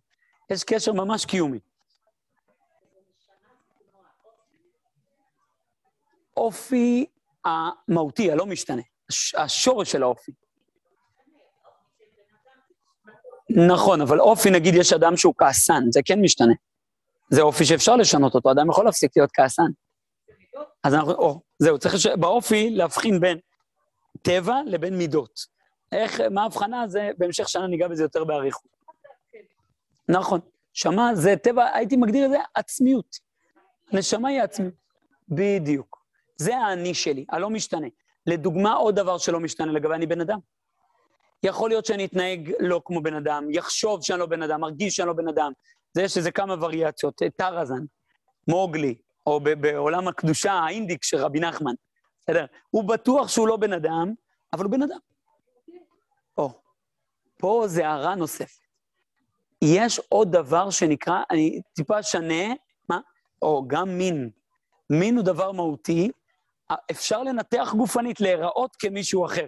יש 0.51 0.65
קשר 0.65 0.93
ממש 0.93 1.25
קיומי. 1.25 1.59
אופי 6.37 7.07
המהותי, 7.45 8.33
הלא 8.33 8.47
משתנה, 8.47 8.83
השורש 9.37 9.93
של 9.93 10.03
האופי. 10.03 10.33
נכון, 13.51 14.01
אבל 14.01 14.21
אופי, 14.21 14.51
נגיד, 14.51 14.75
יש 14.75 14.93
אדם 14.93 15.17
שהוא 15.17 15.35
כעסן, 15.39 15.83
זה 15.91 16.01
כן 16.05 16.21
משתנה. 16.21 16.55
זה 17.31 17.43
אופי 17.43 17.65
שאפשר 17.65 17.97
לשנות 17.97 18.35
אותו, 18.35 18.51
אדם 18.51 18.71
יכול 18.71 18.85
להפסיק 18.85 19.17
להיות 19.17 19.31
כעסן. 19.33 19.71
אז 20.85 20.95
אנחנו, 20.95 21.13
או, 21.13 21.41
זהו, 21.59 21.79
צריך 21.79 21.95
לש... 21.95 22.07
באופי 22.07 22.71
להבחין 22.71 23.21
בין 23.21 23.39
טבע 24.23 24.61
לבין 24.67 24.99
מידות. 24.99 25.41
איך, 25.93 26.21
מה 26.31 26.43
ההבחנה? 26.43 26.89
זה, 26.89 27.11
בהמשך 27.19 27.49
שנה 27.49 27.67
ניגע 27.67 27.89
בזה 27.89 28.03
יותר 28.03 28.25
באריכות. 28.25 28.71
נכון. 30.09 30.41
שמע 30.73 31.15
זה 31.15 31.37
טבע, 31.37 31.75
הייתי 31.75 31.97
מגדיר 31.97 32.27
את 32.27 32.31
זה 32.31 32.39
עצמיות. 32.55 33.17
נשמה 33.93 34.29
היא 34.29 34.43
עצמיות. 34.43 34.75
בדיוק. 35.29 35.99
זה 36.37 36.57
האני 36.57 36.95
שלי, 36.95 37.25
הלא 37.29 37.51
משתנה. 37.51 37.87
לדוגמה, 38.27 38.75
עוד 38.75 38.97
דבר 38.97 39.19
שלא 39.19 39.41
משתנה 39.41 39.73
לגבי 39.73 39.95
אני 39.95 40.07
בן 40.07 40.21
אדם. 40.21 40.39
יכול 41.43 41.71
להיות 41.71 41.87
שאני 41.87 42.05
אתנהג 42.05 42.53
לא 42.61 42.81
כמו 42.85 43.03
בן 43.03 43.15
אדם, 43.15 43.47
יחשוב 43.51 44.03
שאני 44.03 44.21
לא 44.21 44.27
בן 44.27 44.43
אדם, 44.43 44.61
מרגיש 44.61 44.97
שאני 44.97 45.09
לא 45.09 45.13
בן 45.13 45.29
אדם. 45.29 45.53
זה 45.95 46.03
יש 46.03 46.17
איזה 46.17 46.31
כמה 46.31 46.55
וריאציות, 46.61 47.23
טראזן, 47.37 47.85
מוגלי, 48.49 48.95
או 49.27 49.41
בעולם 49.41 50.09
הקדושה 50.09 50.53
האינדיק 50.53 51.05
של 51.05 51.17
רבי 51.17 51.41
נחמן, 51.41 51.73
בסדר? 52.21 52.47
הוא 52.71 52.85
בטוח 52.85 53.29
שהוא 53.29 53.49
לא 53.49 53.57
בן 53.57 53.73
אדם, 53.73 54.13
אבל 54.53 54.65
הוא 54.65 54.73
בן 54.73 54.83
אדם. 54.83 54.99
או, 56.39 56.51
פה 57.37 57.65
זה 57.67 57.89
הערה 57.89 58.15
נוספת. 58.15 58.61
יש 59.65 60.01
עוד 60.09 60.33
דבר 60.33 60.71
שנקרא, 60.71 61.23
אני 61.31 61.61
טיפה 61.75 62.01
אשנה, 62.01 62.55
מה? 62.89 63.01
או, 63.43 63.65
גם 63.69 63.99
מין. 63.99 64.31
מין 64.91 65.17
הוא 65.17 65.25
דבר 65.25 65.53
מהותי, 65.53 66.11
אפשר 66.91 67.23
לנתח 67.23 67.75
גופנית, 67.77 68.21
להיראות 68.21 68.77
כמישהו 68.77 69.27
אחר. 69.27 69.47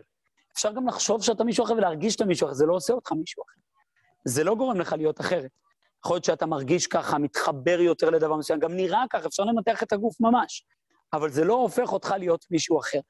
אפשר 0.55 0.73
גם 0.73 0.89
לחשוב 0.89 1.23
שאתה 1.23 1.45
מישהו 1.45 1.65
אחר 1.65 1.73
ולהרגיש 1.73 2.13
שאתה 2.13 2.25
מישהו 2.25 2.47
אחר, 2.47 2.55
זה 2.55 2.67
לא 2.67 2.75
עושה 2.75 2.93
אותך 2.93 3.13
מישהו 3.13 3.43
אחר. 3.43 3.61
זה 4.25 4.45
לא 4.45 4.55
גורם 4.55 4.81
לך 4.81 4.93
להיות 4.93 5.21
אחרת. 5.21 5.51
יכול 6.05 6.15
להיות 6.15 6.25
שאתה 6.25 6.47
מרגיש 6.47 6.87
ככה, 6.87 7.19
מתחבר 7.19 7.81
יותר 7.81 8.11
לדבר 8.11 8.37
מסוים, 8.37 8.61
גם 8.61 8.77
נראה 8.77 9.05
ככה, 9.11 9.27
אפשר 9.27 9.45
לנתח 9.45 9.83
את 9.83 9.93
הגוף 9.93 10.21
ממש, 10.21 10.65
אבל 11.13 11.31
זה 11.31 11.45
לא 11.45 11.55
הופך 11.55 11.93
אותך 11.93 12.15
להיות 12.19 12.47
מישהו 12.51 12.81
אחר. 12.81 13.01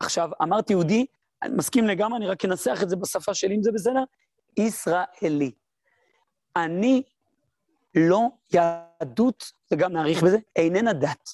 עכשיו, 0.00 0.30
אמרתי 0.42 0.72
יהודי, 0.72 1.06
אני 1.42 1.54
מסכים 1.54 1.86
לגמרי, 1.86 2.18
אני 2.18 2.26
רק 2.26 2.44
אנסח 2.44 2.78
את 2.82 2.88
זה 2.88 2.96
בשפה 2.96 3.34
שלי, 3.34 3.56
אם 3.56 3.62
זה 3.62 3.72
בסדר, 3.72 4.04
ישראלי. 4.56 5.52
אני 6.56 7.02
לא, 7.94 8.28
יהדות, 8.52 9.52
וגם 9.72 9.92
נאריך 9.92 10.22
בזה, 10.22 10.38
איננה 10.56 10.92
דת. 10.92 11.30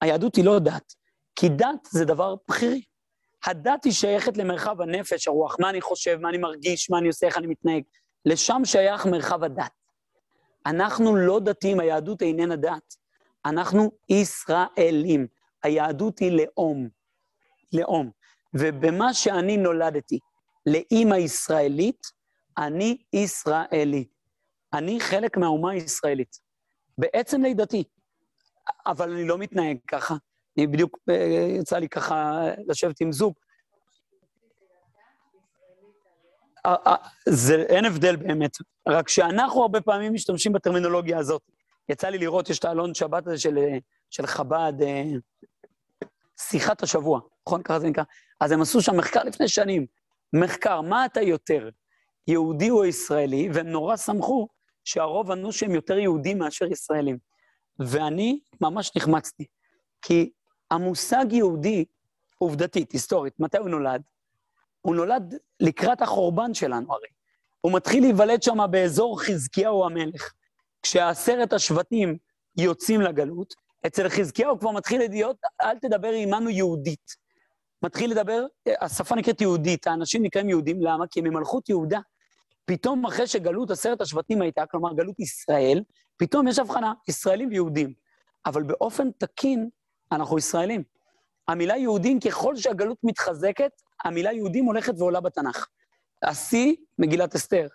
היהדות 0.00 0.36
היא 0.36 0.44
לא 0.44 0.58
דת, 0.58 0.94
כי 1.36 1.48
דת 1.48 1.88
זה 1.90 2.04
דבר 2.04 2.34
בכירי. 2.48 2.82
הדת 3.46 3.84
היא 3.84 3.92
שייכת 3.92 4.36
למרחב 4.36 4.80
הנפש, 4.80 5.28
הרוח, 5.28 5.56
מה 5.60 5.70
אני 5.70 5.80
חושב, 5.80 6.18
מה 6.20 6.28
אני 6.28 6.38
מרגיש, 6.38 6.90
מה 6.90 6.98
אני 6.98 7.08
עושה, 7.08 7.26
איך 7.26 7.38
אני 7.38 7.46
מתנהג. 7.46 7.82
לשם 8.24 8.62
שייך 8.64 9.06
מרחב 9.06 9.44
הדת. 9.44 9.70
אנחנו 10.66 11.16
לא 11.16 11.40
דתיים, 11.40 11.80
היהדות 11.80 12.22
איננה 12.22 12.56
דת. 12.56 12.94
אנחנו 13.46 13.90
ישראלים. 14.08 15.26
היהדות 15.62 16.18
היא 16.18 16.32
לאום. 16.32 16.88
לאום. 17.72 18.10
ובמה 18.54 19.14
שאני 19.14 19.56
נולדתי, 19.56 20.18
לאימא 20.66 21.14
ישראלית, 21.14 22.06
אני 22.58 23.02
ישראלי. 23.12 24.04
אני 24.72 25.00
חלק 25.00 25.36
מהאומה 25.36 25.70
הישראלית. 25.70 26.36
בעצם 26.98 27.42
לידתי. 27.42 27.84
אבל 28.86 29.12
אני 29.12 29.28
לא 29.28 29.38
מתנהג 29.38 29.76
ככה. 29.86 30.14
אני 30.60 30.66
בדיוק, 30.66 30.98
אה, 31.10 31.46
יצא 31.60 31.78
לי 31.78 31.88
ככה 31.88 32.40
לשבת 32.66 33.00
עם 33.00 33.12
זוג. 33.12 33.34
אה, 36.66 36.74
אה, 36.86 36.94
זה, 37.28 37.54
אין 37.54 37.84
הבדל 37.84 38.16
באמת, 38.16 38.56
רק 38.88 39.08
שאנחנו 39.08 39.62
הרבה 39.62 39.80
פעמים 39.80 40.12
משתמשים 40.14 40.52
בטרמינולוגיה 40.52 41.18
הזאת. 41.18 41.42
יצא 41.88 42.08
לי 42.08 42.18
לראות, 42.18 42.50
יש 42.50 42.58
את 42.58 42.64
האלון 42.64 42.94
שבת 42.94 43.26
הזה 43.26 43.38
של, 43.38 43.58
של 44.10 44.26
חב"ד, 44.26 44.72
שיחת 46.40 46.82
השבוע, 46.82 47.20
נכון? 47.46 47.62
ככה 47.62 47.80
זה 47.80 47.88
נקרא. 47.88 48.04
אז 48.40 48.52
הם 48.52 48.60
עשו 48.60 48.82
שם 48.82 48.96
מחקר 48.96 49.24
לפני 49.24 49.48
שנים. 49.48 49.86
מחקר, 50.32 50.80
מה 50.80 51.06
אתה 51.06 51.20
יותר, 51.20 51.68
יהודי 52.26 52.70
או 52.70 52.84
ישראלי? 52.84 53.48
והם 53.52 53.66
נורא 53.66 53.96
שמחו 53.96 54.48
שהרוב 54.84 55.30
ענו 55.30 55.52
שהם 55.52 55.74
יותר 55.74 55.98
יהודים 55.98 56.38
מאשר 56.38 56.72
ישראלים. 56.72 57.18
ואני 57.78 58.40
ממש 58.60 58.96
נחמצתי, 58.96 59.44
כי 60.02 60.30
המושג 60.70 61.26
יהודי, 61.30 61.84
עובדתית, 62.38 62.92
היסטורית, 62.92 63.40
מתי 63.40 63.58
הוא 63.58 63.68
נולד? 63.68 64.02
הוא 64.80 64.96
נולד 64.96 65.34
לקראת 65.60 66.02
החורבן 66.02 66.54
שלנו 66.54 66.92
הרי. 66.92 67.08
הוא 67.60 67.72
מתחיל 67.72 68.02
להיוולד 68.02 68.42
שם 68.42 68.58
באזור 68.70 69.22
חזקיהו 69.22 69.84
המלך. 69.84 70.32
כשעשרת 70.82 71.52
השבטים 71.52 72.18
יוצאים 72.56 73.00
לגלות, 73.00 73.54
אצל 73.86 74.08
חזקיהו 74.08 74.58
כבר 74.58 74.70
מתחיל 74.70 75.00
להיות, 75.08 75.36
אל 75.62 75.78
תדבר 75.78 76.12
עמנו 76.12 76.50
יהודית. 76.50 77.14
מתחיל 77.82 78.10
לדבר, 78.10 78.46
השפה 78.80 79.14
נקראת 79.14 79.40
יהודית, 79.40 79.86
האנשים 79.86 80.22
נקראים 80.22 80.48
יהודים, 80.48 80.82
למה? 80.82 81.06
כי 81.10 81.20
הם 81.20 81.26
ממלכות 81.26 81.68
יהודה. 81.68 82.00
פתאום 82.64 83.06
אחרי 83.06 83.26
שגלות 83.26 83.70
עשרת 83.70 84.00
השבטים 84.00 84.42
הייתה, 84.42 84.66
כלומר 84.66 84.92
גלות 84.92 85.20
ישראל, 85.20 85.82
פתאום 86.16 86.48
יש 86.48 86.58
הבחנה, 86.58 86.92
ישראלים 87.08 87.48
ויהודים. 87.48 87.92
אבל 88.46 88.62
באופן 88.62 89.10
תקין, 89.18 89.68
אנחנו 90.12 90.38
ישראלים. 90.38 90.82
המילה 91.48 91.76
יהודים, 91.76 92.20
ככל 92.20 92.56
שהגלות 92.56 92.98
מתחזקת, 93.02 93.70
המילה 94.04 94.32
יהודים 94.32 94.64
הולכת 94.64 94.94
ועולה 94.98 95.20
בתנ"ך. 95.20 95.66
השיא, 96.22 96.76
מגילת 96.98 97.34
אסתר, 97.34 97.66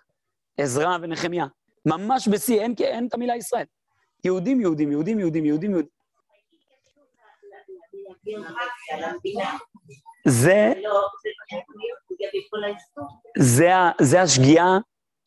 עזרא 0.58 0.98
ונחמיה. 1.02 1.46
ממש 1.86 2.28
בשיא, 2.28 2.60
אין, 2.60 2.74
אין 2.80 3.06
את 3.06 3.14
המילה 3.14 3.36
ישראל. 3.36 3.64
יהודים, 4.24 4.60
יהודים, 4.60 4.90
יהודים, 4.90 5.18
יהודים, 5.18 5.44
יהודים. 5.46 5.86
זה, 10.28 10.72
זה 13.38 13.70
זה 14.00 14.22
השגיאה 14.22 14.78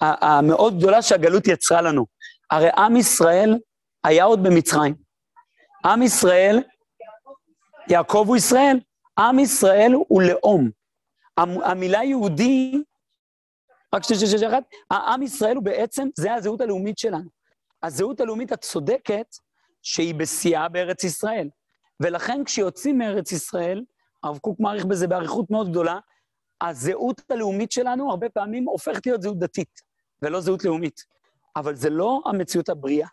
המאוד 0.02 0.78
גדולה 0.78 1.02
שהגלות 1.02 1.48
יצרה 1.48 1.82
לנו. 1.82 2.06
הרי 2.52 2.70
עם 2.78 2.96
ישראל 2.96 3.58
היה 4.04 4.24
עוד 4.24 4.44
במצרים. 4.44 4.96
עם 5.86 6.02
ישראל, 6.02 6.60
יעקב 7.90 8.24
הוא 8.28 8.38
ישראל, 8.38 8.80
עם 9.20 9.40
ישראל 9.40 9.92
הוא 10.08 10.22
לאום. 10.22 10.70
המ- 11.38 11.62
המילה 11.64 12.04
יהודי, 12.04 12.84
רק 13.96 14.04
שנייה, 14.04 14.50
אחת, 14.50 14.64
העם 14.92 15.22
ישראל 15.24 15.56
הוא 15.56 15.64
בעצם, 15.64 16.08
זה 16.18 16.34
הזהות 16.34 16.62
הלאומית 16.62 16.98
שלנו. 16.98 17.30
הזהות 17.84 18.22
הלאומית 18.22 18.52
הצודקת, 18.52 19.36
שהיא 19.82 20.16
בשיאה 20.16 20.70
בארץ 20.70 21.04
ישראל. 21.04 21.50
ולכן 22.00 22.44
כשיוצאים 22.44 22.98
מארץ 22.98 23.32
ישראל, 23.32 23.84
הרב 24.24 24.38
קוק 24.38 24.60
מעריך 24.60 24.86
בזה 24.86 25.08
באריכות 25.08 25.52
מאוד 25.52 25.70
גדולה, 25.70 26.00
הזהות 26.62 27.22
הלאומית 27.32 27.72
שלנו 27.72 28.10
הרבה 28.12 28.30
פעמים 28.30 28.66
הופכת 28.66 29.06
להיות 29.06 29.22
זהות 29.22 29.40
דתית, 29.40 29.82
ולא 30.22 30.42
זהות 30.42 30.64
לאומית. 30.66 31.04
אבל 31.56 31.76
זה 31.76 31.90
לא 31.90 32.22
המציאות 32.26 32.70
הבריאה. 32.70 33.08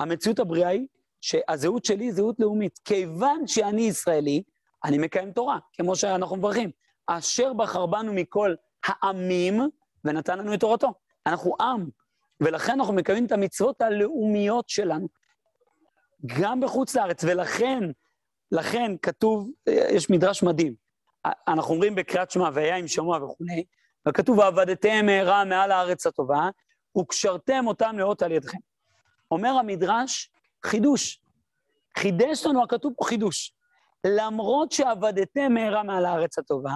המציאות 0.00 0.38
הבריאה 0.38 0.68
היא 0.68 0.86
שהזהות 1.20 1.84
שלי 1.84 2.04
היא 2.04 2.12
זהות 2.12 2.40
לאומית. 2.40 2.80
כיוון 2.84 3.46
שאני 3.46 3.82
ישראלי, 3.82 4.42
אני 4.84 4.98
מקיים 4.98 5.32
תורה, 5.32 5.58
כמו 5.72 5.96
שאנחנו 5.96 6.36
מברכים. 6.36 6.70
אשר 7.06 7.52
בחר 7.52 7.86
בנו 7.86 8.12
מכל 8.12 8.54
העמים 8.84 9.60
ונתן 10.04 10.38
לנו 10.38 10.54
את 10.54 10.60
תורתו. 10.60 10.94
אנחנו 11.26 11.56
עם, 11.60 11.88
ולכן 12.40 12.72
אנחנו 12.72 12.94
מקיימים 12.94 13.26
את 13.26 13.32
המצוות 13.32 13.80
הלאומיות 13.80 14.68
שלנו, 14.68 15.08
גם 16.40 16.60
בחוץ 16.60 16.96
לארץ, 16.96 17.24
ולכן, 17.24 17.82
לכן 18.52 18.92
כתוב, 19.02 19.50
יש 19.66 20.10
מדרש 20.10 20.42
מדהים. 20.42 20.74
אנחנו 21.48 21.74
אומרים 21.74 21.94
בקריאת 21.94 22.30
שמע, 22.30 22.50
והיה 22.54 22.76
עם 22.76 22.88
שמוע 22.88 23.24
וכולי, 23.24 23.64
וכתוב, 24.08 24.38
ועבדתם 24.38 25.06
מהרה 25.06 25.44
מעל 25.44 25.72
הארץ 25.72 26.06
הטובה, 26.06 26.48
וקשרתם 26.98 27.64
אותם 27.66 27.98
לאות 27.98 28.22
על 28.22 28.32
ידכם. 28.32 28.58
אומר 29.30 29.48
המדרש, 29.48 30.30
חידוש. 30.66 31.20
חידש 31.98 32.46
לנו 32.46 32.62
הכתוב 32.62 32.92
פה 32.96 33.04
חידוש. 33.04 33.52
למרות 34.06 34.72
שעבדתם 34.72 35.54
מהרה 35.54 35.82
מעל 35.82 36.06
הארץ 36.06 36.38
הטובה, 36.38 36.74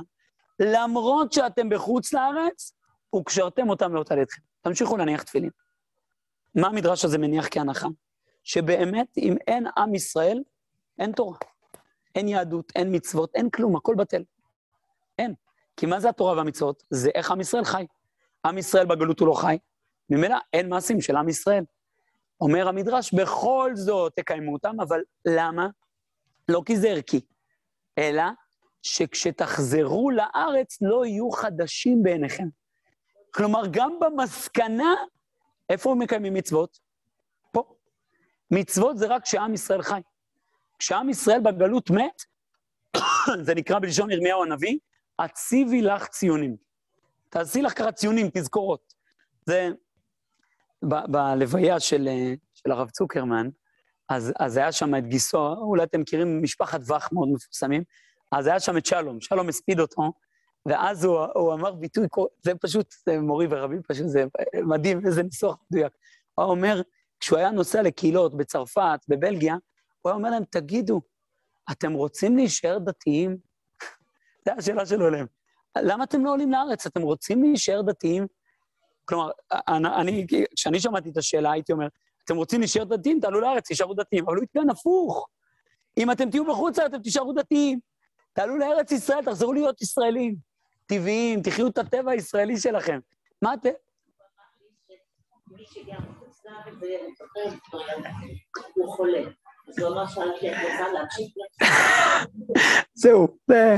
למרות 0.60 1.32
שאתם 1.32 1.68
בחוץ 1.68 2.12
לארץ, 2.12 2.72
וקשרתם 3.16 3.70
אותם 3.70 3.94
לאות 3.94 4.12
על 4.12 4.18
ידכם. 4.18 4.42
תמשיכו 4.60 4.96
להניח 4.96 5.22
תפילין. 5.22 5.50
מה 6.54 6.66
המדרש 6.66 7.04
הזה 7.04 7.18
מניח 7.18 7.48
כהנחה? 7.50 7.88
שבאמת, 8.44 9.18
אם 9.18 9.36
אין 9.46 9.66
עם 9.78 9.94
ישראל, 9.94 10.42
אין 10.98 11.12
תורה. 11.12 11.36
אין 12.14 12.28
יהדות, 12.28 12.72
אין 12.76 12.94
מצוות, 12.94 13.34
אין 13.34 13.50
כלום, 13.50 13.76
הכל 13.76 13.94
בטל. 13.94 14.22
אין. 15.18 15.34
כי 15.76 15.86
מה 15.86 16.00
זה 16.00 16.08
התורה 16.08 16.36
והמצוות? 16.36 16.82
זה 16.90 17.10
איך 17.14 17.30
עם 17.30 17.40
ישראל 17.40 17.64
חי. 17.64 17.86
עם 18.44 18.58
ישראל 18.58 18.86
בגלות 18.86 19.20
הוא 19.20 19.28
לא 19.28 19.34
חי, 19.34 19.58
ממילא 20.10 20.36
אין 20.52 20.68
מעשים 20.68 21.00
של 21.00 21.16
עם 21.16 21.28
ישראל. 21.28 21.64
אומר 22.44 22.68
המדרש, 22.68 23.14
בכל 23.14 23.72
זאת 23.74 24.12
תקיימו 24.16 24.52
אותם, 24.52 24.80
אבל 24.80 25.00
למה? 25.24 25.68
לא 26.48 26.62
כי 26.66 26.76
זה 26.76 26.88
ערכי, 26.88 27.20
אלא 27.98 28.22
שכשתחזרו 28.82 30.10
לארץ 30.10 30.78
לא 30.82 31.06
יהיו 31.06 31.30
חדשים 31.30 32.02
בעיניכם. 32.02 32.48
כלומר, 33.30 33.62
גם 33.70 33.98
במסקנה, 34.00 34.94
איפה 35.68 35.92
הם 35.92 35.98
מקיימים 35.98 36.34
מצוות? 36.34 36.78
פה. 37.52 37.74
מצוות 38.50 38.98
זה 38.98 39.06
רק 39.06 39.22
כשעם 39.22 39.54
ישראל 39.54 39.82
חי. 39.82 40.00
כשעם 40.78 41.10
ישראל 41.10 41.40
בגלות 41.40 41.90
מת, 41.90 42.22
זה 43.46 43.54
נקרא 43.54 43.78
בלשון 43.78 44.10
ירמיהו 44.10 44.42
הנביא, 44.42 44.78
הציבי 45.18 45.82
לך 45.82 46.06
ציונים. 46.06 46.56
תעשי 47.28 47.62
לך 47.62 47.78
ככה 47.78 47.92
ציונים, 47.92 48.30
תזכורות. 48.32 48.94
זה, 49.46 49.70
ב- 50.88 51.06
בלוויה 51.12 51.80
של, 51.80 52.08
אה, 52.08 52.34
של 52.54 52.70
הרב 52.70 52.90
צוקרמן, 52.90 53.48
אז, 54.08 54.32
אז 54.38 54.56
היה 54.56 54.72
שם 54.72 54.94
את 54.94 55.06
גיסו, 55.06 55.54
אולי 55.54 55.82
אתם 55.82 56.00
מכירים 56.00 56.42
משפחת 56.42 56.80
וך 56.86 57.12
מאוד 57.12 57.28
מפורסמים, 57.28 57.82
אז 58.32 58.46
היה 58.46 58.60
שם 58.60 58.76
את 58.76 58.86
שלום, 58.86 59.20
שלום 59.20 59.48
הספיד 59.48 59.80
אותו, 59.80 60.12
ואז 60.66 61.04
הוא, 61.04 61.18
הוא 61.34 61.54
אמר 61.54 61.72
ביטוי, 61.72 62.06
זה 62.42 62.52
פשוט 62.60 62.94
זה 63.06 63.20
מורי 63.20 63.46
ורבי, 63.50 63.76
פשוט 63.88 64.06
זה 64.06 64.24
מדהים, 64.64 65.06
איזה 65.06 65.22
ניסוח 65.22 65.56
מדויק. 65.70 65.92
הוא 66.34 66.44
אומר, 66.44 66.82
כשהוא 67.20 67.38
היה 67.38 67.50
נוסע 67.50 67.82
לקהילות 67.82 68.36
בצרפת, 68.36 69.00
בבלגיה, 69.08 69.54
הוא 70.02 70.10
היה 70.10 70.16
אומר 70.16 70.30
להם, 70.30 70.42
תגידו, 70.50 71.00
אתם 71.72 71.92
רוצים 71.92 72.36
להישאר 72.36 72.78
דתיים? 72.78 73.36
זו 74.46 74.52
השאלה 74.58 74.86
שלו 74.86 75.08
אליהם. 75.08 75.26
למה 75.78 76.04
אתם 76.04 76.24
לא 76.24 76.30
עולים 76.30 76.52
לארץ? 76.52 76.86
אתם 76.86 77.02
רוצים 77.02 77.42
להישאר 77.42 77.82
דתיים? 77.82 78.26
כלומר, 79.04 79.30
אני, 79.68 80.26
כשאני 80.56 80.80
שמעתי 80.80 81.10
את 81.10 81.16
השאלה, 81.16 81.52
הייתי 81.52 81.72
אומר, 81.72 81.86
אתם 82.24 82.36
רוצים 82.36 82.60
להישאר 82.60 82.84
דתיים, 82.84 83.20
תעלו 83.20 83.40
לארץ, 83.40 83.66
תישארו 83.66 83.94
דתיים. 83.94 84.24
אבל 84.24 84.36
הוא 84.36 84.44
התכוון 84.44 84.70
הפוך. 84.70 85.28
אם 85.98 86.10
אתם 86.10 86.30
תהיו 86.30 86.44
בחוץ, 86.44 86.78
אתם 86.78 87.02
תישארו 87.02 87.32
דתיים. 87.32 87.78
תעלו 88.32 88.58
לארץ 88.58 88.92
ישראל, 88.92 89.24
תחזרו 89.24 89.52
להיות 89.52 89.82
ישראלים. 89.82 90.36
טבעיים, 90.86 91.42
תחיו 91.42 91.66
את 91.66 91.78
הטבע 91.78 92.10
הישראלי 92.10 92.58
שלכם. 92.58 92.98
מה 93.42 93.54
אתם? 93.54 93.70
זהו, 102.94 103.38
זה... 103.46 103.76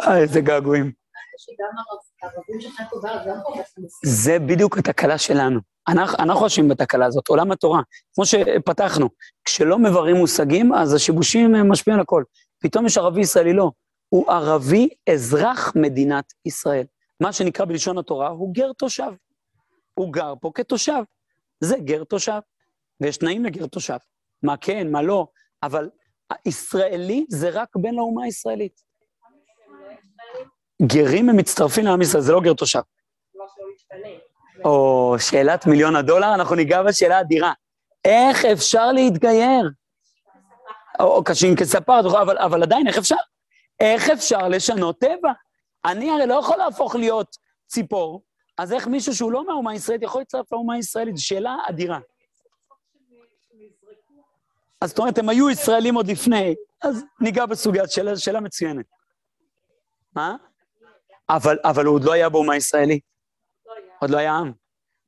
אה, 0.00 0.18
איזה 0.18 0.40
געגועים. 0.40 0.99
זה 4.04 4.38
בדיוק 4.38 4.78
התקלה 4.78 5.18
שלנו. 5.18 5.60
אנחנו, 5.88 6.46
אשמים 6.46 6.68
בתקלה 6.68 7.06
הזאת, 7.06 7.28
עולם 7.28 7.52
התורה. 7.52 7.82
כמו 8.14 8.26
שפתחנו, 8.26 9.08
כשלא 9.44 9.78
מבררים 9.78 10.16
מושגים, 10.16 10.74
אז 10.74 10.94
השיבושים 10.94 11.54
הם 11.54 11.72
משפיעים 11.72 11.98
על 11.98 12.02
הכל. 12.02 12.24
פתאום 12.62 12.86
יש 12.86 12.98
ערבי 12.98 13.20
ישראלי, 13.20 13.52
לא. 13.52 13.70
הוא 14.08 14.30
ערבי 14.30 14.88
אזרח 15.12 15.72
מדינת 15.76 16.32
ישראל. 16.44 16.86
מה 17.20 17.32
שנקרא 17.32 17.64
בלשון 17.64 17.98
התורה 17.98 18.28
הוא 18.28 18.54
גר 18.54 18.72
תושב. 18.72 19.12
הוא 19.94 20.12
גר 20.12 20.34
פה 20.40 20.50
כתושב. 20.54 21.02
זה 21.60 21.76
גר 21.78 22.04
תושב. 22.04 22.40
ויש 23.00 23.16
תנאים 23.16 23.44
לגר 23.44 23.66
תושב. 23.66 23.96
מה 24.42 24.56
כן, 24.56 24.90
מה 24.90 25.02
לא, 25.02 25.26
אבל 25.62 25.90
הישראלי 26.44 27.26
זה 27.28 27.50
רק 27.50 27.76
בן 27.76 27.94
לאומה 27.94 28.24
הישראלית. 28.24 28.89
גרים 30.86 31.28
הם 31.28 31.36
מצטרפים 31.36 31.84
לעם 31.84 32.02
ישראל, 32.02 32.22
זה 32.22 32.32
לא 32.32 32.40
גר 32.40 32.54
תושב. 32.54 32.80
או 34.64 35.14
שאלת 35.18 35.66
מיליון 35.66 35.96
הדולר, 35.96 36.34
אנחנו 36.34 36.56
ניגע 36.56 36.82
בשאלה 36.82 37.20
אדירה. 37.20 37.52
איך 38.04 38.44
אפשר 38.44 38.92
להתגייר? 38.92 39.70
או 41.00 41.24
קשים 41.24 41.56
כספר, 41.56 42.00
אבל, 42.00 42.38
אבל 42.38 42.62
עדיין, 42.62 42.86
איך 42.86 42.98
אפשר? 42.98 43.16
איך 43.80 44.10
אפשר 44.10 44.48
לשנות 44.48 44.98
טבע? 45.00 45.32
אני 45.84 46.10
הרי 46.10 46.26
לא 46.26 46.34
יכול 46.34 46.56
להפוך 46.56 46.94
להיות 46.94 47.36
ציפור, 47.66 48.22
אז 48.58 48.72
איך 48.72 48.86
מישהו 48.86 49.14
שהוא 49.14 49.32
לא 49.32 49.46
מהאומה 49.46 49.70
הישראלית 49.70 50.02
יכול 50.02 50.20
להצטרף 50.20 50.52
לאומה 50.52 50.74
הישראלית? 50.74 51.16
זו 51.16 51.26
שאלה 51.26 51.56
אדירה. 51.68 51.98
אז 54.80 54.88
זאת 54.88 54.98
אומרת, 54.98 55.18
הם 55.18 55.28
היו 55.28 55.50
ישראלים 55.50 55.94
עוד 55.94 56.06
לפני, 56.06 56.54
אז 56.82 57.04
ניגע 57.20 57.46
בסוגיה, 57.46 57.88
שאלה, 57.88 58.16
שאלה 58.16 58.40
מצוינת. 58.40 58.86
מה? 60.16 60.36
אבל, 61.36 61.58
אבל 61.64 61.84
הוא 61.84 61.94
עוד 61.94 62.04
לא 62.04 62.12
היה 62.12 62.28
באומה 62.28 62.54
הישראלית. 62.54 63.04
עוד 64.00 64.10
לא 64.10 64.18
היה 64.18 64.32
עם. 64.32 64.52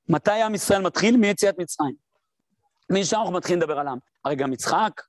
מתי 0.09 0.43
עם 0.43 0.55
ישראל 0.55 0.83
מתחיל? 0.83 1.16
מיציאת 1.16 1.59
מצרים. 1.59 1.95
משם 2.91 3.16
אנחנו 3.16 3.33
מתחילים 3.33 3.61
לדבר 3.62 3.79
על 3.79 3.89
עם. 3.89 3.99
הרי 4.25 4.37
גם 4.37 4.53
יצחק, 4.53 5.03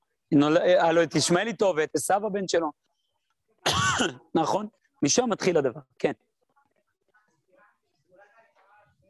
היה 0.61 0.91
לו 0.91 1.03
את 1.03 1.16
ישמעאל 1.16 1.47
איתו 1.47 1.74
ואת 1.78 1.95
עשו 1.95 2.14
הבן 2.14 2.47
שלו. 2.47 2.72
נכון? 4.36 4.68
משם 5.03 5.30
מתחיל 5.30 5.57
הדבר, 5.57 5.80
כן. 5.99 6.11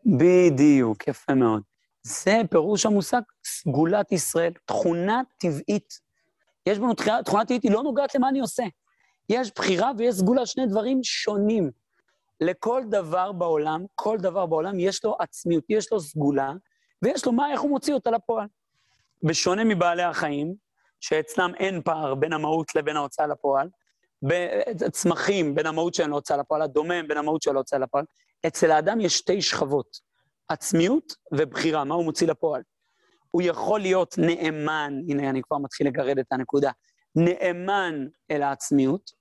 בדיוק, 0.06 1.08
יפה 1.08 1.34
מאוד. 1.34 1.62
זה 2.04 2.42
פירוש 2.50 2.86
המושג 2.86 3.22
סגולת 3.46 4.12
ישראל, 4.12 4.54
תכונה 4.66 5.22
טבעית. 5.38 6.00
יש 6.66 6.80
בנו 6.80 6.94
תכונה, 6.94 7.24
תכונה 7.24 7.46
טבעית, 7.46 7.64
היא 7.64 7.72
לא 7.72 7.84
נוגעת 7.84 8.16
למה 8.16 8.30
אני 8.30 8.40
עושה. 8.40 8.64
יש 9.30 9.52
בחירה 9.56 9.92
ויש 9.98 10.16
סגולה, 10.16 10.46
שני 10.46 10.68
דברים 10.68 11.04
שונים. 11.04 11.72
לכל 12.44 12.82
דבר 12.90 13.32
בעולם, 13.32 13.86
כל 13.96 14.18
דבר 14.18 14.46
בעולם 14.46 14.80
יש 14.80 15.04
לו 15.04 15.16
עצמיות, 15.20 15.64
יש 15.70 15.92
לו 15.92 16.00
סגולה, 16.00 16.54
ויש 17.02 17.26
לו 17.26 17.32
מה, 17.32 17.52
איך 17.52 17.62
הוא 17.62 17.70
מוציא 17.70 17.94
אותה 17.94 18.12
לפועל. 18.12 18.48
בשונה 19.24 19.64
מבעלי 19.64 20.04
החיים, 20.04 20.56
שאצלם 21.02 21.52
אין 21.60 21.82
פער 21.82 22.16
בין 22.16 22.34
המהות 22.34 22.76
לבין 22.76 22.98
ההוצאה 22.98 23.28
לפועל, 23.28 23.70
בצמחים, 24.22 25.56
בין 25.56 25.66
המהות 25.66 25.94
שלהם 25.94 26.10
להוצאה 26.10 26.38
לפועל, 26.38 26.62
הדומם 26.62 27.08
בין 27.08 27.18
המהות 27.18 27.42
שלהם 27.42 27.56
להוצאה 27.56 27.80
לפועל, 27.80 28.06
אצל 28.48 28.72
האדם 28.72 29.02
יש 29.02 29.18
שתי 29.18 29.42
שכבות, 29.42 30.00
עצמיות 30.50 31.16
ובחירה, 31.32 31.84
מה 31.84 31.96
הוא 31.96 32.06
מוציא 32.06 32.28
לפועל. 32.28 32.62
הוא 33.32 33.42
יכול 33.42 33.80
להיות 33.80 34.16
נאמן, 34.18 34.94
הנה 35.10 35.30
אני 35.30 35.42
כבר 35.42 35.58
מתחיל 35.58 35.88
לגרד 35.88 36.20
את 36.20 36.26
הנקודה, 36.32 36.72
נאמן 37.16 38.08
אל 38.32 38.42
העצמיות, 38.42 39.12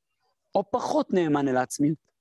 או 0.55 0.71
פחות 0.71 1.13
נאמן 1.13 1.49
אל 1.49 1.57
העצמיות. 1.57 2.12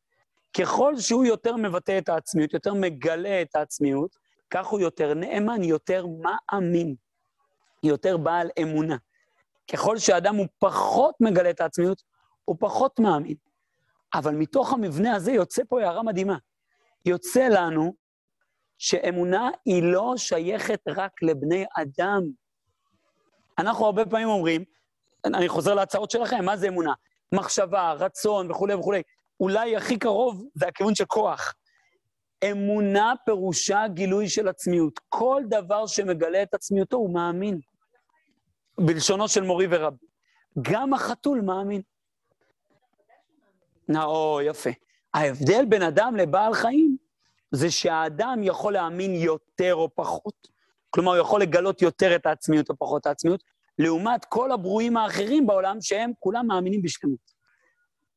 ככל 0.58 0.98
שהוא 0.98 1.26
יותר 1.26 1.56
מבטא 1.56 1.98
את 1.98 2.10
העצמיות, 2.10 2.54
יותר 2.54 2.74
מגלה 2.74 3.42
את 3.42 3.56
העצמיות, 3.56 4.16
כך 4.50 4.68
הוא 4.68 4.80
יותר 4.80 5.14
נאמן, 5.14 5.64
יותר 5.64 6.06
מאמין, 6.08 6.96
יותר 7.84 8.18
בעל 8.18 8.50
אמונה. 8.62 8.98
ככל 9.72 9.98
שאדם 9.98 10.36
הוא 10.36 10.48
פחות 10.60 11.16
מגלה 11.20 11.50
את 11.50 11.62
העצמיות, 11.62 12.02
הוא 12.46 12.56
פחות 12.60 13.00
מאמין. 13.00 13.36
אבל 14.14 14.36
מתוך 14.36 14.74
המבנה 14.74 15.16
הזה 15.16 15.32
יוצא 15.32 15.64
פה 15.70 15.82
הערה 15.82 16.04
מדהימה. 16.04 16.38
יוצא 17.06 17.48
לנו 17.52 17.94
שאמונה 18.78 19.50
היא 19.66 19.84
לא 19.84 20.14
שייכת 20.18 20.80
רק 20.88 21.12
לבני 21.22 21.66
אדם. 21.78 22.22
אנחנו 23.58 23.86
הרבה 23.86 24.06
פעמים 24.06 24.28
אומרים, 24.28 24.64
אני 25.26 25.50
חוזר 25.50 25.74
להצעות 25.74 26.12
שלכם, 26.12 26.46
מה 26.46 26.58
זה 26.58 26.68
אמונה? 26.68 26.94
מחשבה, 27.32 27.94
רצון 27.94 28.52
וכולי 28.52 28.74
וכולי. 28.74 29.02
אולי 29.42 29.76
הכי 29.76 30.00
קרוב 30.00 30.46
זה 30.56 30.68
הכיוון 30.68 30.96
של 30.96 31.06
כוח. 31.06 31.54
אמונה 32.52 33.14
פירושה 33.26 33.88
גילוי 33.88 34.30
של 34.30 34.48
עצמיות. 34.48 35.00
כל 35.10 35.42
דבר 35.50 35.88
שמגלה 35.88 36.44
את 36.44 36.54
עצמיותו 36.54 36.98
הוא 36.98 37.14
מאמין. 37.14 37.60
בלשונו 38.78 39.28
של 39.28 39.44
מורי 39.44 39.68
ורבי. 39.70 40.06
גם 40.62 40.94
החתול 40.94 41.42
מאמין. 41.42 41.82
או, 43.96 44.40
יפה. 44.42 44.70
ההבדל 45.14 45.66
בין 45.66 45.82
אדם 45.82 46.16
לבעל 46.16 46.54
חיים 46.54 46.98
זה 47.52 47.72
שהאדם 47.72 48.40
יכול 48.44 48.74
להאמין 48.74 49.16
יותר 49.16 49.76
או 49.76 49.90
פחות. 49.96 50.48
כלומר, 50.90 51.12
הוא 51.12 51.22
יכול 51.22 51.42
לגלות 51.42 51.82
יותר 51.82 52.16
את 52.16 52.26
העצמיות 52.26 52.70
או 52.70 52.76
פחות 52.78 53.06
העצמיות, 53.06 53.44
לעומת 53.80 54.26
כל 54.26 54.52
הברואים 54.52 54.98
האחרים 54.98 55.48
בעולם 55.48 55.78
שהם 55.82 56.12
כולם 56.20 56.48
מאמינים 56.48 56.82
בשלמות. 56.82 57.32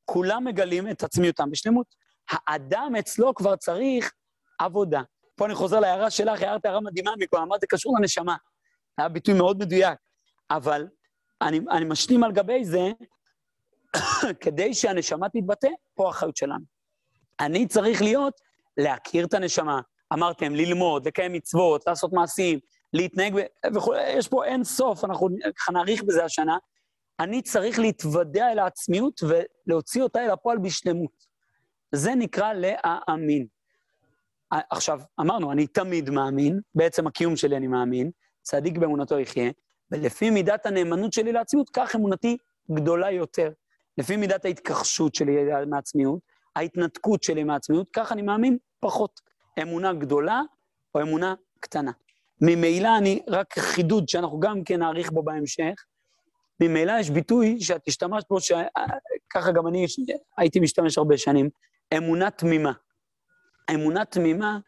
כולם 0.05 0.44
מגלים 0.44 0.90
את 0.90 1.02
עצמיותם 1.02 1.50
בשלמות. 1.50 1.86
האדם 2.30 2.92
אצלו 2.98 3.34
כבר 3.34 3.57
צריך 3.57 4.12
עבודה. 4.59 5.02
פה 5.36 5.46
אני 5.46 5.55
חוזר 5.55 5.80
להערה 5.80 6.11
שלך, 6.11 6.42
הערת 6.42 6.64
הערה 6.64 6.80
מדהימה 6.80 7.11
מקודם, 7.18 7.42
אמרת, 7.42 7.61
זה 7.61 7.66
קשור 7.66 7.98
לנשמה. 7.98 8.36
היה 8.98 9.09
ביטוי 9.09 9.34
מאוד 9.34 9.59
מדויק. 9.59 9.98
אבל 10.50 10.86
אני, 11.42 11.61
אני 11.70 11.84
משלים 11.84 12.24
על 12.24 12.32
גבי 12.32 12.64
זה, 12.64 12.90
כדי 14.42 14.74
שהנשמה 14.74 15.28
תתבטא, 15.28 15.68
פה 15.94 16.07
האחריות 16.07 16.36
שלנו. 16.36 16.64
אני 17.40 17.66
צריך 17.66 18.02
להיות, 18.02 18.34
להכיר 18.76 19.24
את 19.26 19.34
הנשמה. 19.34 19.80
אמרתם, 20.12 20.55
ללמוד, 20.55 21.09
לקיים 21.09 21.32
מצוות, 21.32 21.86
לעשות 21.86 22.12
מעשים, 22.12 22.59
להתנהג 22.92 23.40
וכו', 23.74 23.94
יש 23.96 24.28
פה 24.28 24.44
אין 24.44 24.64
סוף, 24.64 25.05
אנחנו 25.05 25.28
נאריך 25.72 26.02
בזה 26.02 26.24
השנה. 26.24 26.57
אני 27.20 27.42
צריך 27.42 27.78
להתוודע 27.78 28.52
אל 28.52 28.58
העצמיות 28.58 29.20
ולהוציא 29.22 30.02
אותה 30.02 30.24
אל 30.24 30.30
הפועל 30.30 30.58
בשלמות. 30.58 31.26
זה 31.92 32.14
נקרא 32.14 32.52
להאמין. 32.52 33.46
עכשיו, 34.50 35.00
אמרנו, 35.20 35.52
אני 35.52 35.66
תמיד 35.66 36.10
מאמין, 36.10 36.60
בעצם 36.74 37.06
הקיום 37.06 37.36
שלי 37.36 37.56
אני 37.56 37.66
מאמין, 37.66 38.10
צדיק 38.42 38.78
באמונתו 38.78 39.18
יחיה, 39.18 39.50
ולפי 39.90 40.30
מידת 40.30 40.66
הנאמנות 40.66 41.12
שלי 41.12 41.32
לעצמיות, 41.32 41.70
כך 41.70 41.96
אמונתי 41.96 42.36
גדולה 42.70 43.10
יותר. 43.10 43.50
לפי 43.98 44.16
מידת 44.16 44.44
ההתכחשות 44.44 45.14
שלי 45.14 45.36
מעצמיות, 45.66 46.20
ההתנתקות 46.56 47.22
שלי 47.22 47.44
מעצמיות, 47.44 47.88
כך 47.92 48.12
אני 48.12 48.22
מאמין 48.22 48.58
פחות. 48.80 49.20
אמונה 49.62 49.92
גדולה 49.92 50.42
או 50.94 51.02
אמונה 51.02 51.34
קטנה. 51.60 51.92
ממילא 52.40 52.98
אני, 52.98 53.22
רק 53.28 53.58
חידוד 53.58 54.08
שאנחנו 54.08 54.40
גם 54.40 54.64
כן 54.64 54.80
נאריך 54.80 55.12
בו 55.12 55.22
בהמשך, 55.22 55.74
ממילא 56.61 56.92
יש 57.00 57.11
ביטוי 57.11 57.61
שאת 57.61 57.82
השתמשת 57.88 58.28
בו, 58.30 58.40
שככה 58.40 59.52
גם 59.55 59.66
אני 59.66 59.86
הייתי 60.38 60.61
משתמש 60.61 60.98
הרבה 60.98 61.18
שנים, 61.18 61.50
אמונה 61.96 62.30
תמימה. 62.30 62.72
אמונה 63.74 64.05
תמימה 64.05 64.59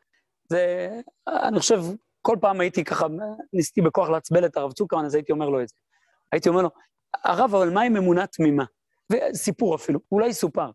זה, 0.49 0.89
אני 1.29 1.61
חושב, 1.61 1.81
כל 2.23 2.37
פעם 2.41 2.61
הייתי 2.61 2.85
ככה, 2.85 3.07
ניסיתי 3.53 3.81
בכוח 3.81 4.09
לעצבן 4.09 4.45
את 4.45 4.57
הרב 4.57 4.73
צוקרמן, 4.73 5.05
אז 5.05 5.15
הייתי 5.15 5.33
אומר 5.33 5.49
לו 5.49 5.63
את 5.63 5.69
זה. 5.69 5.75
הייתי 6.33 6.49
אומר 6.49 6.63
לו, 6.63 6.71
הרב, 7.25 7.55
אבל 7.55 7.71
מה 7.71 7.83
עם 7.83 7.97
אמונה 7.97 8.27
תמימה? 8.27 8.65
וסיפור 9.13 9.75
אפילו, 9.75 10.01
אולי 10.13 10.33
סופר. 10.35 10.71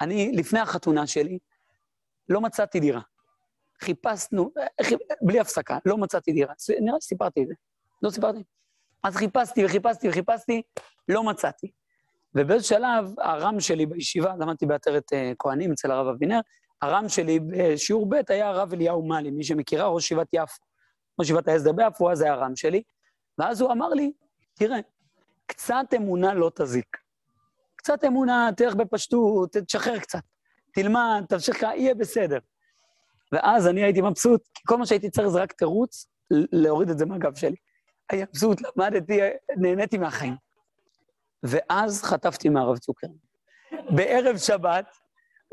אני, 0.00 0.32
לפני 0.32 0.60
החתונה 0.60 1.06
שלי, 1.06 1.38
לא 2.28 2.40
מצאתי 2.40 2.80
דירה. 2.80 3.00
חיפשנו, 3.82 4.50
בלי 5.22 5.40
הפסקה, 5.40 5.78
לא 5.86 5.98
מצאתי 5.98 6.32
דירה. 6.32 6.52
נראה 6.80 7.00
שסיפרתי 7.00 7.42
את 7.42 7.48
זה. 7.48 7.54
לא 8.02 8.10
סיפרתי? 8.10 8.42
אז 9.06 9.16
חיפשתי 9.16 9.64
וחיפשתי 9.64 10.08
וחיפשתי, 10.08 10.62
לא 11.08 11.22
מצאתי. 11.22 11.70
ובאיזה 12.34 12.64
שלב, 12.64 13.14
הרם 13.18 13.60
שלי 13.60 13.86
בישיבה, 13.86 14.34
למדתי 14.38 14.66
בעטרת 14.66 15.12
uh, 15.12 15.16
כהנים 15.38 15.72
אצל 15.72 15.90
הרב 15.90 16.06
אבינר, 16.06 16.40
הרם 16.82 17.08
שלי 17.08 17.40
בשיעור 17.40 18.08
ב' 18.08 18.14
היה 18.28 18.48
הרב 18.48 18.72
אליהו 18.72 19.06
מאלי, 19.06 19.30
מי 19.30 19.44
שמכירה, 19.44 19.88
ראש 19.88 20.04
ישיבת 20.04 20.26
יפו. 20.32 20.64
ראש 21.18 21.26
ישיבת 21.26 21.48
ההסדר 21.48 21.72
ביפו, 21.72 22.10
אז 22.10 22.20
היה 22.20 22.32
הרם 22.32 22.56
שלי. 22.56 22.82
ואז 23.38 23.60
הוא 23.60 23.72
אמר 23.72 23.88
לי, 23.88 24.12
תראה, 24.54 24.78
קצת 25.46 25.86
אמונה 25.96 26.34
לא 26.34 26.50
תזיק. 26.54 26.96
קצת 27.76 28.04
אמונה, 28.04 28.50
תלך 28.56 28.74
בפשטות, 28.74 29.56
תשחרר 29.56 29.98
קצת. 29.98 30.22
תלמד, 30.72 31.24
תמשיך, 31.28 31.62
יהיה 31.62 31.94
בסדר. 31.94 32.38
ואז 33.32 33.66
אני 33.66 33.84
הייתי 33.84 34.00
מבסוט, 34.00 34.42
כי 34.54 34.62
כל 34.66 34.76
מה 34.76 34.86
שהייתי 34.86 35.10
צריך 35.10 35.28
זה 35.28 35.42
רק 35.42 35.52
תירוץ 35.52 36.06
להוריד 36.30 36.90
את 36.90 36.98
זה 36.98 37.06
מהגב 37.06 37.34
שלי. 37.34 37.56
הייתי 38.10 38.30
מבסוט, 38.30 38.58
למדתי, 38.76 39.20
נהניתי 39.56 39.98
מהחיים. 39.98 40.34
ואז 41.42 42.02
חטפתי 42.02 42.48
מהרב 42.48 42.78
צוקרמן. 42.78 43.14
בערב 43.90 44.36
שבת, 44.36 44.86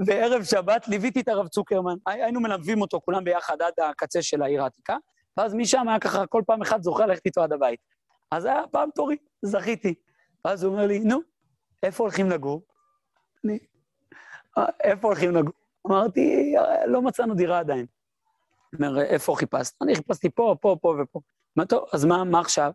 בערב 0.06 0.44
שבת 0.44 0.88
ליוויתי 0.88 1.22
את 1.22 1.28
הרב 1.28 1.48
צוקרמן, 1.48 1.96
היינו 2.08 2.40
מלווים 2.42 2.82
אותו 2.82 3.02
כולם 3.06 3.24
ביחד 3.24 3.62
עד 3.62 3.74
הקצה 3.90 4.22
של 4.22 4.42
העיר 4.42 4.64
העתיקה, 4.64 4.98
ואז 5.38 5.54
משם 5.54 5.90
היה 5.90 6.00
ככה 6.00 6.28
כל 6.28 6.42
פעם 6.48 6.62
אחד 6.62 6.82
זוכה 6.82 7.06
ללכת 7.06 7.26
איתו 7.26 7.44
עד 7.44 7.54
הבית. 7.54 7.80
אז 8.32 8.46
היה 8.46 8.62
פעם 8.72 8.90
תורי, 8.96 9.18
זכיתי. 9.42 9.94
ואז 10.46 10.64
הוא 10.64 10.74
אומר 10.74 10.88
לי, 10.88 11.00
נו, 11.00 11.20
איפה 11.84 12.04
הולכים 12.04 12.30
לגור? 12.30 12.62
אני, 13.46 13.60
איפה 14.84 15.08
הולכים 15.08 15.32
לגור? 15.36 15.54
אמרתי, 15.88 16.56
לא 16.86 17.02
מצאנו 17.02 17.36
דירה 17.36 17.60
עדיין. 17.60 17.86
אומר, 18.74 19.02
איפה 19.02 19.36
חיפשת? 19.36 19.74
אני 19.82 19.96
חיפשתי 19.96 20.30
פה, 20.30 20.56
פה, 20.62 20.76
פה 20.82 20.96
ופה. 21.04 21.20
אמר, 21.58 21.66
טוב, 21.66 21.86
אז 21.94 22.06
מה, 22.06 22.24
מה 22.24 22.40
עכשיו? 22.40 22.72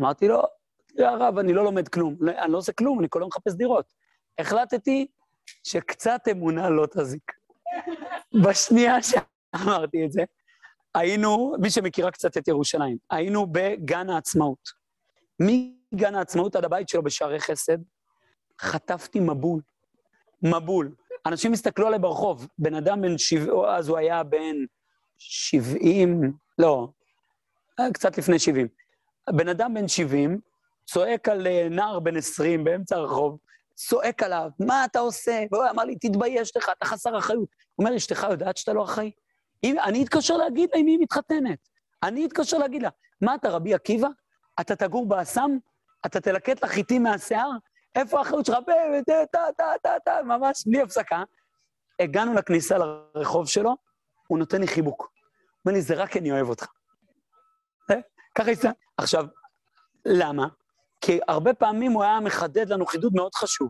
אמרתי 0.00 0.28
לו, 0.28 0.42
תראה 0.86 1.10
הרב, 1.10 1.38
אני 1.38 1.52
לא 1.52 1.64
לומד 1.64 1.88
כלום, 1.88 2.16
אני 2.38 2.52
לא 2.52 2.58
עושה 2.58 2.72
כלום, 2.72 3.00
אני 3.00 3.06
כל 3.10 3.18
היום 3.18 3.28
מחפש 3.28 3.54
דירות. 3.54 3.86
החלטתי 4.38 5.06
שקצת 5.64 6.20
אמונה 6.30 6.70
לא 6.70 6.86
תזיק. 6.86 7.32
בשנייה 8.44 8.96
שאמרתי 9.02 10.06
את 10.06 10.12
זה, 10.12 10.22
היינו, 10.94 11.54
מי 11.60 11.70
שמכירה 11.70 12.10
קצת 12.10 12.36
את 12.36 12.48
ירושלים, 12.48 12.96
היינו 13.10 13.46
בגן 13.52 14.10
העצמאות. 14.10 14.68
מגן 15.40 16.14
העצמאות 16.14 16.56
עד 16.56 16.64
הבית 16.64 16.88
שלו 16.88 17.02
בשערי 17.02 17.40
חסד, 17.40 17.78
חטפתי 18.60 19.20
מבול. 19.20 19.60
מבול. 20.42 20.94
אנשים 21.26 21.52
הסתכלו 21.52 21.86
עליי 21.86 21.98
ברחוב, 21.98 22.48
בן 22.58 22.74
אדם 22.74 23.02
בן 23.02 23.18
שבעים, 23.18 23.64
אז 23.64 23.88
הוא 23.88 23.98
היה 23.98 24.22
בן 24.22 24.56
שבעים, 25.18 26.32
לא, 26.58 26.88
קצת 27.92 28.18
לפני 28.18 28.38
שבעים. 28.38 28.68
בן 29.30 29.48
אדם 29.48 29.74
בן 29.74 29.88
שבעים 29.88 30.40
צועק 30.86 31.28
על 31.28 31.46
אה, 31.46 31.68
נער 31.70 32.00
בן 32.00 32.16
עשרים 32.16 32.64
באמצע 32.64 32.96
הרחוב, 32.96 33.38
צועק 33.74 34.22
עליו, 34.22 34.50
מה 34.58 34.84
אתה 34.84 34.98
עושה? 34.98 35.44
והוא 35.52 35.64
אמר 35.70 35.84
לי, 35.84 35.96
תתבייש 35.96 36.56
לך, 36.56 36.70
אתה 36.78 36.86
חסר 36.86 37.18
אחריות. 37.18 37.48
הוא 37.74 37.86
אומר, 37.86 37.96
אשתך 37.96 38.26
יודעת 38.30 38.56
שאתה 38.56 38.72
לא 38.72 38.84
אחראי? 38.84 39.10
אני 39.64 40.04
אתקשר 40.04 40.36
להגיד 40.36 40.70
לה 40.72 40.80
אם 40.80 40.86
היא 40.86 40.98
מתחתנת. 41.00 41.68
אני 42.02 42.26
אתקשר 42.26 42.58
להגיד 42.58 42.82
לה, 42.82 42.88
מה 43.20 43.34
אתה, 43.34 43.48
רבי 43.48 43.74
עקיבא? 43.74 44.08
אתה 44.60 44.76
תגור 44.76 45.06
באסם? 45.06 45.50
אתה 46.06 46.20
תלקט 46.20 46.62
לה 46.62 46.68
חיטים 46.68 47.02
מהשיער? 47.02 47.50
איפה 47.94 48.18
האחריות 48.18 48.46
שלך? 48.46 48.58
טה, 49.06 49.26
טה, 49.32 49.38
טה, 49.56 49.64
טה, 49.82 49.96
טה, 50.04 50.22
ממש 50.24 50.64
בלי 50.66 50.82
הפסקה. 50.82 51.22
הגענו 52.00 52.34
לכניסה 52.34 52.76
לרחוב 52.78 53.48
שלו, 53.48 53.76
הוא 54.26 54.38
נותן 54.38 54.60
לי 54.60 54.66
חיבוק. 54.66 55.12
אומר 55.64 55.74
לי, 55.74 55.82
זה 55.82 55.94
רק 55.94 56.16
אני 56.16 56.32
אוהב 56.32 56.48
אותך. 56.48 56.66
ככה 58.34 58.50
יצא. 58.50 58.70
עכשיו, 58.96 59.26
למה? 60.04 60.46
כי 61.00 61.18
הרבה 61.28 61.54
פעמים 61.54 61.92
הוא 61.92 62.02
היה 62.02 62.20
מחדד 62.20 62.68
לנו 62.68 62.86
חידוד 62.86 63.12
מאוד 63.14 63.34
חשוב, 63.34 63.68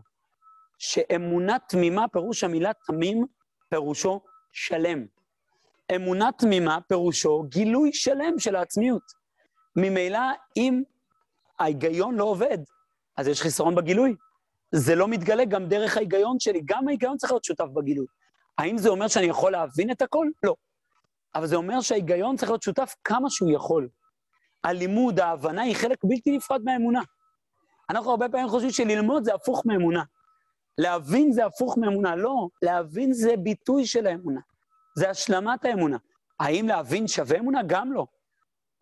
שאמונה 0.77 1.57
תמימה, 1.59 2.07
פירוש 2.07 2.43
המילה 2.43 2.71
תמים, 2.87 3.25
פירושו 3.69 4.21
שלם. 4.51 5.05
אמונה 5.95 6.29
תמימה 6.37 6.77
פירושו 6.87 7.43
גילוי 7.43 7.93
שלם 7.93 8.39
של 8.39 8.55
העצמיות. 8.55 9.03
ממילא, 9.75 10.19
אם 10.57 10.83
ההיגיון 11.59 12.15
לא 12.15 12.23
עובד, 12.23 12.57
אז 13.17 13.27
יש 13.27 13.41
חיסרון 13.41 13.75
בגילוי. 13.75 14.15
זה 14.71 14.95
לא 14.95 15.07
מתגלה 15.07 15.45
גם 15.45 15.65
דרך 15.65 15.97
ההיגיון 15.97 16.39
שלי, 16.39 16.61
גם 16.65 16.87
ההיגיון 16.87 17.17
צריך 17.17 17.31
להיות 17.31 17.43
שותף 17.43 17.67
בגילוי. 17.73 18.05
האם 18.57 18.77
זה 18.77 18.89
אומר 18.89 19.07
שאני 19.07 19.25
יכול 19.25 19.51
להבין 19.51 19.91
את 19.91 20.01
הכל? 20.01 20.27
לא. 20.43 20.55
אבל 21.35 21.47
זה 21.47 21.55
אומר 21.55 21.81
שההיגיון 21.81 22.35
צריך 22.35 22.51
להיות 22.51 22.63
שותף 22.63 22.95
כמה 23.03 23.29
שהוא 23.29 23.51
יכול. 23.51 23.89
הלימוד, 24.63 25.19
ההבנה, 25.19 25.61
היא 25.61 25.75
חלק 25.75 25.97
בלתי 26.03 26.37
נפרד 26.37 26.61
מהאמונה. 26.63 27.01
אנחנו 27.89 28.11
הרבה 28.11 28.29
פעמים 28.29 28.49
חושבים 28.49 28.71
שללמוד 28.71 29.23
זה 29.23 29.33
הפוך 29.33 29.65
מאמונה. 29.65 30.03
להבין 30.77 31.31
זה 31.31 31.45
הפוך 31.45 31.77
מאמונה. 31.77 32.15
לא, 32.15 32.47
להבין 32.61 33.13
זה 33.13 33.37
ביטוי 33.37 33.85
של 33.85 34.07
האמונה. 34.07 34.39
זה 34.97 35.09
השלמת 35.09 35.65
האמונה. 35.65 35.97
האם 36.39 36.67
להבין 36.67 37.07
שווה 37.07 37.39
אמונה? 37.39 37.59
גם 37.67 37.93
לא. 37.93 38.05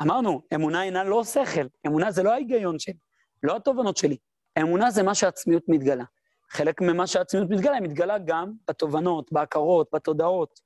אמרנו, 0.01 0.41
אמונה 0.55 0.83
אינה 0.83 1.03
לא 1.03 1.23
שכל, 1.23 1.67
אמונה 1.87 2.11
זה 2.11 2.23
לא 2.23 2.31
ההיגיון 2.31 2.79
שלי, 2.79 2.97
לא 3.43 3.55
התובנות 3.55 3.97
שלי. 3.97 4.17
אמונה 4.61 4.91
זה 4.91 5.03
מה 5.03 5.15
שהעצמיות 5.15 5.63
מתגלה. 5.67 6.03
חלק 6.49 6.81
ממה 6.81 7.07
שהעצמיות 7.07 7.49
מתגלה, 7.49 7.73
היא 7.73 7.81
מתגלה 7.81 8.17
גם 8.17 8.53
בתובנות, 8.67 9.31
בהכרות, 9.31 9.89
בתודעות. 9.93 10.59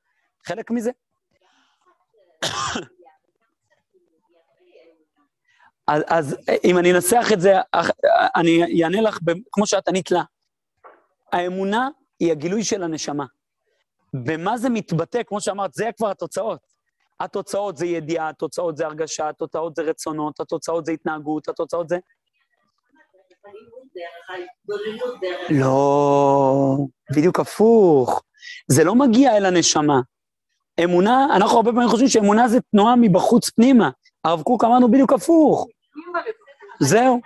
חלק 0.48 0.72
מזה. 0.72 0.92
אז, 5.88 6.04
אז 6.08 6.38
אם 6.64 6.78
אני 6.78 6.92
אנסח 6.92 7.28
את 7.34 7.42
זה, 7.42 7.54
אני 8.36 8.84
אענה 8.84 9.02
לך 9.02 9.20
כמו 9.52 9.68
שאת 9.68 9.88
ענית 9.88 10.12
לה. 10.12 10.24
האמונה 11.34 11.90
היא 12.20 12.32
הגילוי 12.32 12.64
של 12.64 12.84
הנשמה. 12.84 13.26
במה 14.14 14.58
זה 14.58 14.70
מתבטא, 14.70 15.24
כמו 15.24 15.42
שאמרת, 15.42 15.74
זה 15.74 15.90
כבר 15.98 16.10
התוצאות. 16.10 16.60
התוצאות 17.20 17.78
זה 17.78 17.86
ידיעה, 17.86 18.30
התוצאות 18.30 18.78
זה 18.78 18.86
הרגשה, 18.86 19.30
התוצאות 19.30 19.76
זה 19.76 19.82
רצונות, 19.82 20.40
התוצאות 20.40 20.86
זה 20.86 20.92
התנהגות, 20.92 21.48
התוצאות 21.48 21.90
זה... 21.90 21.98
לא, 25.50 26.78
בדיוק 27.16 27.40
הפוך. 27.40 28.24
זה 28.68 28.84
לא 28.84 28.96
מגיע 28.96 29.38
אל 29.38 29.46
הנשמה. 29.46 30.02
אמונה, 30.84 31.28
אנחנו 31.36 31.58
הרבה 31.58 31.72
פעמים 31.72 31.90
חושבים 31.90 32.10
שאמונה 32.10 32.48
זה 32.48 32.60
תנועה 32.72 32.96
מבחוץ 32.96 33.50
פנימה. 33.50 33.90
הרב 34.24 34.44
קוק 34.44 34.64
אמרנו 34.64 34.92
בדיוק 34.92 35.14
הפוך. 35.14 35.68
זהו. 36.80 37.22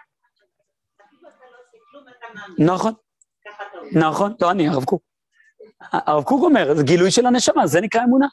נכון. 2.59 2.93
נכון, 3.91 4.33
לא 4.41 4.51
אני, 4.51 4.69
הרב 4.69 4.85
קוק. 4.85 5.01
הרב 5.91 6.23
קוק 6.23 6.43
אומר, 6.43 6.75
זה 6.75 6.83
גילוי 6.83 7.11
של 7.11 7.25
הנשמה, 7.25 7.67
זה 7.67 7.81
נקרא 7.81 8.03
אמונה. 8.03 8.27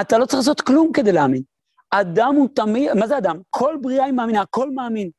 אתה 0.00 0.18
לא 0.18 0.26
צריך 0.26 0.38
לעשות 0.38 0.60
כלום 0.60 0.92
כדי 0.92 1.12
להאמין. 1.12 1.42
אדם 1.90 2.34
הוא 2.34 2.48
תמיד, 2.54 2.92
מה 2.92 3.06
זה 3.06 3.18
אדם? 3.18 3.40
כל 3.50 3.76
בריאה 3.82 4.04
היא 4.04 4.12
מאמינה, 4.12 4.40
הכל 4.40 4.70
מאמין. 4.70 5.10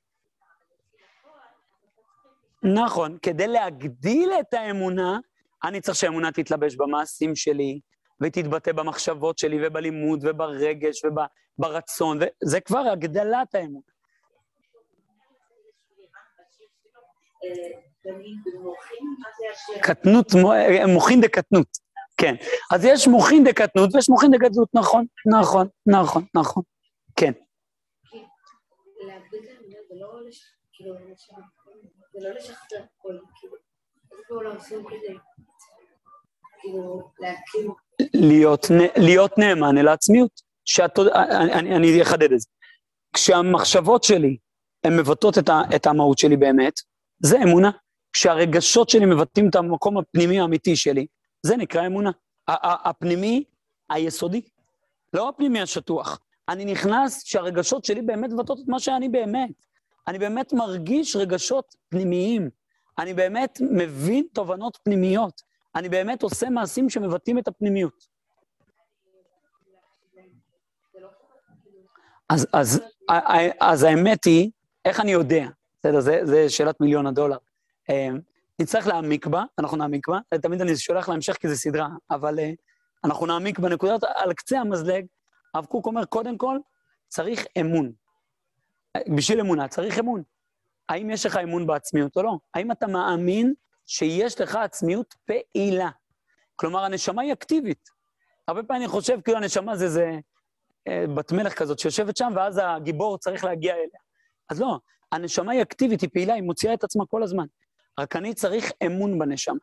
נכון, 2.64 3.18
כדי 3.22 3.48
להגדיל 3.48 4.32
את 4.40 4.54
האמונה, 4.54 5.20
אני 5.64 5.82
צריך 5.82 5.98
שהאמונה 5.98 6.32
תתלבש 6.32 6.76
במעשים 6.76 7.36
שלי, 7.36 7.80
ותתבטא 8.22 8.72
במחשבות 8.72 9.38
שלי, 9.38 9.68
ובלימוד, 9.68 10.20
וברגש, 10.24 11.02
וברצון, 11.06 12.20
וזה 12.22 12.60
כבר 12.60 12.80
הגדלת 12.80 13.56
האמונה. 13.56 13.93
קטנות, 19.82 20.28
מוחין 20.88 21.22
דקטנות, 21.22 21.68
כן. 22.18 22.36
אז 22.72 22.86
יש 22.86 23.08
מוחין 23.08 23.44
דקטנות 23.44 23.96
ויש 23.96 24.10
מוחין 24.10 24.32
דקטנות, 24.32 24.70
נכון, 24.74 25.06
נכון, 25.40 25.68
נכון, 25.86 26.24
נכון, 26.36 26.64
כן. 27.16 27.32
להיות, 38.14 38.66
להיות 38.98 39.38
נאמן 39.38 39.78
אל 39.78 39.88
העצמיות. 39.88 40.54
שאת, 40.66 41.00
אני, 41.00 41.54
אני, 41.54 41.76
אני 41.76 42.02
אחדד 42.02 42.32
את 42.32 42.40
זה. 42.40 42.50
כשהמחשבות 43.14 44.04
שלי 44.04 44.38
הן 44.84 44.98
מבטאות 45.00 45.38
את, 45.38 45.50
את 45.76 45.88
המהות 45.88 46.18
שלי 46.18 46.38
באמת, 46.38 46.74
זה 47.26 47.38
אמונה. 47.44 47.72
כשהרגשות 48.14 48.90
שלי 48.90 49.06
מבטאים 49.06 49.50
את 49.50 49.56
המקום 49.56 49.98
הפנימי 49.98 50.40
האמיתי 50.40 50.76
שלי, 50.76 51.06
זה 51.44 51.58
נקרא 51.58 51.86
אמונה. 51.86 52.12
הפנימי 52.48 53.44
היסודי, 53.90 54.42
לא 55.14 55.30
הפנימי 55.30 55.62
השטוח. 55.62 56.20
אני 56.50 56.66
נכנס 56.66 57.24
שהרגשות 57.26 57.86
שלי 57.86 58.02
באמת 58.02 58.30
מבטאות 58.32 58.60
את 58.60 58.68
מה 58.68 58.80
שאני 58.80 59.10
באמת. 59.10 59.66
אני 60.08 60.20
באמת 60.20 60.54
מרגיש 60.54 61.16
רגשות 61.16 61.76
פנימיים. 61.90 62.50
אני 63.00 63.14
באמת 63.14 63.60
מבין 63.62 64.28
תובנות 64.34 64.78
פנימיות. 64.84 65.42
אני 65.76 65.90
באמת 65.90 66.24
עושה 66.24 66.50
מעשים 66.50 66.90
שמבטאים 66.90 67.38
את 67.38 67.48
הפנימיות. 67.48 68.08
אז, 72.30 72.48
אז, 72.54 72.82
אז 73.60 73.84
האמת 73.84 74.26
היא, 74.26 74.52
איך 74.86 75.00
אני 75.00 75.12
יודע? 75.12 75.48
בסדר, 75.84 76.00
זה 76.26 76.50
שאלת 76.50 76.82
מיליון 76.82 77.08
הדולר. 77.08 77.38
אמ, 77.90 78.20
נצטרך 78.60 78.88
להעמיק 78.88 79.28
בה, 79.28 79.44
אנחנו 79.60 79.78
נעמיק 79.78 80.08
בה, 80.08 80.20
תמיד 80.42 80.62
אני 80.62 80.78
שולח 80.78 81.10
להמשך 81.10 81.34
כי 81.34 81.48
זו 81.50 81.56
סדרה, 81.56 81.88
אבל 82.12 82.40
uh, 82.40 82.42
אנחנו 83.04 83.26
נעמיק 83.26 83.60
בנקודות, 83.60 84.04
על 84.16 84.34
קצה 84.34 84.60
המזלג, 84.60 85.06
הרב 85.54 85.66
קוק 85.66 85.86
אומר, 85.86 86.06
קודם 86.06 86.38
כל, 86.38 86.58
צריך 87.08 87.46
אמון. 87.62 87.92
בשביל 89.16 89.40
אמונה 89.40 89.68
צריך 89.68 90.00
אמון. 90.00 90.24
האם 90.90 91.10
יש 91.10 91.26
לך 91.26 91.38
אמון 91.38 91.68
בעצמיות 91.68 92.16
או 92.18 92.24
לא? 92.24 92.38
האם 92.54 92.72
אתה 92.72 92.88
מאמין 92.88 93.54
שיש 93.86 94.42
לך 94.42 94.56
עצמיות 94.56 95.16
פעילה? 95.26 95.90
כלומר, 96.56 96.84
הנשמה 96.84 97.22
היא 97.22 97.34
אקטיבית. 97.34 97.90
הרבה 98.48 98.64
פעמים 98.64 98.82
אני 98.82 98.92
חושב 98.92 99.22
כאילו 99.22 99.38
הנשמה 99.38 99.76
זה 99.76 99.86
איזה 99.86 100.12
אה, 100.88 101.06
בת 101.16 101.32
מלך 101.32 101.54
כזאת 101.54 101.80
שיושבת 101.80 102.18
שם, 102.18 102.32
ואז 102.36 102.62
הגיבור 102.64 103.18
צריך 103.18 103.44
להגיע 103.44 103.74
אליה. 103.74 104.00
אז 104.50 104.62
לא, 104.62 104.80
הנשמה 105.14 105.52
היא 105.52 105.62
אקטיבית, 105.62 106.02
היא 106.02 106.10
פעילה, 106.14 106.34
היא 106.34 106.44
מוציאה 106.44 106.74
את 106.74 106.84
עצמה 106.84 107.06
כל 107.06 107.24
הזמן. 107.24 107.46
רק 108.00 108.16
אני 108.16 108.34
צריך 108.34 108.72
אמון 108.86 109.20
בנשמה. 109.20 109.56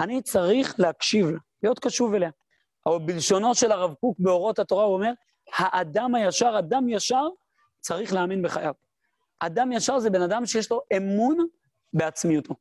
אני 0.00 0.22
צריך 0.22 0.74
להקשיב 0.78 1.30
לה, 1.30 1.38
להיות 1.62 1.78
קשוב 1.78 2.14
אליה. 2.14 2.30
אבל 2.86 2.98
בלשונו 2.98 3.54
של 3.54 3.72
הרב 3.72 3.94
קוק 3.94 4.16
באורות 4.18 4.58
התורה 4.58 4.84
הוא 4.84 4.94
אומר, 4.94 5.12
האדם 5.56 6.14
הישר, 6.14 6.54
אדם 6.58 6.88
ישר, 6.88 7.28
צריך 7.80 8.12
להאמין 8.12 8.42
בחייו. 8.42 8.74
אדם 9.40 9.72
ישר 9.72 9.98
זה 9.98 10.10
בן 10.10 10.22
אדם 10.22 10.46
שיש 10.46 10.70
לו 10.70 10.80
אמון 10.96 11.46
בעצמיותו. 11.92 12.54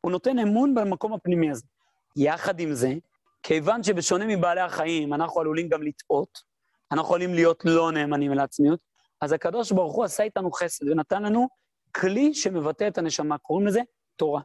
הוא 0.00 0.12
נותן 0.12 0.38
אמון 0.38 0.74
במקום 0.74 1.12
הפנימי 1.12 1.50
הזה. 1.50 1.64
יחד 2.16 2.60
עם 2.60 2.72
זה, 2.72 2.94
כיוון 3.42 3.82
שבשונה 3.82 4.26
מבעלי 4.26 4.60
החיים, 4.60 5.14
אנחנו 5.14 5.40
עלולים 5.40 5.68
גם 5.68 5.82
לטעות, 5.82 6.42
אנחנו 6.92 7.04
יכולים 7.04 7.34
להיות 7.34 7.62
לא 7.64 7.92
נאמנים 7.92 8.32
אל 8.32 8.38
העצמיות, 8.38 8.80
אז 9.20 9.32
הקדוש 9.32 9.72
ברוך 9.72 9.94
הוא 9.94 10.04
עשה 10.04 10.22
איתנו 10.22 10.52
חסד 10.52 10.88
ונתן 10.88 11.22
לנו 11.22 11.48
כלי 11.94 12.34
שמבטא 12.34 12.88
את 12.88 12.98
הנשמה, 12.98 13.38
קוראים 13.38 13.66
לזה 13.66 13.80
תורה. 14.16 14.40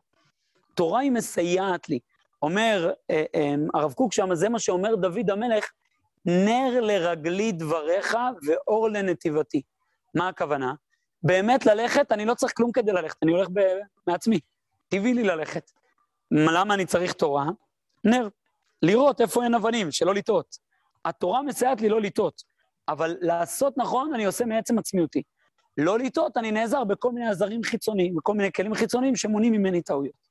תורה 0.74 1.00
היא 1.00 1.12
מסייעת 1.12 1.90
לי. 1.90 2.00
אומר 2.42 2.92
אה, 3.10 3.24
אה, 3.36 3.56
הרב 3.74 3.94
קוק 3.94 4.14
שם, 4.14 4.36
זה 4.36 4.50
מה 4.50 4.60
שאומר 4.60 4.96
דוד 4.96 5.30
המלך, 5.30 5.72
נר 6.26 6.82
לרגלי 6.82 7.52
דבריך 7.52 8.18
ואור 8.48 8.90
לנתיבתי. 8.90 9.62
מה 10.16 10.28
הכוונה? 10.28 10.74
באמת 11.24 11.66
ללכת, 11.66 12.12
אני 12.12 12.26
לא 12.26 12.34
צריך 12.34 12.54
כלום 12.56 12.72
כדי 12.72 12.92
ללכת, 12.92 13.18
אני 13.24 13.32
הולך 13.32 13.48
ב- 13.54 13.80
מעצמי. 14.08 14.40
טבעי 14.88 15.14
לי 15.14 15.24
ללכת. 15.24 15.72
למה 16.32 16.74
אני 16.74 16.86
צריך 16.86 17.14
תורה? 17.14 17.46
נר. 18.04 18.28
לראות 18.82 19.22
איפה 19.22 19.44
אין 19.44 19.54
אבנים, 19.54 19.92
שלא 19.92 20.14
לטעות. 20.14 20.58
התורה 21.06 21.42
מסייעת 21.42 21.82
לי 21.82 21.90
לא 21.90 22.02
לטעות, 22.02 22.44
אבל 22.88 23.18
לעשות 23.22 23.78
נכון 23.78 24.14
אני 24.14 24.26
עושה 24.26 24.46
מעצם 24.46 24.80
עצמיותי. 24.80 25.22
לא 25.80 26.00
לטעות, 26.00 26.38
אני 26.38 26.52
נעזר 26.52 26.84
בכל 26.84 27.12
מיני 27.12 27.30
עזרים 27.30 27.64
חיצוניים, 27.64 28.16
בכל 28.16 28.34
מיני 28.34 28.52
כלים 28.52 28.76
חיצוניים 28.76 29.16
שמונעים 29.16 29.54
ממני 29.54 29.82
טעויות. 29.82 30.30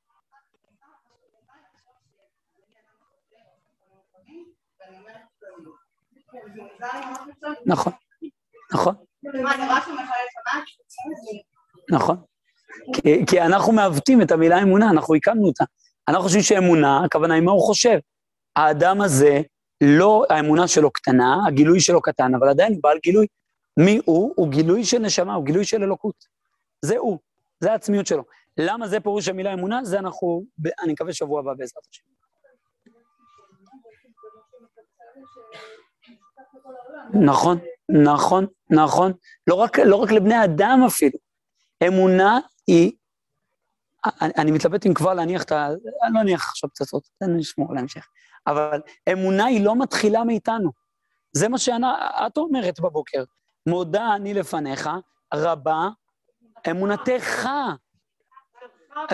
נכון, 7.65 7.93
נכון. 8.73 8.93
נכון. 11.91 12.15
כי, 13.27 13.41
אנחנו 13.41 13.73
מעוותים 13.73 14.21
את 14.21 14.31
המילה 14.31 14.61
אמונה, 14.61 14.89
אנחנו 14.89 15.15
הקמנו 15.15 15.47
אותה. 15.47 15.63
אנחנו 16.07 16.23
חושבים 16.23 16.41
שאמונה, 16.41 17.05
הכוונה 17.05 17.33
היא 17.33 17.43
מה 17.43 17.51
הוא 17.51 17.61
חושב. 17.61 17.99
האדם 18.55 19.01
הזה, 19.01 19.41
לא, 19.81 20.25
האמונה 20.29 20.67
שלו 20.67 20.91
קטנה, 20.91 21.35
הגילוי 21.47 21.79
שלו 21.79 22.01
קטן, 22.01 22.35
אבל 22.35 22.49
עדיין 22.49 22.73
הוא 22.73 22.83
בעל 22.83 22.97
גילוי. 23.03 23.27
מי 23.77 23.99
הוא? 24.05 24.33
הוא 24.35 24.49
גילוי 24.49 24.85
של 24.85 24.99
נשמה, 24.99 25.33
הוא 25.33 25.45
גילוי 25.45 25.65
של 25.65 25.83
אלוקות. 25.83 26.25
זה 26.81 26.97
הוא, 26.97 27.19
זה 27.59 27.71
העצמיות 27.71 28.07
שלו. 28.07 28.23
למה 28.57 28.87
זה 28.87 28.99
פירוש 28.99 29.27
המילה 29.27 29.53
אמונה? 29.53 29.83
זה 29.83 29.99
אנחנו, 29.99 30.43
אני 30.83 30.93
מקווה 30.93 31.13
שבוע 31.13 31.39
הבא 31.39 31.53
בעזרת 31.53 31.83
השם. 31.91 32.03
נכון, 37.13 37.57
נכון, 38.03 38.45
נכון. 38.69 39.13
לא 39.47 39.55
רק, 39.55 39.79
לא 39.79 39.95
רק 39.95 40.11
לבני 40.11 40.43
אדם 40.43 40.79
אפילו. 40.87 41.19
אמונה 41.87 42.39
היא... 42.67 42.91
אני, 44.21 44.31
אני 44.37 44.51
מתלבט 44.51 44.85
אם 44.85 44.93
כבר 44.93 45.13
להניח 45.13 45.43
את 45.43 45.51
ה... 45.51 45.67
אני 46.03 46.13
לא 46.13 46.21
אניח 46.21 46.49
עכשיו 46.49 46.69
פצצות, 46.69 47.07
תן 47.19 47.31
לי 47.31 47.39
לשמור 47.39 47.73
להמשך. 47.73 48.07
אבל 48.47 48.81
אמונה 49.11 49.45
היא 49.45 49.65
לא 49.65 49.75
מתחילה 49.75 50.23
מאיתנו. 50.23 50.71
זה 51.33 51.49
מה 51.49 51.57
שאת 51.57 52.37
אומרת 52.37 52.79
בבוקר. 52.79 53.23
מודה 53.67 54.15
אני 54.15 54.33
לפניך, 54.33 54.89
רבה 55.33 55.89
אמונתך. 56.71 57.49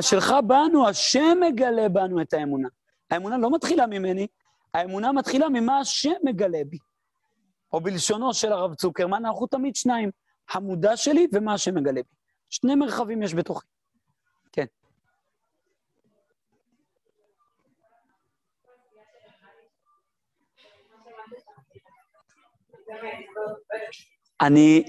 שלך 0.02 0.34
בנו, 0.48 0.88
השם 0.88 1.38
מגלה 1.40 1.90
בנו 1.90 2.22
את 2.22 2.34
האמונה. 2.34 2.70
האמונה 3.12 3.38
לא 3.38 3.56
מתחילה 3.56 3.88
ממני, 3.88 4.28
האמונה 4.74 5.12
מתחילה 5.12 5.50
ממה 5.50 5.80
השם 5.80 6.14
מגלה 6.24 6.60
בי. 6.70 6.78
או 7.74 7.82
בלשונו 7.82 8.34
של 8.34 8.52
הרב 8.52 8.76
צוקרמן, 8.76 9.26
אנחנו 9.26 9.48
תמיד 9.48 9.76
שניים, 9.76 10.12
המודע 10.50 10.98
שלי 10.98 11.28
ומה 11.34 11.54
השם 11.54 11.76
מגלה 11.76 12.02
בי. 12.04 12.16
שני 12.50 12.76
מרחבים 12.76 13.24
יש 13.24 13.34
בתוכי. 13.34 13.68
כן. 14.52 14.66
אני... 24.42 24.84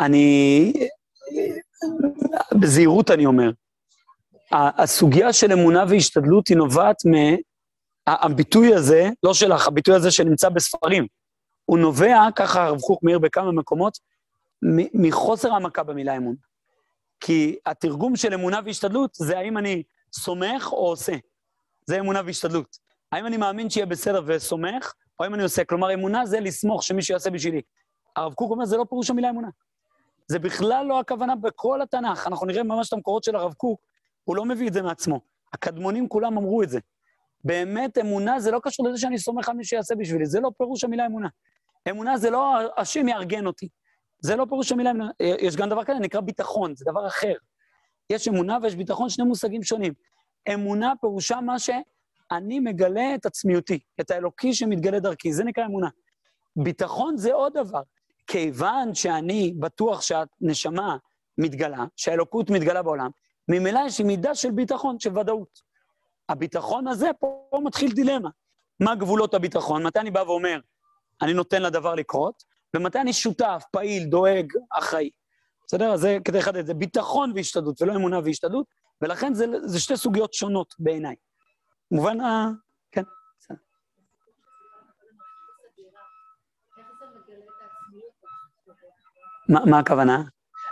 אני... 0.00 0.72
בזהירות 2.60 3.10
אני 3.10 3.26
אומר, 3.26 3.50
הסוגיה 4.52 5.32
של 5.32 5.52
אמונה 5.52 5.84
והשתדלות 5.88 6.48
היא 6.48 6.56
נובעת 6.56 6.96
מ... 7.06 7.36
הביטוי 8.06 8.74
הזה, 8.74 9.08
לא 9.22 9.34
שלך, 9.34 9.68
הביטוי 9.68 9.94
הזה 9.94 10.10
שנמצא 10.10 10.48
בספרים, 10.48 11.06
הוא 11.64 11.78
נובע, 11.78 12.28
ככה 12.36 12.64
הרב 12.64 12.80
קוק 12.80 13.02
מאיר 13.02 13.18
בכמה 13.18 13.52
מקומות, 13.52 13.98
מחוסר 14.94 15.52
העמקה 15.52 15.82
במילה 15.82 16.16
אמונה. 16.16 16.36
כי 17.20 17.58
התרגום 17.66 18.16
של 18.16 18.34
אמונה 18.34 18.60
והשתדלות 18.64 19.14
זה 19.14 19.38
האם 19.38 19.58
אני 19.58 19.82
סומך 20.12 20.68
או 20.72 20.88
עושה. 20.88 21.12
זה 21.86 22.00
אמונה 22.00 22.22
והשתדלות. 22.26 22.78
האם 23.12 23.26
אני 23.26 23.36
מאמין 23.36 23.70
שיהיה 23.70 23.86
בסדר 23.86 24.22
וסומך, 24.26 24.92
או 25.20 25.24
האם 25.24 25.34
אני 25.34 25.42
עושה. 25.42 25.64
כלומר, 25.64 25.94
אמונה 25.94 26.26
זה 26.26 26.40
לסמוך 26.40 26.82
שמישהו 26.82 27.12
יעשה 27.12 27.30
בשבילי. 27.30 27.60
הרב 28.16 28.34
קוק 28.34 28.50
אומר, 28.50 28.64
זה 28.64 28.76
לא 28.76 28.84
פירוש 28.88 29.10
המילה 29.10 29.30
אמונה. 29.30 29.48
זה 30.26 30.38
בכלל 30.38 30.86
לא 30.86 31.00
הכוונה 31.00 31.36
בכל 31.36 31.82
התנ"ך. 31.82 32.26
אנחנו 32.26 32.46
נראה 32.46 32.62
ממש 32.62 32.88
את 32.88 32.92
המקורות 32.92 33.24
של 33.24 33.36
הרב 33.36 33.52
קוק, 33.52 33.80
הוא 34.24 34.36
לא 34.36 34.44
מביא 34.44 34.68
את 34.68 34.72
זה 34.72 34.82
מעצמו. 34.82 35.20
הקדמונים 35.52 36.08
כולם 36.08 36.38
אמרו 36.38 36.62
את 36.62 36.70
זה. 36.70 36.80
באמת, 37.44 37.98
אמונה 37.98 38.40
זה 38.40 38.50
לא 38.50 38.60
קשור 38.62 38.88
לזה 38.88 38.98
שאני 38.98 39.18
סומך 39.18 39.48
על 39.48 39.56
מי 39.56 39.64
שיעשה 39.64 39.94
בשבילי, 39.94 40.26
זה 40.26 40.40
לא 40.40 40.50
פירוש 40.58 40.84
המילה 40.84 41.06
אמונה. 41.06 41.28
אמונה 41.90 42.16
זה 42.16 42.30
לא 42.30 42.56
השם 42.76 43.08
יארגן 43.08 43.46
אותי. 43.46 43.68
זה 44.20 44.36
לא 44.36 44.46
פירוש 44.48 44.72
המילה 44.72 44.90
אמונה. 44.90 45.10
יש 45.20 45.56
גם 45.56 45.68
דבר 45.68 45.84
כזה, 45.84 45.98
נקרא 45.98 46.20
ביטחון, 46.20 46.74
זה 46.76 46.84
דבר 46.88 47.06
אחר. 47.06 47.34
יש 48.10 48.28
אמונה 48.28 48.58
ויש 48.62 48.74
ביטחון, 48.74 49.08
שני 49.08 49.24
מושגים 49.24 49.62
שונים. 49.62 49.92
אמונה 50.54 50.92
פירושה 51.00 51.40
מה 51.40 51.58
שאני 52.32 52.60
מגלה 52.60 53.14
את 53.14 53.26
עצמיותי, 53.26 53.78
את 54.00 54.10
האלוקי 54.10 54.54
שמתגלה 54.54 55.00
דרכי, 55.00 55.32
זה 55.32 55.44
נקרא 55.44 55.64
אמונה. 55.64 55.88
ביטחון 56.56 57.16
זה 57.16 57.32
עוד 57.32 57.52
דבר. 57.54 57.82
כיוון 58.26 58.94
שאני 58.94 59.54
בטוח 59.58 60.02
שהנשמה 60.02 60.96
מתגלה, 61.38 61.84
שהאלוקות 61.96 62.50
מתגלה 62.50 62.82
בעולם, 62.82 63.10
ממילא 63.48 63.80
יש 63.86 63.98
לי 63.98 64.04
מידה 64.04 64.34
של 64.34 64.50
ביטחון, 64.50 65.00
של 65.00 65.18
ודאות. 65.18 65.60
הביטחון 66.28 66.88
הזה, 66.88 67.10
פה, 67.20 67.46
פה 67.50 67.60
מתחיל 67.64 67.92
דילמה. 67.92 68.28
מה 68.80 68.94
גבולות 68.94 69.34
הביטחון? 69.34 69.86
מתי 69.86 69.98
אני 69.98 70.10
בא 70.10 70.20
ואומר, 70.26 70.60
אני 71.22 71.32
נותן 71.32 71.62
לדבר 71.62 71.94
לקרות, 71.94 72.42
ומתי 72.76 73.00
אני 73.00 73.12
שותף, 73.12 73.64
פעיל, 73.72 74.04
דואג, 74.04 74.52
אחראי. 74.78 75.10
בסדר? 75.66 75.92
אז 75.92 76.00
זה 76.00 76.18
כדי 76.24 76.38
לחדד, 76.38 76.66
זה 76.66 76.74
ביטחון 76.74 77.32
והשתדלות, 77.34 77.82
ולא 77.82 77.96
אמונה 77.96 78.20
והשתדלות, 78.24 78.66
ולכן 79.02 79.34
זה, 79.34 79.46
זה 79.64 79.80
שתי 79.80 79.96
סוגיות 79.96 80.34
שונות 80.34 80.74
בעיניי. 80.78 81.14
מובן 81.90 82.20
ה... 82.20 82.50
כן, 82.92 83.02
בסדר. 83.38 83.56
מה, 89.48 89.60
מה 89.64 89.78
הכוונה? 89.78 90.22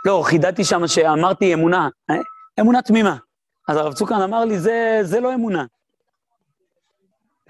לא, 0.04 0.22
חידדתי 0.26 0.64
שם 0.64 0.86
שאמרתי 0.86 1.54
אמונה, 1.54 1.88
אה? 2.10 2.14
אמונה 2.60 2.82
תמימה. 2.82 3.16
אז 3.68 3.76
הרב 3.76 3.92
צוקרן 3.92 4.22
אמר 4.22 4.44
לי, 4.44 4.58
זה, 4.58 4.98
זה 5.02 5.20
לא 5.20 5.34
אמונה. 5.34 5.64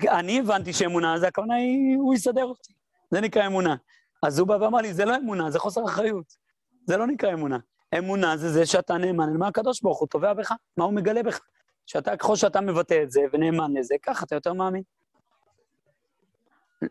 אני 0.09 0.41
הבנתי 0.41 0.73
שאמונה, 0.73 1.19
זה 1.19 1.29
הכוונה 1.29 1.55
היא, 1.55 1.97
הוא 1.97 2.15
יסדר 2.15 2.45
אותי. 2.45 2.73
זה 3.11 3.21
נקרא 3.21 3.47
אמונה. 3.47 3.77
אז 4.23 4.39
הוא 4.39 4.49
בא 4.49 4.55
ואמר 4.61 4.79
לי, 4.79 4.95
זה 4.95 5.05
לא 5.05 5.17
אמונה, 5.17 5.51
זה 5.51 5.59
חוסר 5.59 5.85
אחריות. 5.85 6.37
זה 6.87 6.97
לא 6.97 7.07
נקרא 7.07 7.33
אמונה. 7.33 7.59
אמונה 7.99 8.37
זה 8.37 8.49
זה 8.53 8.67
שאתה 8.67 8.99
נאמן 8.99 9.35
למה 9.35 9.49
הקדוש 9.49 9.83
ברוך 9.83 9.99
הוא 9.99 10.09
תובע 10.09 10.35
בך, 10.35 10.53
מה 10.77 10.85
הוא 10.85 10.93
מגלה 10.93 11.23
בך. 11.23 11.41
שאתה, 11.89 12.17
ככל 12.17 12.37
שאתה 12.37 12.61
מבטא 12.61 13.03
את 13.03 13.11
זה 13.11 13.21
ונאמן 13.33 13.77
לזה, 13.77 13.95
ככה 14.03 14.25
אתה 14.27 14.35
יותר 14.35 14.53
מאמין. 14.53 14.83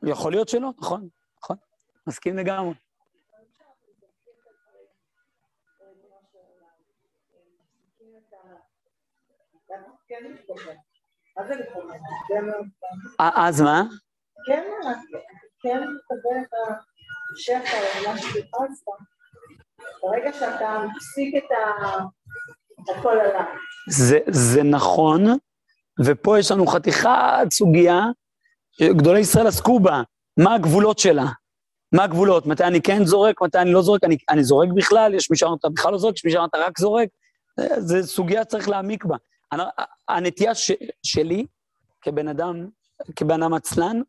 יכול 0.04 0.32
להיות 0.32 0.50
שלא, 0.50 0.70
נכון, 0.80 1.10
נכון, 1.43 1.58
מסכים 2.08 2.38
לגמרי. 2.38 2.74
אז 13.20 13.62
מה? 13.62 13.84
כן, 14.45 14.64
כן 15.62 15.78
מקבל 15.78 16.41
את 16.41 16.54
השפע, 17.34 18.10
מה 18.10 18.18
שחיפשת. 18.18 18.88
ברגע 20.02 20.34
שאתה 20.34 20.78
מפסיק 20.88 21.36
את 21.36 21.52
הכל 22.80 23.09
עליו. 23.09 23.45
זה 24.28 24.63
נכון, 24.63 25.25
ופה 26.05 26.39
יש 26.39 26.51
לנו 26.51 26.67
חתיכת 26.67 27.09
סוגיה 27.51 28.01
שגדולי 28.71 29.19
ישראל 29.19 29.47
עסקו 29.47 29.80
בה, 29.80 30.01
מה 30.39 30.55
הגבולות 30.55 30.99
שלה? 30.99 31.25
מה 31.91 32.03
הגבולות? 32.03 32.45
מתי 32.45 32.63
אני 32.63 32.82
כן 32.82 33.05
זורק, 33.05 33.41
מתי 33.41 33.57
אני 33.57 33.71
לא 33.71 33.82
זורק? 33.82 34.03
אני, 34.03 34.17
אני 34.30 34.43
זורק 34.43 34.69
בכלל, 34.75 35.13
יש 35.13 35.32
מי 35.32 35.38
שאמר 35.38 35.55
אתה 35.59 35.69
בכלל 35.69 35.91
לא 35.91 35.97
זורק, 35.97 36.15
יש 36.15 36.25
מי 36.25 36.32
שאמר 36.32 36.45
אתה 36.45 36.57
רק 36.57 36.80
זורק. 36.80 37.09
זו 37.78 38.07
סוגיה 38.07 38.43
שצריך 38.43 38.69
להעמיק 38.69 39.05
בה. 39.05 39.17
הנטייה 40.07 40.55
ש, 40.55 40.71
שלי, 41.03 41.45
כבן 42.01 42.28
אדם, 42.28 42.67
כבן 43.15 43.43
אדם 43.43 43.53
עצלן, 43.53 44.01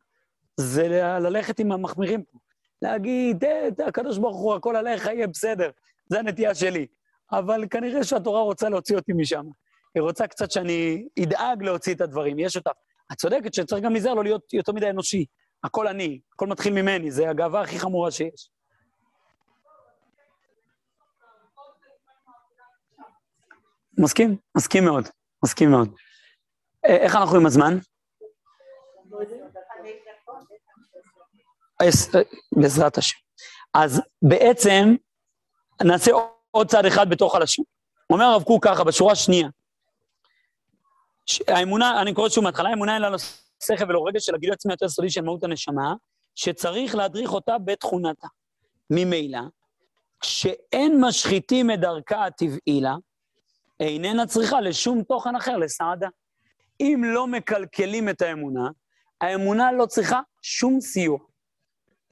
זה 0.56 0.88
ללכת 1.20 1.58
עם 1.58 1.72
המחמירים 1.72 2.22
פה. 2.22 2.38
להגיד, 2.82 3.44
הקדוש 3.86 4.18
ברוך 4.18 4.36
הוא, 4.36 4.54
הכל 4.54 4.76
עליך, 4.76 5.06
יהיה 5.06 5.26
בסדר. 5.26 5.70
זה 6.08 6.18
הנטייה 6.18 6.54
שלי. 6.54 6.86
אבל 7.32 7.64
כנראה 7.70 8.04
שהתורה 8.04 8.40
רוצה 8.40 8.68
להוציא 8.68 8.96
אותי 8.96 9.12
משם. 9.12 9.44
היא 9.94 10.02
רוצה 10.02 10.26
קצת 10.26 10.50
שאני 10.50 11.06
אדאג 11.22 11.62
להוציא 11.62 11.94
את 11.94 12.00
הדברים, 12.00 12.38
יש 12.38 12.56
אותה. 12.56 12.70
את 13.12 13.16
צודקת 13.16 13.54
שצריך 13.54 13.84
גם 13.84 13.92
להיזהר 13.92 14.14
לא 14.14 14.24
להיות 14.24 14.52
יותר 14.52 14.72
מדי 14.72 14.90
אנושי. 14.90 15.26
הכל 15.64 15.88
אני, 15.88 16.20
הכל 16.34 16.46
מתחיל 16.46 16.72
ממני, 16.72 17.10
זה 17.10 17.30
הגאווה 17.30 17.60
הכי 17.60 17.78
חמורה 17.78 18.10
שיש. 18.10 18.50
מסכים, 23.98 24.36
מסכים 24.56 24.84
מאוד, 24.84 25.08
מסכים 25.44 25.70
מאוד. 25.70 25.94
איך 26.84 27.16
אנחנו 27.16 27.36
עם 27.36 27.46
הזמן? 27.46 27.78
בעזרת 32.56 32.98
השם. 32.98 33.18
אז 33.74 34.02
בעצם 34.22 34.94
נעשה 35.84 36.12
עוד 36.50 36.68
צעד 36.68 36.86
אחד 36.86 37.10
בתוך 37.10 37.34
הלשון. 37.34 37.64
אומר 38.10 38.24
הרב 38.24 38.42
קוק 38.42 38.64
ככה, 38.64 38.84
בשורה 38.84 39.12
השנייה, 39.12 39.48
האמונה, 41.48 42.02
אני 42.02 42.14
קורא 42.14 42.28
שוב 42.28 42.44
מההתחלה, 42.44 42.68
האמונה 42.68 42.94
אין 42.94 43.02
לה 43.02 43.18
שכל 43.66 43.84
ולא 43.88 44.04
רגש 44.06 44.26
של 44.26 44.34
הגילוי 44.34 44.54
עצמי 44.54 44.72
יותר 44.72 44.88
סודי 44.88 45.10
של 45.10 45.20
מהות 45.20 45.44
הנשמה, 45.44 45.94
שצריך 46.34 46.94
להדריך 46.94 47.32
אותה 47.32 47.58
בתכונתה. 47.58 48.26
ממילא, 48.90 49.40
כשאין 50.20 51.04
משחיתים 51.04 51.70
את 51.70 51.80
דרכה 51.80 52.26
הטבעי 52.26 52.80
לה, 52.80 52.94
איננה 53.80 54.26
צריכה 54.26 54.60
לשום 54.60 55.02
תוכן 55.02 55.36
אחר, 55.36 55.56
לסעדה. 55.56 56.08
אם 56.80 57.02
לא 57.04 57.26
מקלקלים 57.26 58.08
את 58.08 58.22
האמונה, 58.22 58.70
האמונה 59.20 59.72
לא 59.72 59.86
צריכה 59.86 60.20
שום 60.42 60.80
סיוע. 60.80 61.18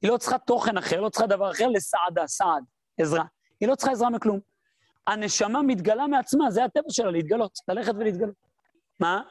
היא 0.01 0.11
לא 0.11 0.17
צריכה 0.17 0.37
תוכן 0.37 0.77
אחר, 0.77 1.01
לא 1.01 1.09
צריכה 1.09 1.27
דבר 1.27 1.51
אחר 1.51 1.67
לסעדה, 1.67 2.27
סעד, 2.27 2.63
עזרה. 3.01 3.23
היא 3.59 3.69
לא 3.69 3.75
צריכה 3.75 3.91
עזרה 3.91 4.09
מכלום. 4.09 4.39
הנשמה 5.07 5.61
מתגלה 5.61 6.07
מעצמה, 6.07 6.51
זה 6.51 6.63
הטבע 6.63 6.89
שלה, 6.89 7.11
להתגלות, 7.11 7.59
ללכת 7.67 7.93
ולהתגלות. 7.95 8.35
מה? 8.99 9.21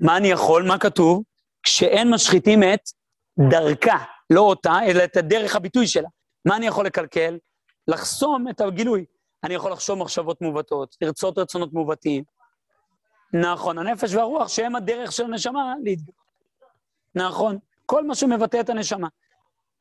מה 0.00 0.16
אני 0.16 0.28
יכול? 0.28 0.62
מה 0.68 0.78
כתוב? 0.78 1.22
כשאין 1.62 2.10
משחיתים 2.10 2.62
את 2.62 2.80
דרכה, 3.50 4.04
לא 4.30 4.40
אותה, 4.40 4.72
אלא 4.86 5.04
את 5.04 5.16
הדרך 5.16 5.56
הביטוי 5.56 5.86
שלה. 5.86 6.08
מה 6.44 6.56
אני 6.56 6.66
יכול 6.66 6.86
לקלקל? 6.86 7.38
לחסום 7.88 8.48
את 8.48 8.60
הגילוי. 8.60 9.04
אני 9.44 9.54
יכול 9.54 9.72
לחשוב 9.72 9.98
מחשבות 9.98 10.42
מעוותות, 10.42 10.96
לרצות 11.00 11.38
רצונות 11.38 11.72
מעוותים. 11.72 12.24
נכון, 13.32 13.78
הנפש 13.78 14.14
והרוח 14.14 14.48
שהם 14.48 14.76
הדרך 14.76 15.12
של 15.12 15.24
הנשמה 15.24 15.74
להתגלות. 15.84 16.24
נכון, 17.14 17.58
כל 17.86 18.06
מה 18.06 18.14
שמבטא 18.14 18.60
את 18.60 18.68
הנשמה. 18.68 19.08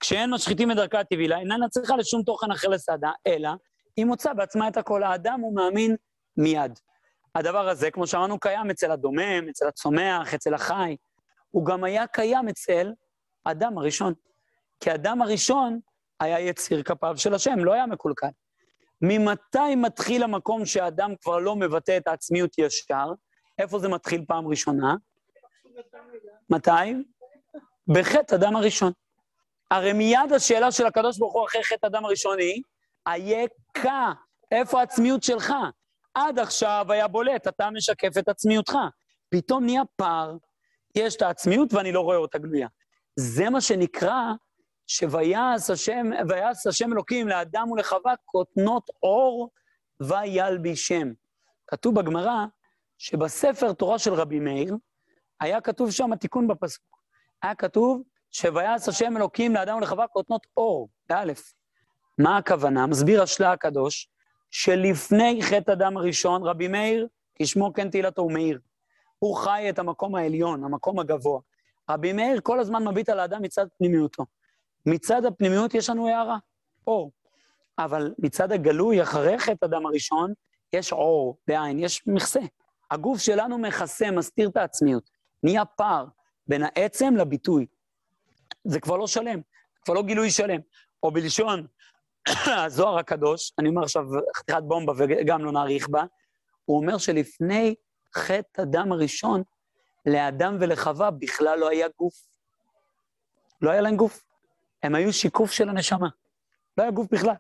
כשאין 0.04 0.34
משחיתים 0.34 0.72
את 0.72 0.76
דרכה 0.76 0.99
הטבעי 0.99 1.28
לה, 1.28 1.39
איננה 1.39 1.70
צריכה 1.70 1.97
לשום 1.97 2.24
תוכן 2.24 2.51
אחר 2.51 2.68
לסעדה, 2.68 3.12
אלא 3.28 3.49
היא 3.97 4.06
מוצאה 4.06 4.34
בעצמה 4.34 4.68
את 4.68 4.78
הכל. 4.78 5.04
האדם 5.04 5.39
הוא 5.39 5.56
מאמין 5.56 5.95
מיד. 6.38 6.80
הדבר 7.36 7.70
הזה, 7.70 7.91
כמו 7.91 8.08
שאמרנו, 8.08 8.39
קיים 8.39 8.70
אצל 8.70 8.91
הדומם, 8.91 9.49
אצל 9.49 9.68
הצומח, 9.68 10.34
אצל 10.34 10.54
החי. 10.54 10.95
הוא 11.51 11.66
גם 11.66 11.84
היה 11.84 12.08
קיים 12.08 12.47
אצל 12.47 12.91
אדם 13.43 13.78
הראשון. 13.78 14.14
כי 14.80 14.93
אדם 14.93 15.22
הראשון 15.22 15.80
היה 16.20 16.39
יציר 16.39 16.84
כפיו 16.84 17.18
של 17.18 17.34
השם, 17.34 17.60
לא 17.60 17.74
היה 17.74 17.86
מקולקל. 17.86 18.28
ממתי 19.01 19.76
מתחיל 19.76 20.24
המקום 20.24 20.66
שאדם 20.66 21.16
כבר 21.22 21.38
לא 21.38 21.56
מבטא 21.56 21.97
את 21.97 22.08
העצמיות 22.08 22.58
ישר? 22.58 23.08
איפה 23.60 23.80
זה 23.80 23.88
מתחיל 23.88 24.26
פעם 24.28 24.47
ראשונה? 24.47 24.95
מתי? 26.49 27.04
בחטא 27.88 28.36
אדם 28.36 28.56
הראשון. 28.56 28.91
הרי 29.72 29.93
מיד 29.93 30.34
השאלה 30.36 30.72
של 30.72 30.86
הקדוש 30.86 31.18
ברוך 31.18 31.34
הוא 31.34 31.45
אחרי 31.45 31.64
חטא 31.64 31.88
אדם 31.88 32.05
הראשון 32.05 32.39
היא, 32.39 32.61
אייכה, 33.07 34.11
איפה 34.51 34.80
העצמיות 34.80 35.24
שלך? 35.24 35.53
עד 36.14 36.39
עכשיו 36.39 36.86
היה 36.89 37.07
בולט, 37.07 37.47
אתה 37.47 37.70
משקף 37.70 38.18
את 38.20 38.28
עצמיותך. 38.30 38.78
פתאום 39.30 39.66
נהיה 39.66 39.82
פער, 39.95 40.38
יש 40.95 41.16
את 41.16 41.22
העצמיות 41.22 41.74
ואני 41.74 41.91
לא 41.91 41.99
רואה 42.01 42.18
אותה 42.18 42.38
גלויה. 42.38 42.68
זה 43.16 43.49
מה 43.49 43.61
שנקרא 43.61 44.22
שויעש 44.88 45.70
השם, 45.70 46.05
ויעש 46.30 46.68
השם 46.68 46.93
אלוקים 46.93 47.28
לאדם 47.28 47.72
ולחווה 47.72 48.14
כותנות 48.26 48.89
אור 49.03 49.49
וילבישם. 49.99 51.11
כתוב 51.68 51.95
בגמרא 51.95 52.45
שבספר 52.97 53.74
תורה 53.74 53.99
של 53.99 54.14
רבי 54.14 54.39
מאיר, 54.39 54.76
היה 55.39 55.61
כתוב 55.61 55.91
שם 55.91 56.16
תיקון 56.16 56.47
בפסוק. 56.47 56.86
היה 57.41 57.55
כתוב 57.55 58.01
שויעש 58.34 58.88
השם 58.88 59.18
אלוקים 59.18 59.54
לאדם 59.54 59.78
ולחווה 59.78 60.08
כותנות 60.08 60.48
אור, 60.58 60.90
באלף. 61.10 61.54
מה 62.18 62.38
הכוונה? 62.38 62.88
מסביר 62.88 63.22
השלה 63.22 63.52
הקדוש, 63.52 64.08
שלפני 64.52 65.40
חטא 65.42 65.72
אדם 65.72 65.98
הראשון, 65.98 66.44
רבי 66.44 66.68
מאיר, 66.68 67.08
כשמו 67.36 67.74
כן 67.74 67.90
תהילתו, 67.90 68.22
הוא 68.22 68.32
מאיר. 68.32 68.60
הוא 69.20 69.36
חי 69.38 69.70
את 69.70 69.80
המקום 69.80 70.16
העליון, 70.16 70.64
המקום 70.64 71.00
הגבוה. 71.00 71.40
רבי 71.90 72.14
מאיר 72.14 72.40
כל 72.44 72.60
הזמן 72.60 72.88
מביט 72.88 73.10
על 73.10 73.20
האדם 73.20 73.42
מצד 73.42 73.66
פנימיותו. 73.78 74.26
מצד 74.86 75.26
הפנימיות 75.26 75.74
יש 75.74 75.90
לנו 75.90 76.08
הערה, 76.08 76.38
אור. 76.88 77.12
אבל 77.78 78.14
מצד 78.20 78.52
הגלוי, 78.52 79.02
אחרי 79.02 79.40
חטא 79.40 79.66
אדם 79.66 79.86
הראשון, 79.86 80.34
יש 80.74 80.92
אור, 80.92 81.38
בעין, 81.48 81.80
יש 81.80 82.08
מכסה. 82.08 82.42
הגוף 82.92 83.20
שלנו 83.20 83.58
מכסה, 83.58 84.12
מסתיר 84.12 84.50
את 84.50 84.58
העצמיות. 84.58 85.10
נהיה 85.44 85.66
פער 85.66 86.06
בין 86.48 86.64
העצם 86.64 87.16
לביטוי. 87.16 87.66
זה 88.64 88.80
כבר 88.80 88.97
לא 88.97 89.07
שלם, 89.07 89.41
כבר 89.86 89.93
לא 89.93 90.03
גילוי 90.03 90.32
שלם. 90.32 90.59
או 91.03 91.11
בלשון 91.11 91.68
הזוהר 92.66 92.97
הקדוש, 92.97 93.53
אני 93.59 93.70
אומר 93.70 93.84
עכשיו 93.84 94.03
חתיכת 94.38 94.64
בומבה 94.64 94.93
וגם 94.97 95.45
לא 95.45 95.51
נאריך 95.51 95.89
בה, 95.89 96.03
הוא 96.66 96.82
אומר 96.82 96.97
שלפני 96.97 97.76
חטא 98.16 98.61
אדם 98.61 98.91
הראשון, 98.91 99.43
לאדם 100.05 100.57
ולחווה 100.59 101.11
בכלל 101.11 101.59
לא 101.59 101.70
היה 101.70 101.88
גוף. 101.99 102.28
לא 103.61 103.72
היה 103.72 103.82
להם 103.82 103.95
גוף. 103.95 104.24
הם 104.84 104.95
היו 104.95 105.14
שיקוף 105.14 105.51
של 105.51 105.70
הנשמה. 105.70 106.07
לא 106.78 106.84
היה 106.84 106.91
גוף 106.91 107.07
בכלל. 107.11 107.36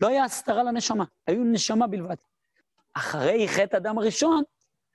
לא 0.00 0.08
היה 0.08 0.24
הסתרה 0.24 0.62
לנשמה, 0.62 1.04
היו 1.26 1.44
נשמה 1.44 1.86
בלבד. 1.86 2.16
אחרי 2.94 3.48
חטא 3.48 3.76
אדם 3.76 3.98
הראשון, 3.98 4.42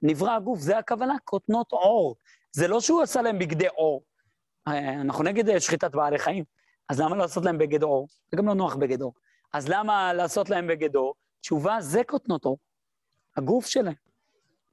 נברא 0.02 0.32
הגוף, 0.32 0.60
זה 0.60 0.78
הכוונה, 0.78 1.16
כותנות 1.26 1.72
עור. 1.72 2.16
זה 2.52 2.68
לא 2.68 2.82
שהוא 2.82 3.02
עשה 3.02 3.22
להם 3.22 3.40
בגדי 3.40 3.68
עור. 3.68 4.04
אה, 4.68 5.02
אנחנו 5.02 5.24
נגד 5.24 5.60
שחיטת 5.60 5.96
בעלי 5.96 6.20
חיים, 6.20 6.44
אז 6.90 7.02
למה 7.02 7.16
לעשות 7.16 7.46
להם 7.46 7.58
בגד 7.58 7.84
עור? 7.84 8.08
זה 8.32 8.38
גם 8.38 8.48
לא 8.48 8.54
נוח 8.54 8.76
בגד 8.76 9.02
עור. 9.02 9.14
אז 9.54 9.70
למה 9.70 10.14
לעשות 10.14 10.50
להם 10.50 10.68
בגד 10.68 10.96
עור? 10.96 11.14
תשובה, 11.42 11.82
זה 11.82 12.04
כותנות 12.04 12.46
עור. 12.46 12.58
הגוף 13.38 13.66
שלהם. 13.66 13.94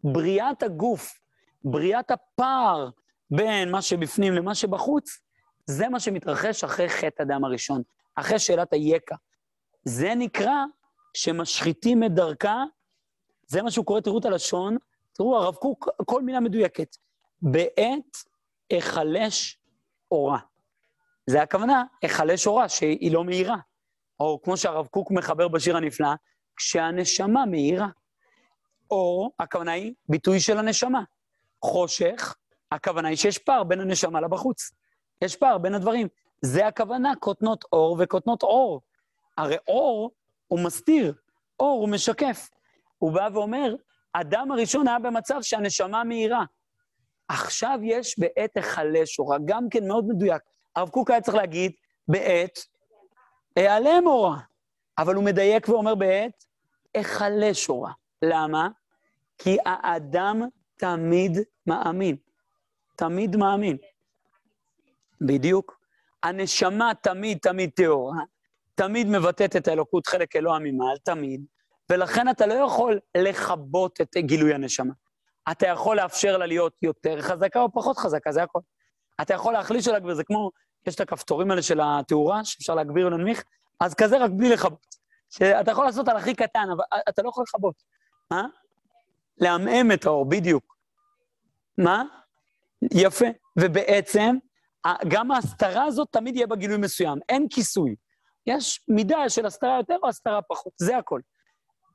בריאת 0.05 0.63
הגוף, 0.63 1.21
בריאת 1.65 2.11
הפער 2.11 2.91
בין 3.31 3.71
מה 3.71 3.83
שבפנים 3.83 4.33
למה 4.33 4.55
שבחוץ, 4.55 5.19
זה 5.67 5.89
מה 5.89 6.01
שמתרחש 6.01 6.65
אחרי 6.65 6.89
חטא 6.89 7.23
אדם 7.23 7.45
הראשון, 7.45 7.83
אחרי 8.15 8.39
שאלת 8.39 8.73
היקע. 8.73 9.17
זה 9.85 10.15
נקרא 10.15 10.65
שמשחיתים 11.15 12.05
את 12.05 12.15
דרכה, 12.15 12.65
זה 13.47 13.63
מה 13.63 13.71
שהוא 13.71 13.87
קורא, 13.87 14.01
תראו 14.01 14.19
את 14.19 14.25
הלשון, 14.25 14.77
תראו, 15.13 15.37
הרב 15.37 15.55
קוק, 15.55 15.89
כל 16.07 16.23
מילה 16.23 16.41
מדויקת. 16.41 16.97
בעת 17.43 18.17
היחלש 18.71 19.60
אורה. 20.11 20.39
זה 21.27 21.43
הכוונה, 21.43 21.85
היחלש 22.03 22.47
אורה, 22.47 22.69
שהיא 22.69 23.13
לא 23.13 23.25
מאירה. 23.25 23.57
או 24.21 24.41
כמו 24.43 24.57
שהרב 24.57 24.87
קוק 24.87 25.11
מחבר 25.11 25.49
בשיר 25.49 25.77
הנפלא, 25.77 26.09
כשהנשמה 26.57 27.47
מאירה. 27.47 27.89
אור, 28.91 29.31
הכוונה 29.39 29.73
היא 29.73 29.95
ביטוי 30.09 30.41
של 30.41 30.59
הנשמה. 30.59 31.03
חושך, 31.65 32.35
הכוונה 32.73 33.09
היא 33.09 33.17
שיש 33.17 33.39
פער 33.39 33.65
בין 33.65 33.81
הנשמה 33.81 34.21
לבחוץ. 34.21 34.71
יש 35.23 35.37
פער 35.37 35.59
בין 35.59 35.75
הדברים. 35.75 36.09
זה 36.43 36.67
הכוונה, 36.67 37.13
כותנות 37.21 37.65
אור 37.73 37.97
וכותנות 38.01 38.43
אור. 38.43 38.81
הרי 39.39 39.57
אור 39.69 40.11
הוא 40.47 40.61
מסתיר, 40.61 41.15
אור 41.61 41.81
הוא 41.81 41.89
משקף. 41.89 42.49
הוא 42.99 43.13
בא 43.13 43.29
ואומר, 43.33 43.75
אדם 44.13 44.51
הראשון 44.51 44.89
היה 44.89 44.99
במצב 44.99 45.39
שהנשמה 45.43 46.05
מאירה. 46.05 46.45
עכשיו 47.31 47.79
יש 47.83 48.19
בעת 48.19 48.57
היחלש 48.57 49.19
אורה, 49.19 49.37
גם 49.45 49.69
כן 49.71 49.89
מאוד 49.89 50.05
מדויק. 50.09 50.43
הרב 50.77 50.89
קוק 50.89 51.11
היה 51.11 51.21
צריך 51.21 51.37
להגיד, 51.37 51.73
בעת 52.09 52.59
היעלם 53.57 54.07
אורה. 54.07 54.39
אבל 54.99 55.15
הוא 55.15 55.25
מדייק 55.25 55.69
ואומר 55.69 55.95
בעת 55.95 56.45
היחלש 56.95 57.69
אורה. 57.69 57.93
למה? 58.23 58.69
כי 59.39 59.57
האדם 59.67 60.43
תמיד 60.77 61.39
מאמין. 61.67 62.17
תמיד 62.97 63.37
מאמין. 63.37 63.77
בדיוק. 65.21 65.81
הנשמה 66.23 66.93
תמיד 67.03 67.39
תמיד 67.39 67.71
טהורה, 67.75 68.23
תמיד 68.75 69.07
מבטאת 69.07 69.57
את 69.57 69.69
האלוקות 69.69 70.07
חלק 70.07 70.37
אלוה 70.37 70.59
ממעל, 70.59 70.97
תמיד, 70.97 71.45
ולכן 71.91 72.29
אתה 72.29 72.47
לא 72.47 72.55
יכול 72.55 72.99
לכבות 73.17 74.01
את 74.01 74.17
גילוי 74.17 74.55
הנשמה. 74.55 74.93
אתה 75.51 75.67
יכול 75.67 75.97
לאפשר 75.97 76.37
לה 76.37 76.47
להיות 76.47 76.73
יותר 76.83 77.21
חזקה 77.21 77.61
או 77.61 77.73
פחות 77.73 77.99
חזקה, 77.99 78.33
זה 78.33 78.43
הכול. 78.43 78.63
אתה 79.21 79.35
יכול 79.35 79.53
להחליש 79.53 79.89
או 79.89 79.93
להגביר, 79.93 80.15
זה 80.15 80.25
כמו, 80.25 80.51
יש 80.87 80.95
את 80.95 81.01
הכפתורים 81.01 81.51
האלה 81.51 81.63
של 81.63 81.81
התאורה, 81.83 82.45
שאפשר 82.45 82.75
להגביר 82.75 83.05
או 83.05 83.11
להנמיך, 83.11 83.45
אז 83.81 83.95
כזה 83.95 84.19
רק 84.19 84.31
בלי 84.31 84.49
לכבות. 84.49 84.87
שאתה 85.31 85.71
יכול 85.71 85.85
לעשות 85.85 86.09
על 86.09 86.17
הכי 86.17 86.35
קטן, 86.35 86.67
אבל 86.77 86.85
אתה 87.09 87.23
לא 87.23 87.29
יכול 87.29 87.45
לכבות. 87.49 87.75
מה? 88.31 88.47
לעמעם 89.39 89.93
את 89.93 90.07
האור, 90.07 90.29
בדיוק. 90.29 90.77
מה? 91.79 92.05
יפה. 92.95 93.27
ובעצם, 93.59 94.37
גם 95.09 95.31
ההסתרה 95.31 95.85
הזאת 95.85 96.09
תמיד 96.11 96.37
יהיה 96.37 96.47
בה 96.47 96.57
גילוי 96.57 96.77
מסוים, 96.77 97.19
אין 97.29 97.47
כיסוי. 97.51 97.95
יש 98.47 98.85
מידה 98.89 99.29
של 99.29 99.47
הסתרה 99.47 99.77
יותר 99.77 99.97
או 100.03 100.09
הסתרה 100.09 100.43
פחות, 100.43 100.73
זה 100.77 100.97
הכל. 100.97 101.21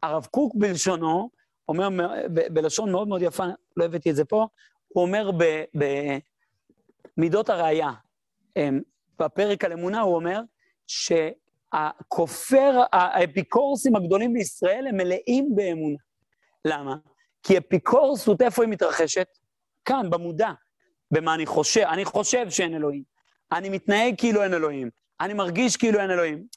הרב 0.04 0.26
קוק 0.32 0.54
בלשונו, 0.56 1.30
אומר 1.70 1.90
בלשון 2.28 2.92
מאוד 2.92 3.08
מאוד 3.08 3.22
יפה, 3.22 3.44
לא 3.78 3.86
הבאתי 3.86 4.10
את 4.10 4.16
זה 4.16 4.26
פה, 4.26 4.48
הוא 4.88 5.04
אומר 5.04 5.32
במידות 7.18 7.50
הראייה, 7.50 7.92
אמ, 8.58 8.82
בפרק 9.20 9.66
על 9.66 9.74
אמונה, 9.74 10.02
הוא 10.02 10.16
אומר 10.16 10.42
שהכופר, 10.88 12.82
האפיקורסים 12.92 13.96
הגדולים 13.96 14.34
בישראל 14.34 14.88
הם 14.88 14.98
מלאים 14.98 15.56
באמונה. 15.56 15.98
למה? 16.66 16.96
כי 17.44 17.58
אפיקורסות, 17.58 18.42
איפה 18.42 18.64
היא 18.64 18.72
מתרחשת? 18.72 19.28
כאן, 19.86 20.10
במודע. 20.10 20.52
במה 21.12 21.34
אני 21.34 21.46
חושב, 21.46 21.82
אני 21.82 22.06
חושב 22.06 22.50
שאין 22.50 22.76
אלוהים. 22.76 23.04
אני 23.52 23.70
מתנהג 23.70 24.16
כאילו 24.18 24.44
אין 24.44 24.54
אלוהים. 24.54 24.90
אני 25.22 25.34
מרגיש 25.34 25.78
כאילו 25.78 26.00
אין 26.00 26.12
אלוהים. 26.12 26.48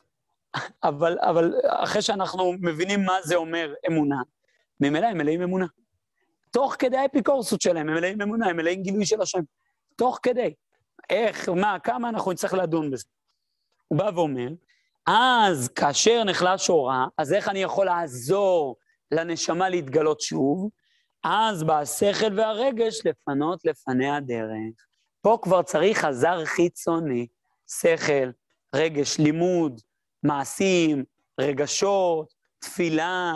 אבל, 0.82 1.18
אבל 1.20 1.54
אחרי 1.66 2.02
שאנחנו 2.02 2.52
מבינים 2.60 3.04
מה 3.04 3.16
זה 3.22 3.34
אומר 3.34 3.74
אמונה, 3.88 4.22
ממילא 4.80 5.06
הם 5.06 5.18
מלאים 5.18 5.42
אמונה. 5.42 5.66
תוך 6.50 6.76
כדי 6.78 6.96
האפיקורסות 6.96 7.60
שלהם, 7.60 7.88
הם 7.88 7.94
מלאים 7.94 8.22
אמונה, 8.22 8.46
הם 8.46 8.56
מלאים 8.56 8.82
גילוי 8.82 9.06
של 9.06 9.20
השם. 9.20 9.40
תוך 9.96 10.18
כדי. 10.22 10.54
איך, 11.10 11.48
מה, 11.48 11.78
כמה 11.78 12.08
אנחנו 12.08 12.32
נצטרך 12.32 12.54
לדון 12.54 12.90
בזה. 12.90 13.04
הוא 13.88 13.98
בא 13.98 14.10
ואומר, 14.14 14.48
אז 15.06 15.68
כאשר 15.68 16.24
נחלש 16.24 16.70
אורה, 16.70 17.06
אז 17.18 17.32
איך 17.32 17.48
אני 17.48 17.62
יכול 17.62 17.86
לעזור 17.86 18.76
לנשמה 19.10 19.68
להתגלות 19.68 20.20
שוב? 20.20 20.70
אז 21.24 21.64
בא 21.64 21.78
השכל 21.78 22.36
והרגש 22.36 23.00
לפנות 23.04 23.64
לפני 23.64 24.10
הדרך. 24.10 24.86
פה 25.22 25.38
כבר 25.42 25.62
צריך 25.62 26.04
עזר 26.04 26.44
חיצוני, 26.44 27.26
שכל, 27.80 28.30
רגש, 28.74 29.18
לימוד, 29.18 29.80
מעשים, 30.22 31.04
רגשות, 31.40 32.34
תפילה, 32.58 33.32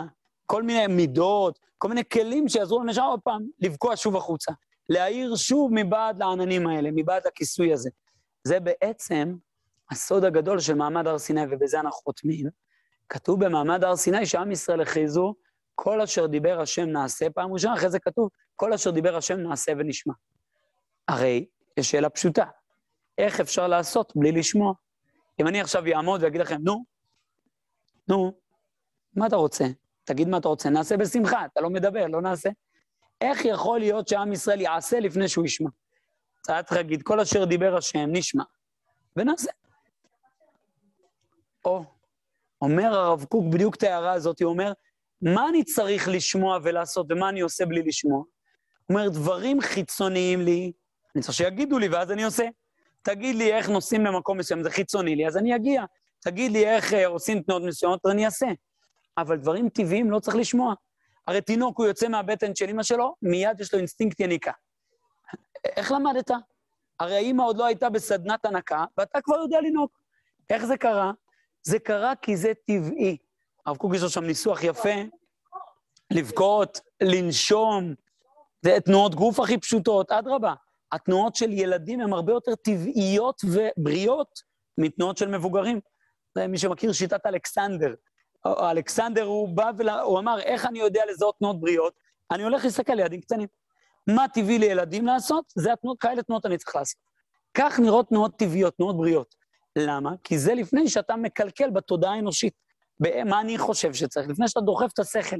כל 0.53 0.63
מיני 0.63 0.87
מידות, 0.87 1.59
כל 1.77 1.87
מיני 1.87 2.01
כלים 2.13 2.49
שיעזרו 2.49 2.83
לנשמה 2.83 3.05
עוד 3.05 3.19
פעם 3.23 3.47
לבקוע 3.59 3.95
שוב 3.95 4.15
החוצה. 4.15 4.51
להאיר 4.89 5.35
שוב 5.35 5.71
מבעד 5.73 6.19
לעננים 6.19 6.67
האלה, 6.67 6.89
מבעד 6.95 7.21
לכיסוי 7.27 7.73
הזה. 7.73 7.89
זה 8.43 8.59
בעצם 8.59 9.35
הסוד 9.91 10.25
הגדול 10.25 10.59
של 10.59 10.73
מעמד 10.73 11.07
הר 11.07 11.17
סיני, 11.17 11.41
ובזה 11.51 11.79
אנחנו 11.79 12.01
חותמים. 12.03 12.45
כתוב 13.09 13.45
במעמד 13.45 13.83
הר 13.83 13.95
סיני 13.95 14.25
שעם 14.25 14.51
ישראל 14.51 14.81
הכריזו 14.81 15.35
כל 15.75 16.01
אשר 16.01 16.25
דיבר 16.25 16.61
השם 16.61 16.89
נעשה, 16.89 17.29
פעם 17.29 17.53
ראשונה, 17.53 17.73
אחרי 17.73 17.89
זה 17.89 17.99
כתוב, 17.99 18.29
כל 18.55 18.73
אשר 18.73 18.91
דיבר 18.91 19.17
השם 19.17 19.39
נעשה 19.39 19.71
ונשמע. 19.77 20.13
הרי 21.07 21.45
יש 21.77 21.91
שאלה 21.91 22.09
פשוטה, 22.09 22.45
איך 23.17 23.39
אפשר 23.39 23.67
לעשות 23.67 24.13
בלי 24.15 24.31
לשמוע? 24.31 24.73
אם 25.41 25.47
אני 25.47 25.61
עכשיו 25.61 25.83
אעמוד 25.85 26.23
ואגיד 26.23 26.41
לכם, 26.41 26.57
נו, 26.63 26.83
נו, 28.07 28.33
מה 29.15 29.27
אתה 29.27 29.35
רוצה? 29.35 29.65
תגיד 30.03 30.27
מה 30.27 30.37
אתה 30.37 30.47
רוצה, 30.47 30.69
נעשה 30.69 30.97
בשמחה, 30.97 31.45
אתה 31.45 31.61
לא 31.61 31.69
מדבר, 31.69 32.07
לא 32.07 32.21
נעשה. 32.21 32.49
איך 33.21 33.45
יכול 33.45 33.79
להיות 33.79 34.07
שעם 34.07 34.33
ישראל 34.33 34.61
יעשה 34.61 34.99
לפני 34.99 35.27
שהוא 35.27 35.45
ישמע? 35.45 35.69
אתה 36.41 36.75
להגיד, 36.75 37.01
כל 37.03 37.19
אשר 37.19 37.45
דיבר 37.45 37.77
השם, 37.77 38.09
נשמע, 38.11 38.43
ונעשה. 39.15 39.51
או, 41.65 41.83
אומר 42.61 42.93
הרב 42.93 43.23
קוק 43.23 43.45
בדיוק 43.53 43.75
את 43.75 43.83
ההערה 43.83 44.11
הזאת, 44.11 44.41
הוא 44.41 44.49
אומר, 44.49 44.73
מה 45.21 45.49
אני 45.49 45.63
צריך 45.63 46.07
לשמוע 46.07 46.59
ולעשות 46.63 47.07
ומה 47.09 47.29
אני 47.29 47.41
עושה 47.41 47.65
בלי 47.65 47.83
לשמוע? 47.83 48.17
הוא 48.17 48.25
אומר, 48.89 49.09
דברים 49.09 49.61
חיצוניים 49.61 50.41
לי, 50.41 50.71
אני 51.15 51.23
צריך 51.23 51.33
שיגידו 51.33 51.79
לי 51.79 51.87
ואז 51.87 52.11
אני 52.11 52.23
עושה. 52.23 52.45
תגיד 53.01 53.35
לי 53.35 53.53
איך 53.53 53.69
נוסעים 53.69 54.05
למקום 54.05 54.37
מסוים, 54.37 54.63
זה 54.63 54.69
חיצוני 54.69 55.15
לי, 55.15 55.27
אז 55.27 55.37
אני 55.37 55.55
אגיע. 55.55 55.83
תגיד 56.19 56.51
לי 56.51 56.65
איך 56.65 56.93
אה, 56.93 57.07
עושים 57.07 57.41
תנועות 57.41 57.63
מסוימות, 57.63 58.05
אז 58.05 58.11
אני 58.11 58.25
אעשה. 58.25 58.47
אבל 59.17 59.37
דברים 59.37 59.69
טבעיים 59.69 60.11
לא 60.11 60.19
צריך 60.19 60.35
לשמוע. 60.35 60.73
הרי 61.27 61.41
תינוק, 61.41 61.77
הוא 61.77 61.85
יוצא 61.85 62.07
מהבטן 62.07 62.55
של 62.55 62.69
אמא 62.69 62.83
שלו, 62.83 63.15
מיד 63.21 63.61
יש 63.61 63.73
לו 63.73 63.79
אינסטינקט 63.79 64.19
יניקה. 64.19 64.51
איך 65.65 65.91
למדת? 65.91 66.31
הרי 66.99 67.15
האמא 67.15 67.43
עוד 67.43 67.57
לא 67.57 67.65
הייתה 67.65 67.89
בסדנת 67.89 68.45
הנקה, 68.45 68.85
ואתה 68.97 69.21
כבר 69.21 69.35
יודע 69.35 69.61
לנהוג. 69.61 69.89
איך 70.49 70.65
זה 70.65 70.77
קרה? 70.77 71.11
זה 71.63 71.79
קרה 71.79 72.15
כי 72.15 72.37
זה 72.37 72.51
טבעי. 72.65 73.17
הרב 73.65 73.77
קוק 73.77 73.95
יש 73.95 74.01
לו 74.01 74.09
שם 74.09 74.23
ניסוח 74.23 74.63
יפה, 74.63 74.89
לבכות, 76.11 76.79
לנשום, 77.01 77.93
זה 78.61 78.77
תנועות 78.85 79.15
גוף 79.15 79.39
הכי 79.39 79.57
פשוטות, 79.57 80.11
אדרבה. 80.11 80.53
התנועות 80.91 81.35
של 81.35 81.51
ילדים 81.51 82.01
הן 82.01 82.13
הרבה 82.13 82.33
יותר 82.33 82.55
טבעיות 82.55 83.41
ובריאות 83.43 84.39
מתנועות 84.77 85.17
של 85.17 85.27
מבוגרים. 85.27 85.79
מי 86.49 86.57
שמכיר 86.57 86.93
שיטת 86.93 87.25
אלכסנדר. 87.25 87.93
אלכסנדר, 88.47 89.23
הוא 89.23 89.49
בא 89.49 89.71
והוא 89.77 90.19
אמר, 90.19 90.39
איך 90.39 90.65
אני 90.65 90.79
יודע 90.79 91.01
לזהות 91.09 91.35
תנועות 91.39 91.59
בריאות? 91.59 91.93
אני 92.31 92.43
הולך 92.43 92.65
להסתכל 92.65 92.91
על 92.93 92.99
ילדים 92.99 93.21
קטנים. 93.21 93.47
מה 94.07 94.25
טבעי 94.33 94.59
לילדים 94.59 95.05
לעשות? 95.05 95.45
זה 95.55 95.73
התנועות, 95.73 95.99
כאלה 95.99 96.23
תנועות 96.23 96.45
אני 96.45 96.57
צריך 96.57 96.75
לעשות. 96.75 97.01
כך 97.53 97.79
נראות 97.79 98.09
תנועות 98.09 98.35
טבעיות, 98.39 98.77
תנועות 98.77 98.97
בריאות. 98.97 99.35
למה? 99.75 100.11
כי 100.23 100.39
זה 100.39 100.53
לפני 100.53 100.89
שאתה 100.89 101.15
מקלקל 101.15 101.69
בתודעה 101.69 102.13
האנושית. 102.13 102.53
מה 103.25 103.41
אני 103.41 103.57
חושב 103.57 103.93
שצריך? 103.93 104.29
לפני 104.29 104.47
שאתה 104.47 104.61
דוחף 104.61 104.93
את 104.93 104.99
השכל. 104.99 105.35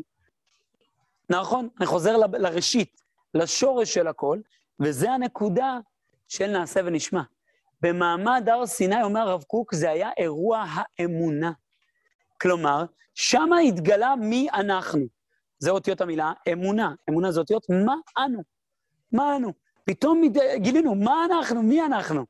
נכון? 1.30 1.70
אני 1.80 1.86
חוזר 1.86 2.18
ל- 2.18 2.38
לראשית, 2.38 3.02
לשורש 3.34 3.94
של 3.94 4.08
הכל, 4.08 4.40
וזה 4.80 5.12
הנקודה 5.12 5.80
של 6.28 6.48
נעשה 6.48 6.80
ונשמע. 6.86 7.22
במעמד 7.82 8.50
הר 8.50 8.66
סיני, 8.66 9.04
אומר 9.04 9.22
הרב 9.22 9.44
קוק, 9.44 9.76
זה 9.76 9.90
היה 9.90 10.10
אירוע 10.18 10.66
האמונה. 10.68 11.52
כלומר, 12.44 12.86
שמה 13.16 13.60
התגלה 13.60 14.16
מי 14.16 14.48
אנחנו. 14.54 15.02
זה 15.60 15.70
אותיות 15.70 16.02
המילה 16.02 16.34
אמונה. 16.54 16.94
אמונה 17.10 17.32
זה 17.32 17.40
אותיות 17.40 17.66
מה 17.86 17.96
אנו. 18.18 18.44
מה 19.12 19.36
אנו. 19.36 19.54
פתאום 19.86 20.22
גילינו, 20.56 20.96
מה 20.96 21.26
אנחנו? 21.26 21.64
מי 21.64 21.86
אנחנו? 21.86 22.26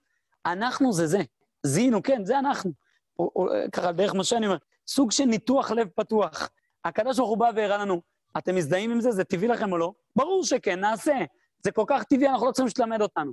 אנחנו 0.46 0.94
זה 0.94 1.08
זה. 1.08 1.22
זיהינו, 1.64 2.04
כן, 2.04 2.26
זה 2.26 2.40
אנחנו. 2.40 2.72
או, 3.20 3.32
או, 3.36 3.48
ככה, 3.72 3.92
דרך 3.92 4.16
מה 4.16 4.24
שאני 4.24 4.46
אומר, 4.46 4.58
סוג 4.88 5.12
של 5.12 5.26
ניתוח 5.26 5.72
לב 5.72 5.88
פתוח. 5.96 6.50
הקדוש 6.86 7.18
ברוך 7.18 7.30
הוא 7.30 7.38
בא 7.38 7.52
והראה 7.56 7.78
לנו, 7.78 8.02
אתם 8.38 8.56
מזדהים 8.56 8.92
עם 8.92 9.02
זה? 9.02 9.12
זה 9.12 9.24
טבעי 9.24 9.48
לכם 9.48 9.72
או 9.72 9.78
לא? 9.78 9.94
ברור 10.16 10.44
שכן, 10.46 10.80
נעשה. 10.80 11.18
זה 11.64 11.72
כל 11.72 11.84
כך 11.88 12.04
טבעי, 12.04 12.28
אנחנו 12.28 12.48
לא 12.48 12.52
צריכים 12.52 12.70
שתלמד 12.70 13.02
אותנו. 13.02 13.32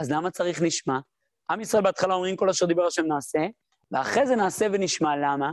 אז 0.00 0.10
למה 0.10 0.30
צריך 0.30 0.62
נשמע? 0.62 0.98
עם 1.50 1.60
ישראל 1.60 1.82
בהתחלה 1.82 2.14
אומרים 2.14 2.36
כל 2.36 2.50
אשר 2.50 2.66
דיבר 2.66 2.86
השם 2.86 3.06
נעשה, 3.06 3.46
ואחרי 3.90 4.26
זה 4.26 4.36
נעשה 4.36 4.66
ונשמע. 4.72 5.16
למה? 5.16 5.52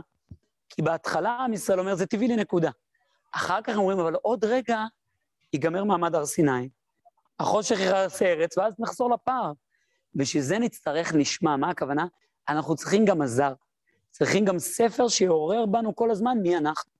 כי 0.74 0.82
בהתחלה 0.82 1.30
עם 1.30 1.52
ישראל 1.52 1.80
אומר, 1.80 1.94
זה 1.94 2.06
טבעי 2.06 2.28
לי, 2.28 2.36
נקודה. 2.36 2.70
אחר 3.32 3.62
כך 3.62 3.76
אומרים, 3.76 3.98
אבל 3.98 4.14
עוד 4.14 4.44
רגע 4.44 4.84
ייגמר 5.52 5.84
מעמד 5.84 6.14
הר 6.14 6.26
סיני, 6.26 6.68
החושך 7.40 7.80
יכרס 7.80 8.22
ארץ, 8.22 8.58
ואז 8.58 8.74
נחזור 8.78 9.10
לפער. 9.10 9.52
בשביל 10.14 10.42
זה 10.42 10.58
נצטרך 10.58 11.14
נשמע. 11.14 11.56
מה 11.56 11.70
הכוונה? 11.70 12.06
אנחנו 12.48 12.76
צריכים 12.76 13.04
גם 13.04 13.22
עזר. 13.22 13.52
צריכים 14.10 14.44
גם 14.44 14.58
ספר 14.58 15.08
שיעורר 15.08 15.66
בנו 15.66 15.96
כל 15.96 16.10
הזמן 16.10 16.38
מי 16.42 16.56
אנחנו. 16.56 16.92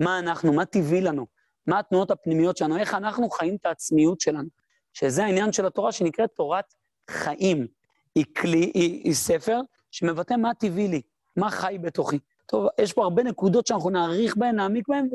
מה 0.00 0.18
אנחנו, 0.18 0.52
מה 0.52 0.64
טבעי 0.64 1.00
לנו, 1.00 1.26
מה 1.66 1.78
התנועות 1.78 2.10
הפנימיות 2.10 2.56
שלנו, 2.56 2.76
איך 2.76 2.94
אנחנו 2.94 3.30
חיים 3.30 3.56
את 3.56 3.66
העצמיות 3.66 4.20
שלנו. 4.20 4.48
שזה 4.92 5.24
העניין 5.24 5.52
של 5.52 5.66
התורה 5.66 5.92
שנקראת 5.92 6.30
תורת 6.34 6.74
חיים. 7.10 7.66
היא 8.14 8.24
כלי, 8.36 8.70
היא, 8.74 9.00
היא 9.04 9.14
ספר 9.14 9.60
שמבטא 9.90 10.34
מה 10.34 10.54
טבעי 10.54 10.88
לי, 10.88 11.02
מה 11.36 11.50
חי 11.50 11.78
בתוכי. 11.82 12.18
טוב, 12.46 12.66
יש 12.80 12.92
פה 12.92 13.04
הרבה 13.04 13.22
נקודות 13.22 13.66
שאנחנו 13.66 13.90
נאריך 13.90 14.36
בהן, 14.36 14.56
נעמיק 14.56 14.88
בהן, 14.88 15.08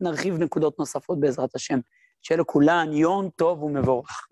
ונרחיב 0.00 0.38
נקודות 0.38 0.78
נוספות 0.78 1.20
בעזרת 1.20 1.54
השם. 1.54 1.78
שיהיה 2.22 2.40
לכולן 2.40 2.92
יום 2.92 3.30
טוב 3.36 3.62
ומבורך. 3.62 4.26